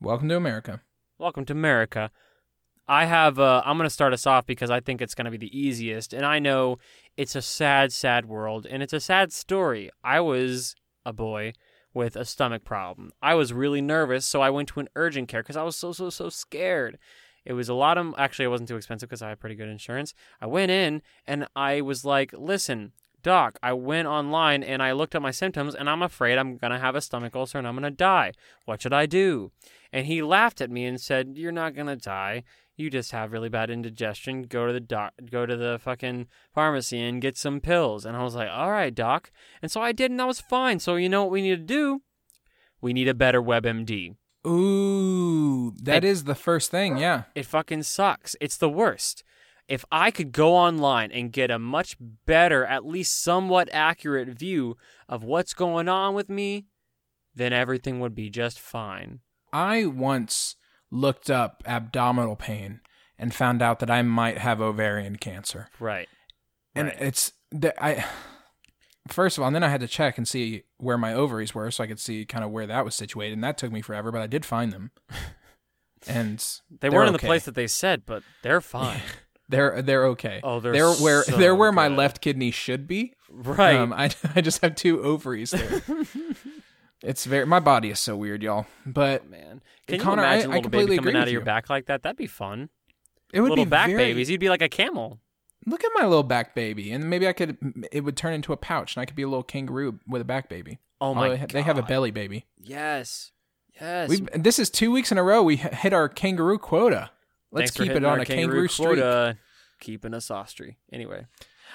Welcome 0.00 0.28
to 0.28 0.36
America. 0.36 0.82
Welcome 1.20 1.44
to 1.44 1.52
America. 1.52 2.10
I 2.88 3.04
have. 3.04 3.38
Uh, 3.38 3.60
I'm 3.66 3.76
going 3.76 3.86
to 3.86 3.92
start 3.92 4.14
us 4.14 4.26
off 4.26 4.46
because 4.46 4.70
I 4.70 4.80
think 4.80 5.02
it's 5.02 5.14
going 5.14 5.26
to 5.26 5.30
be 5.30 5.36
the 5.36 5.54
easiest, 5.54 6.14
and 6.14 6.24
I 6.24 6.38
know 6.38 6.78
it's 7.14 7.36
a 7.36 7.42
sad, 7.42 7.92
sad 7.92 8.24
world, 8.24 8.64
and 8.64 8.82
it's 8.82 8.94
a 8.94 9.00
sad 9.00 9.30
story. 9.30 9.90
I 10.02 10.20
was 10.20 10.74
a 11.04 11.12
boy 11.12 11.52
with 11.92 12.16
a 12.16 12.24
stomach 12.24 12.64
problem. 12.64 13.12
I 13.20 13.34
was 13.34 13.52
really 13.52 13.82
nervous, 13.82 14.24
so 14.24 14.40
I 14.40 14.48
went 14.48 14.68
to 14.70 14.80
an 14.80 14.88
urgent 14.96 15.28
care 15.28 15.42
because 15.42 15.58
I 15.58 15.62
was 15.62 15.76
so, 15.76 15.92
so, 15.92 16.08
so 16.08 16.30
scared. 16.30 16.96
It 17.44 17.52
was 17.52 17.68
a 17.68 17.74
lot 17.74 17.98
of. 17.98 18.14
Actually, 18.16 18.46
it 18.46 18.48
wasn't 18.48 18.70
too 18.70 18.76
expensive 18.76 19.10
because 19.10 19.20
I 19.20 19.28
had 19.28 19.40
pretty 19.40 19.56
good 19.56 19.68
insurance. 19.68 20.14
I 20.40 20.46
went 20.46 20.70
in 20.70 21.02
and 21.26 21.46
I 21.54 21.82
was 21.82 22.02
like, 22.02 22.32
"Listen, 22.32 22.92
doc, 23.22 23.58
I 23.62 23.72
went 23.72 24.08
online 24.08 24.62
and 24.62 24.82
I 24.82 24.92
looked 24.92 25.14
at 25.14 25.22
my 25.22 25.30
symptoms, 25.30 25.74
and 25.74 25.88
I'm 25.88 26.02
afraid 26.02 26.38
I'm 26.38 26.56
gonna 26.56 26.78
have 26.78 26.94
a 26.94 27.00
stomach 27.00 27.34
ulcer 27.36 27.58
and 27.58 27.66
I'm 27.66 27.74
gonna 27.74 27.90
die. 27.90 28.32
What 28.64 28.82
should 28.82 28.92
I 28.92 29.06
do?" 29.06 29.52
And 29.92 30.06
he 30.06 30.22
laughed 30.22 30.60
at 30.60 30.70
me 30.70 30.84
and 30.86 31.00
said, 31.00 31.32
"You're 31.36 31.52
not 31.52 31.74
gonna 31.74 31.96
die. 31.96 32.44
You 32.76 32.88
just 32.88 33.12
have 33.12 33.32
really 33.32 33.50
bad 33.50 33.68
indigestion. 33.68 34.44
Go 34.44 34.66
to 34.66 34.72
the 34.72 34.80
doc, 34.80 35.12
go 35.30 35.44
to 35.44 35.56
the 35.56 35.78
fucking 35.82 36.28
pharmacy 36.54 37.00
and 37.02 37.20
get 37.20 37.36
some 37.36 37.60
pills." 37.60 38.04
And 38.06 38.16
I 38.16 38.22
was 38.22 38.34
like, 38.34 38.48
"All 38.50 38.70
right, 38.70 38.94
doc." 38.94 39.30
And 39.60 39.70
so 39.70 39.80
I 39.82 39.92
did, 39.92 40.10
and 40.10 40.22
I 40.22 40.24
was 40.24 40.40
fine. 40.40 40.78
So 40.78 40.96
you 40.96 41.08
know 41.08 41.22
what 41.22 41.30
we 41.32 41.42
need 41.42 41.56
to 41.56 41.74
do? 41.74 42.02
We 42.80 42.92
need 42.92 43.08
a 43.08 43.14
better 43.14 43.42
WebMD. 43.42 44.14
Ooh, 44.46 45.72
that 45.82 46.04
It- 46.04 46.08
is 46.08 46.24
the 46.24 46.34
first 46.34 46.70
thing. 46.70 46.96
Yeah. 46.96 47.24
It 47.34 47.44
fucking 47.44 47.82
sucks. 47.82 48.36
It's 48.40 48.56
the 48.56 48.70
worst. 48.70 49.22
If 49.70 49.84
I 49.92 50.10
could 50.10 50.32
go 50.32 50.56
online 50.56 51.12
and 51.12 51.32
get 51.32 51.48
a 51.50 51.58
much 51.58 51.96
better, 52.26 52.66
at 52.66 52.84
least 52.84 53.22
somewhat 53.22 53.68
accurate 53.72 54.28
view 54.30 54.76
of 55.08 55.22
what's 55.22 55.54
going 55.54 55.88
on 55.88 56.14
with 56.14 56.28
me, 56.28 56.66
then 57.36 57.52
everything 57.52 58.00
would 58.00 58.14
be 58.14 58.30
just 58.30 58.58
fine. 58.58 59.20
I 59.52 59.86
once 59.86 60.56
looked 60.90 61.30
up 61.30 61.62
abdominal 61.66 62.34
pain 62.34 62.80
and 63.16 63.32
found 63.32 63.62
out 63.62 63.78
that 63.78 63.90
I 63.90 64.02
might 64.02 64.38
have 64.38 64.60
ovarian 64.60 65.16
cancer. 65.16 65.68
Right. 65.78 66.08
And 66.74 66.88
Right. 66.88 66.96
it's 67.00 67.32
that 67.52 67.80
I 67.82 68.04
first 69.08 69.38
of 69.38 69.42
all, 69.42 69.46
and 69.46 69.54
then 69.54 69.62
I 69.64 69.68
had 69.68 69.80
to 69.82 69.88
check 69.88 70.18
and 70.18 70.26
see 70.26 70.64
where 70.78 70.98
my 70.98 71.14
ovaries 71.14 71.54
were 71.54 71.70
so 71.70 71.84
I 71.84 71.86
could 71.86 72.00
see 72.00 72.24
kind 72.24 72.44
of 72.44 72.50
where 72.50 72.66
that 72.66 72.84
was 72.84 72.96
situated. 72.96 73.34
And 73.34 73.44
that 73.44 73.56
took 73.56 73.70
me 73.70 73.82
forever, 73.82 74.10
but 74.10 74.20
I 74.20 74.26
did 74.26 74.44
find 74.44 74.72
them. 74.72 74.90
And 76.06 76.42
They 76.80 76.88
weren't 76.88 77.08
in 77.08 77.12
the 77.12 77.18
place 77.18 77.44
that 77.44 77.54
they 77.54 77.66
said, 77.66 78.04
but 78.06 78.22
they're 78.42 78.62
fine. 78.62 79.02
They're 79.50 79.82
they're 79.82 80.06
okay. 80.08 80.40
Oh, 80.42 80.60
they're 80.60 80.72
they're 80.72 80.92
where 80.92 81.24
so 81.24 81.36
they're 81.36 81.54
where 81.54 81.72
my 81.72 81.88
good. 81.88 81.98
left 81.98 82.20
kidney 82.20 82.50
should 82.52 82.86
be. 82.86 83.14
right. 83.30 83.76
Um, 83.76 83.92
I 83.92 84.10
I 84.36 84.40
just 84.40 84.62
have 84.62 84.74
two 84.76 85.02
ovaries 85.02 85.50
there. 85.50 85.82
it's 87.02 87.24
very 87.24 87.46
my 87.46 87.60
body 87.60 87.90
is 87.90 87.98
so 88.00 88.16
weird, 88.16 88.42
y'all. 88.42 88.66
But 88.86 89.28
Man, 89.28 89.60
can 89.86 90.00
Connor, 90.00 90.22
you 90.22 90.28
I- 90.28 90.32
imagine 90.34 90.50
I 90.50 90.54
a 90.54 90.56
little 90.58 90.70
baby 90.70 90.96
coming 90.96 91.16
out 91.16 91.24
of 91.28 91.32
your 91.32 91.40
you. 91.42 91.44
back 91.44 91.68
like 91.68 91.86
that? 91.86 92.02
That'd 92.02 92.16
be 92.16 92.26
fun. 92.26 92.68
it 93.32 93.40
would 93.40 93.50
little 93.50 93.64
be 93.64 93.68
back 93.70 93.88
very, 93.88 93.98
babies. 93.98 94.30
You'd 94.30 94.40
be 94.40 94.48
like 94.48 94.62
a 94.62 94.68
camel. 94.68 95.18
look 95.66 95.82
at 95.84 95.90
my 95.94 96.04
little 96.06 96.22
back 96.22 96.54
baby, 96.54 96.92
and 96.92 97.08
maybe 97.10 97.26
I 97.26 97.32
could. 97.32 97.56
It 97.92 98.02
would 98.04 98.16
turn 98.16 98.32
into 98.34 98.52
a 98.52 98.56
pouch, 98.56 98.94
and 98.96 99.02
I 99.02 99.04
could 99.06 99.16
be 99.16 99.22
a 99.22 99.28
little 99.28 99.42
kangaroo 99.42 99.98
with 100.06 100.22
a 100.22 100.24
back 100.24 100.48
baby. 100.48 100.78
Oh 101.00 101.14
my 101.14 101.22
Although 101.22 101.30
they 101.34 101.40
god. 101.40 101.50
they 101.50 101.62
have 101.62 101.78
a 101.78 101.82
belly 101.82 102.10
baby. 102.12 102.46
Yes. 102.58 103.32
Yes. 103.80 104.10
We 104.10 104.20
this 104.34 104.58
is 104.58 104.68
two 104.70 104.90
weeks 104.92 105.10
in 105.10 105.16
a 105.18 105.22
row 105.22 105.42
we 105.42 105.56
hit 105.56 105.92
our 105.92 106.08
kangaroo 106.08 106.58
quota. 106.58 107.10
Let's 107.52 107.70
keep 107.70 107.90
it 107.90 108.04
on 108.04 108.20
a 108.20 108.24
kangaroo, 108.24 108.68
streak. 108.68 108.88
quota, 108.88 109.38
Keeping 109.80 110.14
us 110.14 110.28
ostry. 110.28 110.76
Anyway. 110.92 111.26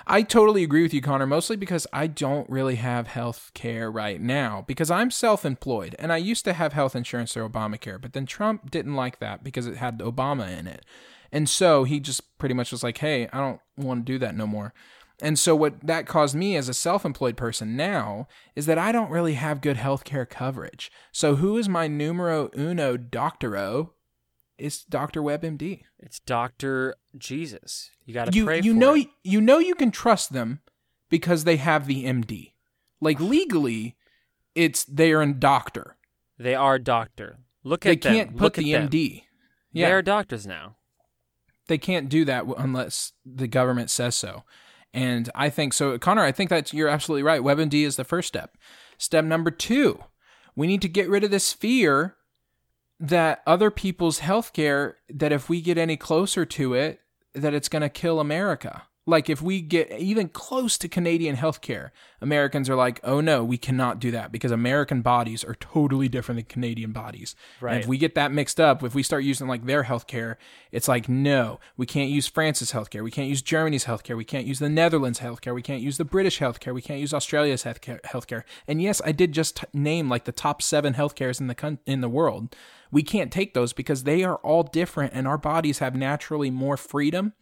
I 0.05 0.21
totally 0.23 0.63
agree 0.63 0.83
with 0.83 0.93
you, 0.93 1.01
Connor, 1.01 1.25
mostly 1.25 1.55
because 1.55 1.87
I 1.93 2.07
don't 2.07 2.49
really 2.49 2.75
have 2.75 3.07
health 3.07 3.51
care 3.53 3.89
right 3.89 4.19
now 4.19 4.63
because 4.67 4.91
I'm 4.91 5.09
self 5.09 5.45
employed 5.45 5.95
and 5.97 6.11
I 6.11 6.17
used 6.17 6.43
to 6.45 6.53
have 6.53 6.73
health 6.73 6.95
insurance 6.95 7.33
through 7.33 7.49
Obamacare, 7.49 8.01
but 8.01 8.13
then 8.13 8.25
Trump 8.25 8.69
didn't 8.71 8.95
like 8.95 9.19
that 9.19 9.43
because 9.43 9.67
it 9.67 9.77
had 9.77 9.99
Obama 9.99 10.57
in 10.57 10.67
it. 10.67 10.85
And 11.31 11.49
so 11.49 11.83
he 11.83 11.99
just 11.99 12.37
pretty 12.37 12.55
much 12.55 12.71
was 12.71 12.83
like, 12.83 12.97
hey, 12.97 13.27
I 13.31 13.39
don't 13.39 13.59
want 13.77 14.05
to 14.05 14.11
do 14.11 14.19
that 14.19 14.35
no 14.35 14.45
more. 14.45 14.73
And 15.21 15.39
so 15.39 15.55
what 15.55 15.79
that 15.85 16.07
caused 16.07 16.35
me 16.35 16.57
as 16.57 16.67
a 16.67 16.73
self-employed 16.73 17.37
person 17.37 17.77
now 17.77 18.27
is 18.55 18.65
that 18.65 18.77
I 18.77 18.91
don't 18.91 19.09
really 19.09 19.35
have 19.35 19.61
good 19.61 19.77
healthcare 19.77 20.29
coverage. 20.29 20.91
So 21.13 21.37
who 21.37 21.57
is 21.57 21.69
my 21.69 21.87
numero 21.87 22.49
uno 22.55 22.97
doctoro? 22.97 23.91
It's 24.57 24.83
Dr. 24.85 25.21
WebMD. 25.21 25.81
It's 25.99 26.19
Doctor 26.21 26.95
Jesus. 27.17 27.91
You 28.05 28.13
got 28.13 28.31
to 28.31 28.37
you 28.37 28.45
pray 28.45 28.61
you 28.61 28.73
know 28.73 28.95
it. 28.95 29.07
you 29.23 29.41
know 29.41 29.59
you 29.59 29.75
can 29.75 29.91
trust 29.91 30.31
them 30.33 30.61
because 31.09 31.43
they 31.43 31.57
have 31.57 31.87
the 31.87 32.05
MD. 32.05 32.53
Like 33.01 33.19
legally, 33.19 33.95
it's 34.55 34.85
they 34.85 35.11
are 35.11 35.21
a 35.21 35.33
doctor. 35.33 35.97
They 36.37 36.55
are 36.55 36.79
doctor. 36.79 37.37
Look 37.63 37.81
They 37.81 37.91
at 37.93 38.01
them. 38.01 38.13
can't 38.13 38.31
put 38.37 38.41
Look 38.41 38.53
the. 38.55 38.71
MD. 38.73 39.23
They 39.73 39.83
are 39.91 40.01
doctors 40.01 40.47
now. 40.47 40.77
they 41.67 41.77
can't 41.77 42.07
do 42.09 42.23
that 42.25 42.45
unless 42.57 43.11
the 43.25 43.47
government 43.47 43.89
says 43.89 44.15
so. 44.15 44.43
And 44.93 45.29
I 45.35 45.49
think 45.49 45.73
so, 45.73 45.97
Conner. 45.99 46.21
I 46.23 46.31
think 46.31 46.49
that 46.49 46.71
you're 46.71 46.87
absolutely 46.87 47.23
right. 47.23 47.41
WebMD 47.41 47.85
is 47.85 47.97
the 47.97 48.05
first 48.05 48.29
step. 48.29 48.55
Step 48.97 49.25
number 49.25 49.51
two, 49.51 50.01
we 50.55 50.67
need 50.67 50.81
to 50.83 50.87
get 50.87 51.09
rid 51.09 51.25
of 51.25 51.31
this 51.31 51.51
fear 51.51 52.14
that 52.99 53.41
other 53.45 53.71
people's 53.71 54.19
healthcare 54.19 54.95
that 55.09 55.31
if 55.31 55.49
we 55.49 55.61
get 55.61 55.77
any 55.77 55.97
closer 55.97 56.45
to 56.45 56.73
it, 56.73 57.01
that 57.33 57.53
it's 57.53 57.69
going 57.69 57.81
to 57.81 57.89
kill 57.89 58.19
America. 58.19 58.83
Like 59.07 59.29
if 59.29 59.39
we 59.39 59.61
get 59.61 59.91
even 59.91 60.29
close 60.29 60.79
to 60.79 60.87
Canadian 60.87 61.35
healthcare, 61.35 61.91
Americans 62.21 62.69
are 62.69 62.75
like, 62.75 62.99
"Oh 63.03 63.21
no, 63.21 63.43
we 63.43 63.57
cannot 63.57 63.99
do 63.99 64.09
that 64.11 64.31
because 64.31 64.51
American 64.51 65.01
bodies 65.01 65.43
are 65.43 65.53
totally 65.55 66.09
different 66.09 66.37
than 66.37 66.45
Canadian 66.45 66.91
bodies." 66.91 67.35
And 67.75 67.83
if 67.83 67.87
we 67.87 67.99
get 67.99 68.15
that 68.15 68.31
mixed 68.31 68.59
up, 68.59 68.83
if 68.83 68.95
we 68.95 69.03
start 69.03 69.23
using 69.23 69.47
like 69.47 69.65
their 69.65 69.83
healthcare, 69.83 70.37
it's 70.71 70.87
like, 70.87 71.07
"No, 71.07 71.59
we 71.77 71.85
can't 71.85 72.09
use 72.09 72.27
France's 72.27 72.71
healthcare. 72.71 73.03
We 73.03 73.11
can't 73.11 73.29
use 73.29 73.43
Germany's 73.43 73.85
healthcare. 73.85 74.17
We 74.17 74.25
can't 74.25 74.47
use 74.47 74.57
the 74.57 74.69
Netherlands 74.69 75.19
healthcare. 75.19 75.53
We 75.53 75.61
can't 75.61 75.83
use 75.83 75.97
the 75.97 76.05
British 76.05 76.39
healthcare. 76.39 76.73
We 76.73 76.81
can't 76.81 76.99
use 76.99 77.13
Australia's 77.13 77.63
healthcare." 77.63 78.01
healthcare. 78.01 78.43
And 78.67 78.81
yes, 78.81 79.01
I 79.05 79.11
did 79.11 79.31
just 79.33 79.57
t- 79.57 79.67
name 79.71 80.09
like 80.09 80.25
the 80.25 80.31
top 80.31 80.63
7 80.63 80.95
healthcares 80.95 81.39
in 81.39 81.45
the 81.45 81.55
con- 81.55 81.79
in 81.85 82.01
the 82.01 82.09
world. 82.09 82.55
We 82.91 83.03
can't 83.03 83.31
take 83.31 83.53
those 83.53 83.73
because 83.73 84.03
they 84.03 84.23
are 84.23 84.37
all 84.37 84.63
different 84.63 85.13
and 85.13 85.27
our 85.27 85.37
bodies 85.37 85.79
have 85.79 85.95
naturally 85.95 86.49
more 86.49 86.77
freedom. 86.77 87.33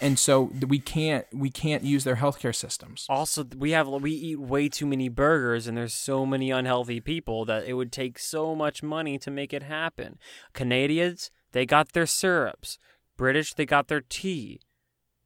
And 0.00 0.18
so 0.18 0.50
we 0.66 0.78
can't 0.78 1.26
we 1.32 1.50
can't 1.50 1.84
use 1.84 2.04
their 2.04 2.16
healthcare 2.16 2.54
systems. 2.54 3.06
Also, 3.08 3.44
we 3.56 3.72
have 3.72 3.86
we 3.86 4.12
eat 4.12 4.40
way 4.40 4.68
too 4.68 4.86
many 4.86 5.08
burgers, 5.08 5.66
and 5.66 5.76
there's 5.76 5.92
so 5.92 6.24
many 6.24 6.50
unhealthy 6.50 7.00
people 7.00 7.44
that 7.44 7.64
it 7.66 7.74
would 7.74 7.92
take 7.92 8.18
so 8.18 8.54
much 8.54 8.82
money 8.82 9.18
to 9.18 9.30
make 9.30 9.52
it 9.52 9.64
happen. 9.64 10.18
Canadians, 10.54 11.30
they 11.52 11.66
got 11.66 11.92
their 11.92 12.06
syrups. 12.06 12.78
British, 13.18 13.52
they 13.52 13.66
got 13.66 13.88
their 13.88 14.00
tea. 14.00 14.60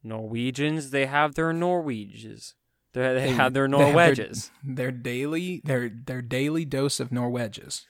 Norwegians, 0.03 0.91
they 0.91 1.05
have 1.05 1.35
their 1.35 1.53
Norweges. 1.53 2.53
They, 2.93 3.13
they 3.13 3.29
have 3.29 3.53
their 3.53 3.67
have 3.69 3.79
Norweges. 3.79 4.51
Their, 4.61 4.75
their 4.75 4.91
daily 4.91 5.61
their 5.63 5.89
their 5.89 6.21
daily 6.21 6.65
dose 6.65 6.99
of 6.99 7.09
Norweges. 7.11 7.85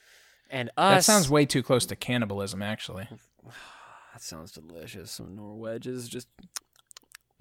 And 0.51 0.69
us, 0.77 1.07
That 1.07 1.11
sounds 1.11 1.29
way 1.29 1.45
too 1.45 1.63
close 1.63 1.85
to 1.87 1.95
cannibalism, 1.95 2.61
actually. 2.61 3.07
That 4.13 4.21
sounds 4.21 4.53
delicious. 4.53 5.11
Some 5.11 5.35
Norweges, 5.35 6.07
just 6.07 6.29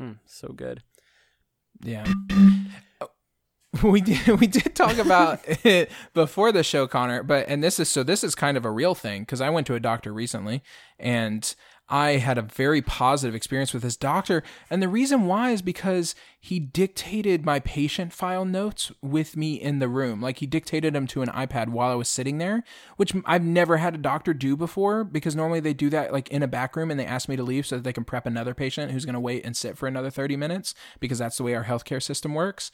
mm, 0.01 0.19
so 0.27 0.49
good. 0.49 0.83
Yeah. 1.83 2.05
We 3.83 4.01
did 4.01 4.41
we 4.41 4.47
did 4.47 4.77
talk 4.77 4.99
about 4.99 5.41
it 5.65 5.91
before 6.13 6.53
the 6.53 6.63
show, 6.63 6.87
Conner, 6.87 7.25
but 7.25 7.49
and 7.49 7.63
this 7.63 7.81
is 7.81 7.89
so 7.89 8.05
this 8.05 8.23
is 8.23 8.37
kind 8.37 8.57
of 8.57 8.65
a 8.65 8.71
real 8.71 8.95
thing 8.95 9.23
because 9.23 9.41
I 9.41 9.51
went 9.51 9.67
to 9.67 9.75
a 9.75 9.81
doctor 9.81 10.13
recently 10.13 10.63
and 10.97 11.55
I 11.89 12.13
had 12.13 12.39
a 12.39 12.43
very 12.43 12.81
positive 12.81 13.35
experience 13.35 13.75
with 13.75 13.83
this 13.83 13.97
doctor. 13.97 14.43
And 14.71 14.83
the 14.83 14.89
reason 14.89 15.27
why 15.27 15.51
is 15.51 15.61
because 15.61 16.15
he 16.41 16.59
dictated 16.59 17.45
my 17.45 17.61
patient 17.61 18.13
file 18.13 18.47
notes 18.47 18.91
with 19.03 19.37
me 19.37 19.55
in 19.55 19.81
the 19.81 19.89
room. 19.89 20.23
Like 20.23 20.39
he 20.39 20.47
dictated 20.47 20.95
them 20.95 21.07
to 21.09 21.21
an 21.21 21.29
iPad 21.29 21.69
while 21.69 21.91
I 21.91 21.95
was 21.95 22.09
sitting 22.09 22.39
there, 22.39 22.65
which 22.97 23.15
I've 23.27 23.45
never 23.45 23.77
had 23.77 23.95
a 23.95 23.99
doctor 23.99 24.33
do 24.33 24.57
before 24.57 25.05
because 25.05 25.37
normally 25.37 25.61
they 25.61 25.75
do 25.75 25.91
that 25.91 26.11
like 26.11 26.29
in 26.31 26.43
a 26.43 26.49
back 26.49 26.75
room 26.75 26.91
and 26.91 26.99
they 26.99 27.07
ask 27.07 27.29
me 27.29 27.37
to 27.37 27.43
leave 27.43 27.67
so 27.67 27.77
that 27.77 27.85
they 27.85 27.93
can 27.93 28.05
prep 28.05 28.25
another 28.25 28.55
patient 28.55 28.93
who's 28.93 29.05
going 29.05 29.15
to 29.15 29.21
wait 29.21 29.45
and 29.45 29.55
sit 29.55 29.77
for 29.77 29.87
another 29.87 30.11
30 30.11 30.37
minutes 30.37 30.75
because 31.01 31.19
that's 31.19 31.37
the 31.37 31.43
way 31.43 31.55
our 31.55 31.65
healthcare 31.65 32.03
system 32.03 32.33
works. 32.33 32.71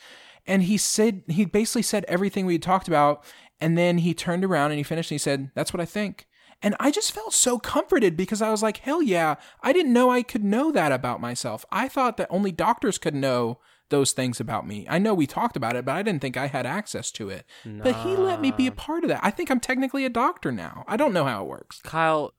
And 0.46 0.62
he 0.62 0.76
said, 0.76 1.22
he 1.26 1.44
basically 1.44 1.82
said 1.82 2.04
everything 2.06 2.46
we 2.46 2.58
talked 2.58 2.86
about. 2.86 3.24
And 3.60 3.76
then 3.76 3.98
he 3.98 4.14
turned 4.14 4.44
around 4.44 4.70
and 4.70 4.78
he 4.78 4.84
finished 4.84 5.10
and 5.10 5.16
he 5.16 5.18
said, 5.18 5.50
That's 5.54 5.74
what 5.74 5.80
I 5.80 5.84
think. 5.84 6.26
And 6.62 6.76
I 6.78 6.90
just 6.90 7.12
felt 7.12 7.32
so 7.32 7.58
comforted 7.58 8.16
because 8.16 8.42
I 8.42 8.50
was 8.50 8.62
like, 8.62 8.78
hell 8.78 9.02
yeah, 9.02 9.36
I 9.62 9.72
didn't 9.72 9.92
know 9.92 10.10
I 10.10 10.22
could 10.22 10.44
know 10.44 10.70
that 10.72 10.92
about 10.92 11.20
myself. 11.20 11.64
I 11.72 11.88
thought 11.88 12.16
that 12.18 12.28
only 12.30 12.52
doctors 12.52 12.98
could 12.98 13.14
know 13.14 13.58
those 13.88 14.12
things 14.12 14.40
about 14.40 14.66
me. 14.66 14.86
I 14.88 14.98
know 14.98 15.14
we 15.14 15.26
talked 15.26 15.56
about 15.56 15.74
it, 15.74 15.84
but 15.84 15.96
I 15.96 16.02
didn't 16.02 16.20
think 16.20 16.36
I 16.36 16.46
had 16.46 16.66
access 16.66 17.10
to 17.12 17.28
it. 17.28 17.44
But 17.64 17.96
he 17.96 18.16
let 18.16 18.40
me 18.40 18.52
be 18.52 18.66
a 18.66 18.72
part 18.72 19.04
of 19.04 19.08
that. 19.08 19.20
I 19.22 19.30
think 19.30 19.50
I'm 19.50 19.60
technically 19.60 20.04
a 20.04 20.10
doctor 20.10 20.52
now. 20.52 20.84
I 20.86 20.96
don't 20.96 21.12
know 21.12 21.24
how 21.24 21.42
it 21.42 21.48
works. 21.48 21.80
Kyle, 21.82 22.32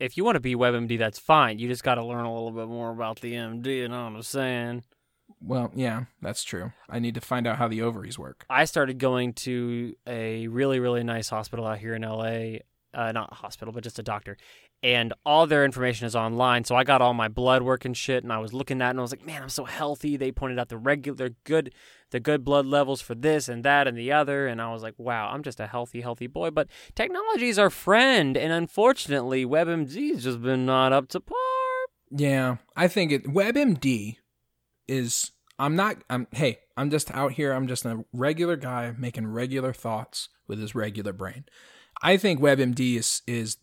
if 0.00 0.16
you 0.16 0.24
want 0.24 0.36
to 0.36 0.40
be 0.40 0.54
WebMD, 0.54 0.98
that's 0.98 1.18
fine. 1.18 1.58
You 1.58 1.68
just 1.68 1.84
got 1.84 1.94
to 1.94 2.04
learn 2.04 2.24
a 2.24 2.32
little 2.32 2.50
bit 2.50 2.68
more 2.68 2.90
about 2.90 3.20
the 3.20 3.34
MD. 3.34 3.66
You 3.66 3.88
know 3.88 4.04
what 4.04 4.16
I'm 4.16 4.22
saying? 4.22 4.82
Well, 5.40 5.70
yeah, 5.74 6.04
that's 6.22 6.44
true. 6.44 6.72
I 6.88 6.98
need 6.98 7.14
to 7.14 7.20
find 7.20 7.46
out 7.46 7.58
how 7.58 7.68
the 7.68 7.82
ovaries 7.82 8.18
work. 8.18 8.44
I 8.48 8.64
started 8.64 8.98
going 8.98 9.32
to 9.34 9.94
a 10.06 10.48
really, 10.48 10.80
really 10.80 11.04
nice 11.04 11.28
hospital 11.28 11.66
out 11.66 11.78
here 11.78 11.94
in 11.94 12.02
LA. 12.02 12.58
Uh, 12.96 13.12
not 13.12 13.28
a 13.30 13.34
hospital, 13.34 13.74
but 13.74 13.84
just 13.84 13.98
a 13.98 14.02
doctor. 14.02 14.38
And 14.82 15.12
all 15.26 15.46
their 15.46 15.66
information 15.66 16.06
is 16.06 16.16
online. 16.16 16.64
So 16.64 16.74
I 16.74 16.82
got 16.82 17.02
all 17.02 17.12
my 17.12 17.28
blood 17.28 17.60
work 17.60 17.84
and 17.84 17.94
shit, 17.94 18.24
and 18.24 18.32
I 18.32 18.38
was 18.38 18.54
looking 18.54 18.80
at 18.80 18.86
it, 18.86 18.90
and 18.90 19.00
I 19.00 19.02
was 19.02 19.10
like, 19.10 19.26
man, 19.26 19.42
I'm 19.42 19.50
so 19.50 19.66
healthy. 19.66 20.16
They 20.16 20.32
pointed 20.32 20.58
out 20.58 20.70
the 20.70 20.78
regular, 20.78 21.30
good, 21.44 21.74
the 22.10 22.20
good 22.20 22.42
blood 22.42 22.64
levels 22.64 23.02
for 23.02 23.14
this 23.14 23.50
and 23.50 23.62
that 23.64 23.86
and 23.86 23.98
the 23.98 24.12
other, 24.12 24.46
and 24.46 24.62
I 24.62 24.72
was 24.72 24.82
like, 24.82 24.94
wow, 24.96 25.28
I'm 25.28 25.42
just 25.42 25.60
a 25.60 25.66
healthy, 25.66 26.00
healthy 26.00 26.26
boy. 26.26 26.50
But 26.50 26.68
technology 26.94 27.48
is 27.48 27.58
our 27.58 27.68
friend, 27.68 28.34
and 28.34 28.50
unfortunately, 28.50 29.44
WebMD 29.44 30.12
has 30.12 30.24
just 30.24 30.40
been 30.40 30.64
not 30.64 30.94
up 30.94 31.08
to 31.08 31.20
par. 31.20 31.36
Yeah, 32.10 32.56
I 32.74 32.88
think 32.88 33.12
it 33.12 33.24
WebMD 33.24 34.16
is 34.88 35.32
I'm 35.58 35.76
not 35.76 35.96
I'm 36.08 36.28
hey, 36.32 36.60
I'm 36.76 36.90
just 36.90 37.10
out 37.12 37.32
here, 37.32 37.52
I'm 37.52 37.66
just 37.66 37.84
a 37.84 38.04
regular 38.12 38.56
guy 38.56 38.94
making 38.96 39.26
regular 39.26 39.72
thoughts 39.72 40.28
with 40.46 40.60
his 40.60 40.74
regular 40.74 41.12
brain. 41.12 41.44
I 42.02 42.16
think 42.16 42.40
WebMD 42.40 42.96
is 42.96 43.22
is 43.26 43.56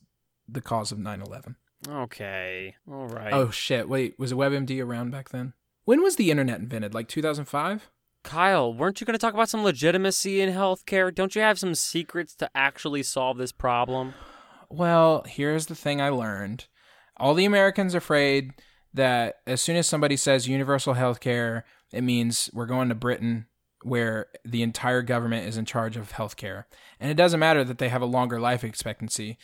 the 0.47 0.61
cause 0.61 0.91
of 0.91 0.97
9/11. 0.97 1.55
Okay, 1.87 2.75
all 2.89 3.07
right. 3.07 3.33
Oh 3.33 3.49
shit, 3.49 3.89
wait, 3.89 4.17
was 4.17 4.33
WebMD 4.33 4.83
around 4.83 5.11
back 5.11 5.29
then? 5.29 5.53
When 5.85 6.01
was 6.01 6.15
the 6.15 6.31
internet 6.31 6.59
invented? 6.59 6.93
Like 6.93 7.07
2005? 7.07 7.89
Kyle, 8.23 8.73
weren't 8.73 9.01
you 9.01 9.05
going 9.05 9.15
to 9.15 9.19
talk 9.19 9.33
about 9.33 9.49
some 9.49 9.63
legitimacy 9.63 10.39
in 10.39 10.53
healthcare? 10.53 11.13
Don't 11.13 11.35
you 11.35 11.41
have 11.41 11.59
some 11.59 11.75
secrets 11.75 12.33
to 12.35 12.49
actually 12.55 13.03
solve 13.03 13.37
this 13.37 13.51
problem? 13.51 14.13
Well, 14.69 15.23
here's 15.27 15.65
the 15.65 15.75
thing 15.75 15.99
I 16.01 16.07
learned. 16.07 16.67
All 17.17 17.33
the 17.33 17.43
Americans 17.43 17.93
are 17.93 17.97
afraid 17.97 18.53
that 18.93 19.35
as 19.45 19.61
soon 19.61 19.75
as 19.75 19.87
somebody 19.87 20.15
says 20.15 20.47
universal 20.47 20.95
healthcare, 20.95 21.63
it 21.91 22.01
means 22.01 22.49
we're 22.53 22.65
going 22.65 22.87
to 22.89 22.95
Britain 22.95 23.47
where 23.85 24.27
the 24.45 24.63
entire 24.63 25.01
government 25.01 25.47
is 25.47 25.57
in 25.57 25.65
charge 25.65 25.97
of 25.97 26.11
healthcare. 26.13 26.65
And 26.99 27.11
it 27.11 27.15
doesn't 27.15 27.39
matter 27.39 27.63
that 27.63 27.77
they 27.77 27.89
have 27.89 28.01
a 28.01 28.05
longer 28.05 28.39
life 28.39 28.63
expectancy. 28.63 29.37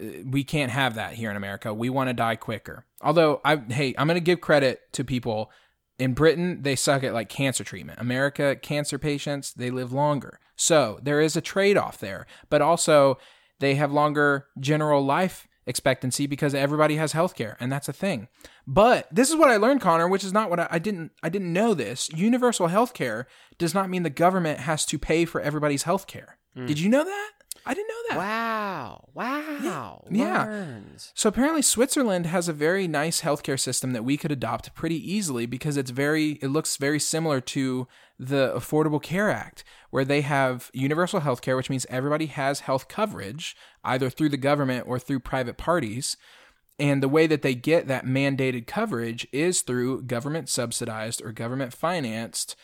Uh, 0.00 0.22
We 0.24 0.44
can't 0.44 0.72
have 0.72 0.94
that 0.94 1.14
here 1.14 1.30
in 1.30 1.36
America. 1.36 1.72
We 1.72 1.90
want 1.90 2.08
to 2.08 2.14
die 2.14 2.36
quicker. 2.36 2.84
Although 3.00 3.40
I 3.44 3.56
hey, 3.56 3.94
I'm 3.98 4.06
going 4.06 4.16
to 4.16 4.20
give 4.20 4.40
credit 4.40 4.80
to 4.92 5.04
people 5.04 5.50
in 5.98 6.12
Britain, 6.12 6.62
they 6.62 6.76
suck 6.76 7.02
at 7.04 7.14
like 7.14 7.28
cancer 7.28 7.64
treatment. 7.64 8.00
America, 8.00 8.56
cancer 8.56 8.98
patients, 8.98 9.54
they 9.54 9.70
live 9.70 9.92
longer. 9.92 10.38
So, 10.56 10.98
there 11.02 11.20
is 11.20 11.36
a 11.36 11.40
trade-off 11.40 11.98
there. 11.98 12.26
But 12.50 12.62
also 12.62 13.18
they 13.60 13.74
have 13.76 13.92
longer 13.92 14.46
general 14.60 15.04
life 15.04 15.48
expectancy 15.66 16.26
because 16.26 16.54
everybody 16.54 16.96
has 16.96 17.12
healthcare 17.12 17.56
and 17.60 17.70
that's 17.70 17.88
a 17.88 17.92
thing. 17.92 18.28
But 18.66 19.08
this 19.12 19.30
is 19.30 19.36
what 19.36 19.50
I 19.50 19.56
learned, 19.56 19.80
Conner, 19.80 20.08
which 20.08 20.24
is 20.24 20.32
not 20.32 20.50
what 20.50 20.60
I, 20.60 20.68
I 20.70 20.78
didn't 20.78 21.12
I 21.22 21.28
didn't 21.28 21.52
know 21.52 21.74
this. 21.74 22.10
Universal 22.12 22.68
healthcare 22.68 23.26
does 23.58 23.74
not 23.74 23.90
mean 23.90 24.02
the 24.02 24.10
government 24.10 24.60
has 24.60 24.86
to 24.86 24.98
pay 24.98 25.24
for 25.24 25.40
everybody's 25.40 25.84
healthcare. 25.84 26.34
Mm. 26.56 26.66
Did 26.66 26.80
you 26.80 26.88
know 26.88 27.04
that? 27.04 27.30
I 27.66 27.74
didn't 27.74 27.88
know 27.88 27.94
that. 28.10 28.18
Wow. 28.18 29.08
Wow. 29.12 30.04
Yeah. 30.08 30.44
Learns. 30.44 31.10
So 31.14 31.28
apparently 31.28 31.62
Switzerland 31.62 32.26
has 32.26 32.48
a 32.48 32.52
very 32.52 32.86
nice 32.86 33.22
healthcare 33.22 33.58
system 33.58 33.92
that 33.92 34.04
we 34.04 34.16
could 34.16 34.30
adopt 34.30 34.72
pretty 34.74 35.12
easily 35.12 35.46
because 35.46 35.76
it's 35.76 35.90
very 35.90 36.32
it 36.42 36.48
looks 36.48 36.76
very 36.76 37.00
similar 37.00 37.40
to 37.40 37.88
the 38.20 38.52
Affordable 38.54 39.02
Care 39.02 39.30
Act 39.30 39.64
where 39.90 40.04
they 40.04 40.20
have 40.20 40.70
universal 40.72 41.20
healthcare 41.20 41.56
which 41.56 41.68
means 41.68 41.86
everybody 41.90 42.26
has 42.26 42.60
health 42.60 42.86
coverage 42.86 43.56
either 43.82 44.08
through 44.08 44.28
the 44.28 44.36
government 44.36 44.86
or 44.86 45.00
through 45.00 45.20
private 45.20 45.56
parties. 45.56 46.16
And 46.78 47.02
the 47.02 47.08
way 47.08 47.26
that 47.26 47.42
they 47.42 47.54
get 47.54 47.88
that 47.88 48.04
mandated 48.04 48.66
coverage 48.66 49.26
is 49.32 49.62
through 49.62 50.02
government 50.02 50.48
subsidized 50.48 51.20
or 51.24 51.32
government 51.32 51.72
financed 51.72 52.54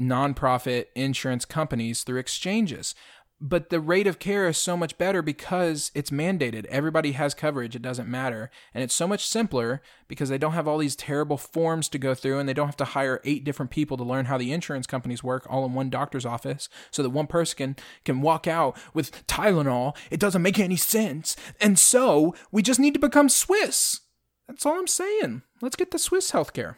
nonprofit 0.00 0.86
insurance 0.94 1.44
companies 1.44 2.02
through 2.02 2.18
exchanges. 2.18 2.94
But 3.38 3.68
the 3.68 3.80
rate 3.80 4.06
of 4.06 4.18
care 4.18 4.48
is 4.48 4.56
so 4.56 4.78
much 4.78 4.96
better 4.96 5.20
because 5.20 5.90
it's 5.94 6.08
mandated. 6.10 6.64
Everybody 6.66 7.12
has 7.12 7.34
coverage. 7.34 7.76
It 7.76 7.82
doesn't 7.82 8.08
matter. 8.08 8.50
And 8.72 8.82
it's 8.82 8.94
so 8.94 9.06
much 9.06 9.26
simpler 9.26 9.82
because 10.08 10.30
they 10.30 10.38
don't 10.38 10.54
have 10.54 10.66
all 10.66 10.78
these 10.78 10.96
terrible 10.96 11.36
forms 11.36 11.90
to 11.90 11.98
go 11.98 12.14
through 12.14 12.38
and 12.38 12.48
they 12.48 12.54
don't 12.54 12.68
have 12.68 12.78
to 12.78 12.84
hire 12.86 13.20
eight 13.24 13.44
different 13.44 13.70
people 13.70 13.98
to 13.98 14.04
learn 14.04 14.24
how 14.24 14.38
the 14.38 14.52
insurance 14.52 14.86
companies 14.86 15.22
work 15.22 15.46
all 15.50 15.66
in 15.66 15.74
one 15.74 15.90
doctor's 15.90 16.24
office 16.24 16.70
so 16.90 17.02
that 17.02 17.10
one 17.10 17.26
person 17.26 17.56
can, 17.56 17.76
can 18.06 18.22
walk 18.22 18.46
out 18.46 18.74
with 18.94 19.26
Tylenol. 19.26 19.94
It 20.10 20.20
doesn't 20.20 20.42
make 20.42 20.58
any 20.58 20.76
sense. 20.76 21.36
And 21.60 21.78
so 21.78 22.34
we 22.50 22.62
just 22.62 22.80
need 22.80 22.94
to 22.94 23.00
become 23.00 23.28
Swiss. 23.28 24.00
That's 24.48 24.64
all 24.64 24.78
I'm 24.78 24.86
saying. 24.86 25.42
Let's 25.60 25.76
get 25.76 25.90
the 25.90 25.98
Swiss 25.98 26.30
healthcare. 26.30 26.76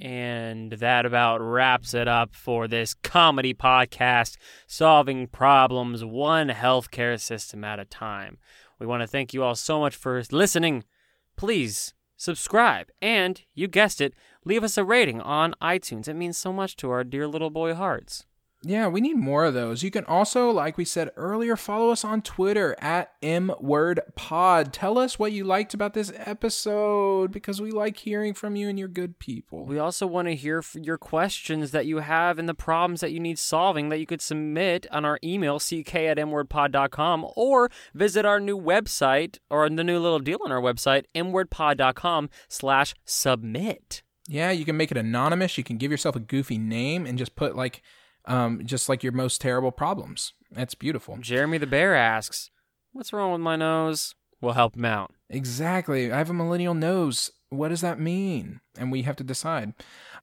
And 0.00 0.72
that 0.72 1.04
about 1.06 1.40
wraps 1.40 1.94
it 1.94 2.08
up 2.08 2.34
for 2.34 2.68
this 2.68 2.94
comedy 2.94 3.54
podcast, 3.54 4.36
solving 4.66 5.26
problems 5.26 6.04
one 6.04 6.48
healthcare 6.48 7.20
system 7.20 7.64
at 7.64 7.80
a 7.80 7.84
time. 7.84 8.38
We 8.78 8.86
want 8.86 9.02
to 9.02 9.06
thank 9.06 9.34
you 9.34 9.42
all 9.42 9.54
so 9.54 9.80
much 9.80 9.96
for 9.96 10.22
listening. 10.30 10.84
Please 11.36 11.94
subscribe 12.16 12.88
and, 13.02 13.42
you 13.54 13.66
guessed 13.68 14.00
it, 14.00 14.14
leave 14.44 14.64
us 14.64 14.78
a 14.78 14.84
rating 14.84 15.20
on 15.20 15.54
iTunes. 15.62 16.08
It 16.08 16.14
means 16.14 16.38
so 16.38 16.52
much 16.52 16.76
to 16.76 16.90
our 16.90 17.04
dear 17.04 17.26
little 17.26 17.50
boy 17.50 17.74
hearts. 17.74 18.26
Yeah, 18.62 18.88
we 18.88 19.00
need 19.00 19.16
more 19.16 19.46
of 19.46 19.54
those. 19.54 19.82
You 19.82 19.90
can 19.90 20.04
also, 20.04 20.50
like 20.50 20.76
we 20.76 20.84
said 20.84 21.10
earlier, 21.16 21.56
follow 21.56 21.88
us 21.90 22.04
on 22.04 22.20
Twitter 22.20 22.76
at 22.78 23.18
MWordPod. 23.22 24.68
Tell 24.70 24.98
us 24.98 25.18
what 25.18 25.32
you 25.32 25.44
liked 25.44 25.72
about 25.72 25.94
this 25.94 26.12
episode 26.14 27.32
because 27.32 27.62
we 27.62 27.70
like 27.70 27.96
hearing 27.96 28.34
from 28.34 28.56
you 28.56 28.68
and 28.68 28.78
you're 28.78 28.86
good 28.86 29.18
people. 29.18 29.64
We 29.64 29.78
also 29.78 30.06
want 30.06 30.28
to 30.28 30.34
hear 30.34 30.62
your 30.74 30.98
questions 30.98 31.70
that 31.70 31.86
you 31.86 31.98
have 31.98 32.38
and 32.38 32.46
the 32.46 32.54
problems 32.54 33.00
that 33.00 33.12
you 33.12 33.20
need 33.20 33.38
solving 33.38 33.88
that 33.88 33.98
you 33.98 34.04
could 34.04 34.20
submit 34.20 34.86
on 34.90 35.06
our 35.06 35.18
email, 35.24 35.58
ck 35.58 35.94
at 35.94 36.18
mwordpod.com, 36.18 37.26
or 37.36 37.70
visit 37.94 38.26
our 38.26 38.40
new 38.40 38.60
website 38.60 39.38
or 39.48 39.70
the 39.70 39.84
new 39.84 39.98
little 39.98 40.18
deal 40.18 40.38
on 40.44 40.52
our 40.52 40.60
website, 40.60 41.04
mwordpod.com 41.14 42.28
slash 42.46 42.94
submit. 43.06 44.02
Yeah, 44.28 44.50
you 44.50 44.66
can 44.66 44.76
make 44.76 44.90
it 44.90 44.98
anonymous. 44.98 45.56
You 45.56 45.64
can 45.64 45.78
give 45.78 45.90
yourself 45.90 46.14
a 46.14 46.20
goofy 46.20 46.58
name 46.58 47.06
and 47.06 47.16
just 47.16 47.34
put 47.34 47.56
like, 47.56 47.82
um, 48.26 48.62
just 48.64 48.88
like 48.88 49.02
your 49.02 49.12
most 49.12 49.40
terrible 49.40 49.72
problems. 49.72 50.32
That's 50.50 50.74
beautiful. 50.74 51.16
Jeremy 51.20 51.58
the 51.58 51.66
Bear 51.66 51.94
asks, 51.94 52.50
What's 52.92 53.12
wrong 53.12 53.32
with 53.32 53.40
my 53.40 53.56
nose? 53.56 54.14
We'll 54.40 54.54
help 54.54 54.76
him 54.76 54.84
out. 54.84 55.12
Exactly. 55.28 56.10
I 56.12 56.18
have 56.18 56.30
a 56.30 56.34
millennial 56.34 56.74
nose. 56.74 57.30
What 57.50 57.68
does 57.68 57.80
that 57.80 57.98
mean? 57.98 58.60
And 58.78 58.92
we 58.92 59.02
have 59.02 59.16
to 59.16 59.24
decide. 59.24 59.74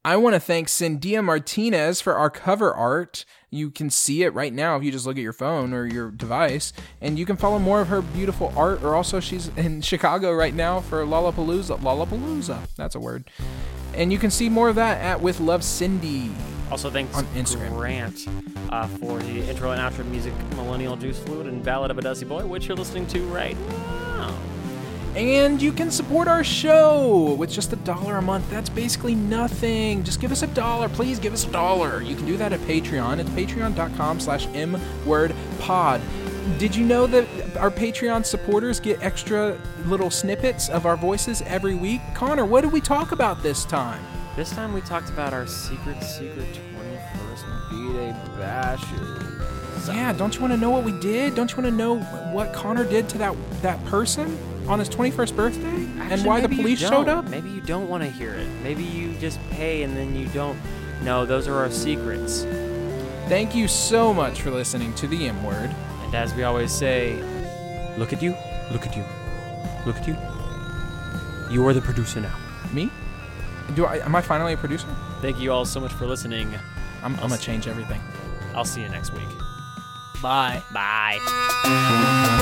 I 0.04 0.16
want 0.16 0.34
to 0.34 0.40
thank 0.40 0.68
Cindia 0.68 1.22
Martinez 1.22 2.00
for 2.00 2.14
our 2.14 2.30
cover 2.30 2.72
art. 2.72 3.24
You 3.50 3.70
can 3.70 3.90
see 3.90 4.22
it 4.22 4.32
right 4.32 4.52
now 4.52 4.76
if 4.76 4.82
you 4.82 4.90
just 4.90 5.06
look 5.06 5.18
at 5.18 5.22
your 5.22 5.34
phone 5.34 5.74
or 5.74 5.86
your 5.86 6.10
device. 6.10 6.72
And 7.02 7.18
you 7.18 7.26
can 7.26 7.36
follow 7.36 7.58
more 7.58 7.82
of 7.82 7.88
her 7.88 8.00
beautiful 8.00 8.52
art, 8.56 8.82
or 8.82 8.94
also 8.94 9.20
she's 9.20 9.48
in 9.56 9.80
Chicago 9.82 10.32
right 10.32 10.54
now 10.54 10.80
for 10.80 11.04
Lollapalooza. 11.04 11.78
Lollapalooza. 11.80 12.60
That's 12.76 12.94
a 12.94 13.00
word. 13.00 13.30
And 13.94 14.10
you 14.10 14.18
can 14.18 14.30
see 14.30 14.48
more 14.48 14.70
of 14.70 14.76
that 14.76 14.98
at 15.00 15.20
With 15.20 15.40
Love 15.40 15.62
Cindy. 15.62 16.30
Also, 16.70 16.90
thanks 16.90 17.14
On 17.14 17.24
Instagram. 17.28 17.76
Grant 17.76 18.26
uh, 18.70 18.86
for 18.86 19.18
the 19.18 19.48
intro 19.48 19.72
and 19.72 19.80
outro 19.80 20.04
music, 20.06 20.34
Millennial 20.56 20.96
Juice 20.96 21.18
Fluid 21.18 21.46
and 21.46 21.62
Ballad 21.62 21.90
of 21.90 21.98
a 21.98 22.02
Dusty 22.02 22.26
Boy, 22.26 22.46
which 22.46 22.68
you're 22.68 22.76
listening 22.76 23.06
to 23.08 23.20
right 23.28 23.56
now. 23.68 24.34
And 25.14 25.60
you 25.60 25.72
can 25.72 25.90
support 25.90 26.28
our 26.28 26.44
show 26.44 27.34
with 27.34 27.50
just 27.50 27.72
a 27.72 27.76
dollar 27.76 28.18
a 28.18 28.22
month. 28.22 28.48
That's 28.50 28.68
basically 28.68 29.14
nothing. 29.14 30.04
Just 30.04 30.20
give 30.20 30.30
us 30.30 30.42
a 30.42 30.46
dollar. 30.48 30.88
Please 30.88 31.18
give 31.18 31.32
us 31.32 31.46
a 31.46 31.50
dollar. 31.50 32.02
You 32.02 32.14
can 32.14 32.26
do 32.26 32.36
that 32.36 32.52
at 32.52 32.60
Patreon. 32.60 33.18
It's 33.18 33.30
patreon.com 33.30 34.20
slash 34.20 34.46
mwordpod. 34.48 36.00
Did 36.58 36.74
you 36.74 36.84
know 36.84 37.06
that 37.06 37.26
our 37.56 37.70
Patreon 37.70 38.24
supporters 38.24 38.80
get 38.80 39.02
extra 39.02 39.60
little 39.86 40.10
snippets 40.10 40.68
of 40.68 40.86
our 40.86 40.96
voices 40.96 41.42
every 41.42 41.74
week? 41.74 42.00
Conner, 42.14 42.44
what 42.44 42.62
did 42.62 42.72
we 42.72 42.80
talk 42.80 43.12
about 43.12 43.42
this 43.42 43.64
time? 43.64 44.02
This 44.36 44.50
time 44.50 44.72
we 44.72 44.80
talked 44.82 45.10
about 45.10 45.32
our 45.32 45.46
secret, 45.46 46.02
secret 46.02 46.46
21st 46.54 47.70
B-Day 47.70 48.16
bashes. 48.38 49.88
Yeah, 49.88 50.12
don't 50.12 50.34
you 50.34 50.40
want 50.40 50.52
to 50.52 50.56
know 50.56 50.70
what 50.70 50.84
we 50.84 50.92
did? 51.00 51.34
Don't 51.34 51.50
you 51.50 51.62
want 51.62 51.66
to 51.66 51.76
know 51.76 51.98
what 52.32 52.52
Conner 52.52 52.84
did 52.84 53.08
to 53.10 53.18
that 53.18 53.34
that 53.62 53.82
person 53.86 54.36
on 54.68 54.78
his 54.78 54.88
21st 54.88 55.36
birthday? 55.36 55.86
and 56.12 56.24
why 56.24 56.40
the 56.40 56.48
police 56.48 56.78
showed 56.78 57.08
up? 57.08 57.28
Maybe 57.28 57.50
you 57.50 57.60
don't 57.60 57.88
want 57.88 58.02
to 58.02 58.08
hear 58.08 58.34
it. 58.34 58.48
Maybe 58.62 58.82
you 58.82 59.12
just 59.14 59.38
pay 59.50 59.82
and 59.82 59.96
then 59.96 60.14
you 60.14 60.26
don't. 60.28 60.58
No, 61.02 61.24
those 61.26 61.46
are 61.48 61.54
our 61.54 61.70
secrets. 61.70 62.44
Thank 63.28 63.54
you 63.54 63.68
so 63.68 64.14
much 64.14 64.40
for 64.42 64.50
listening 64.50 64.94
to 64.94 65.06
the 65.06 65.28
M 65.28 65.42
Word. 65.44 65.74
And 66.04 66.14
as 66.14 66.34
we 66.34 66.44
always 66.44 66.72
say, 66.72 67.14
look 67.98 68.12
at 68.12 68.22
you, 68.22 68.34
look 68.72 68.86
at 68.86 68.96
you, 68.96 69.04
look 69.84 69.96
at 69.96 70.08
you. 70.08 70.16
You 71.50 71.66
are 71.66 71.74
the 71.74 71.80
producer 71.82 72.20
now. 72.20 72.36
Me? 72.72 72.90
Do 73.74 73.84
I? 73.84 73.98
Am 73.98 74.14
I 74.16 74.22
finally 74.22 74.54
a 74.54 74.56
producer? 74.56 74.88
Thank 75.20 75.38
you 75.40 75.52
all 75.52 75.64
so 75.66 75.80
much 75.80 75.92
for 75.92 76.06
listening. 76.06 76.54
I'm, 77.02 77.14
I'm 77.16 77.28
gonna 77.28 77.38
change 77.38 77.68
everything. 77.68 78.00
I'll 78.54 78.64
see 78.64 78.80
you 78.80 78.88
next 78.88 79.12
week. 79.12 79.28
Bye. 80.22 80.62
Bye. 80.72 82.34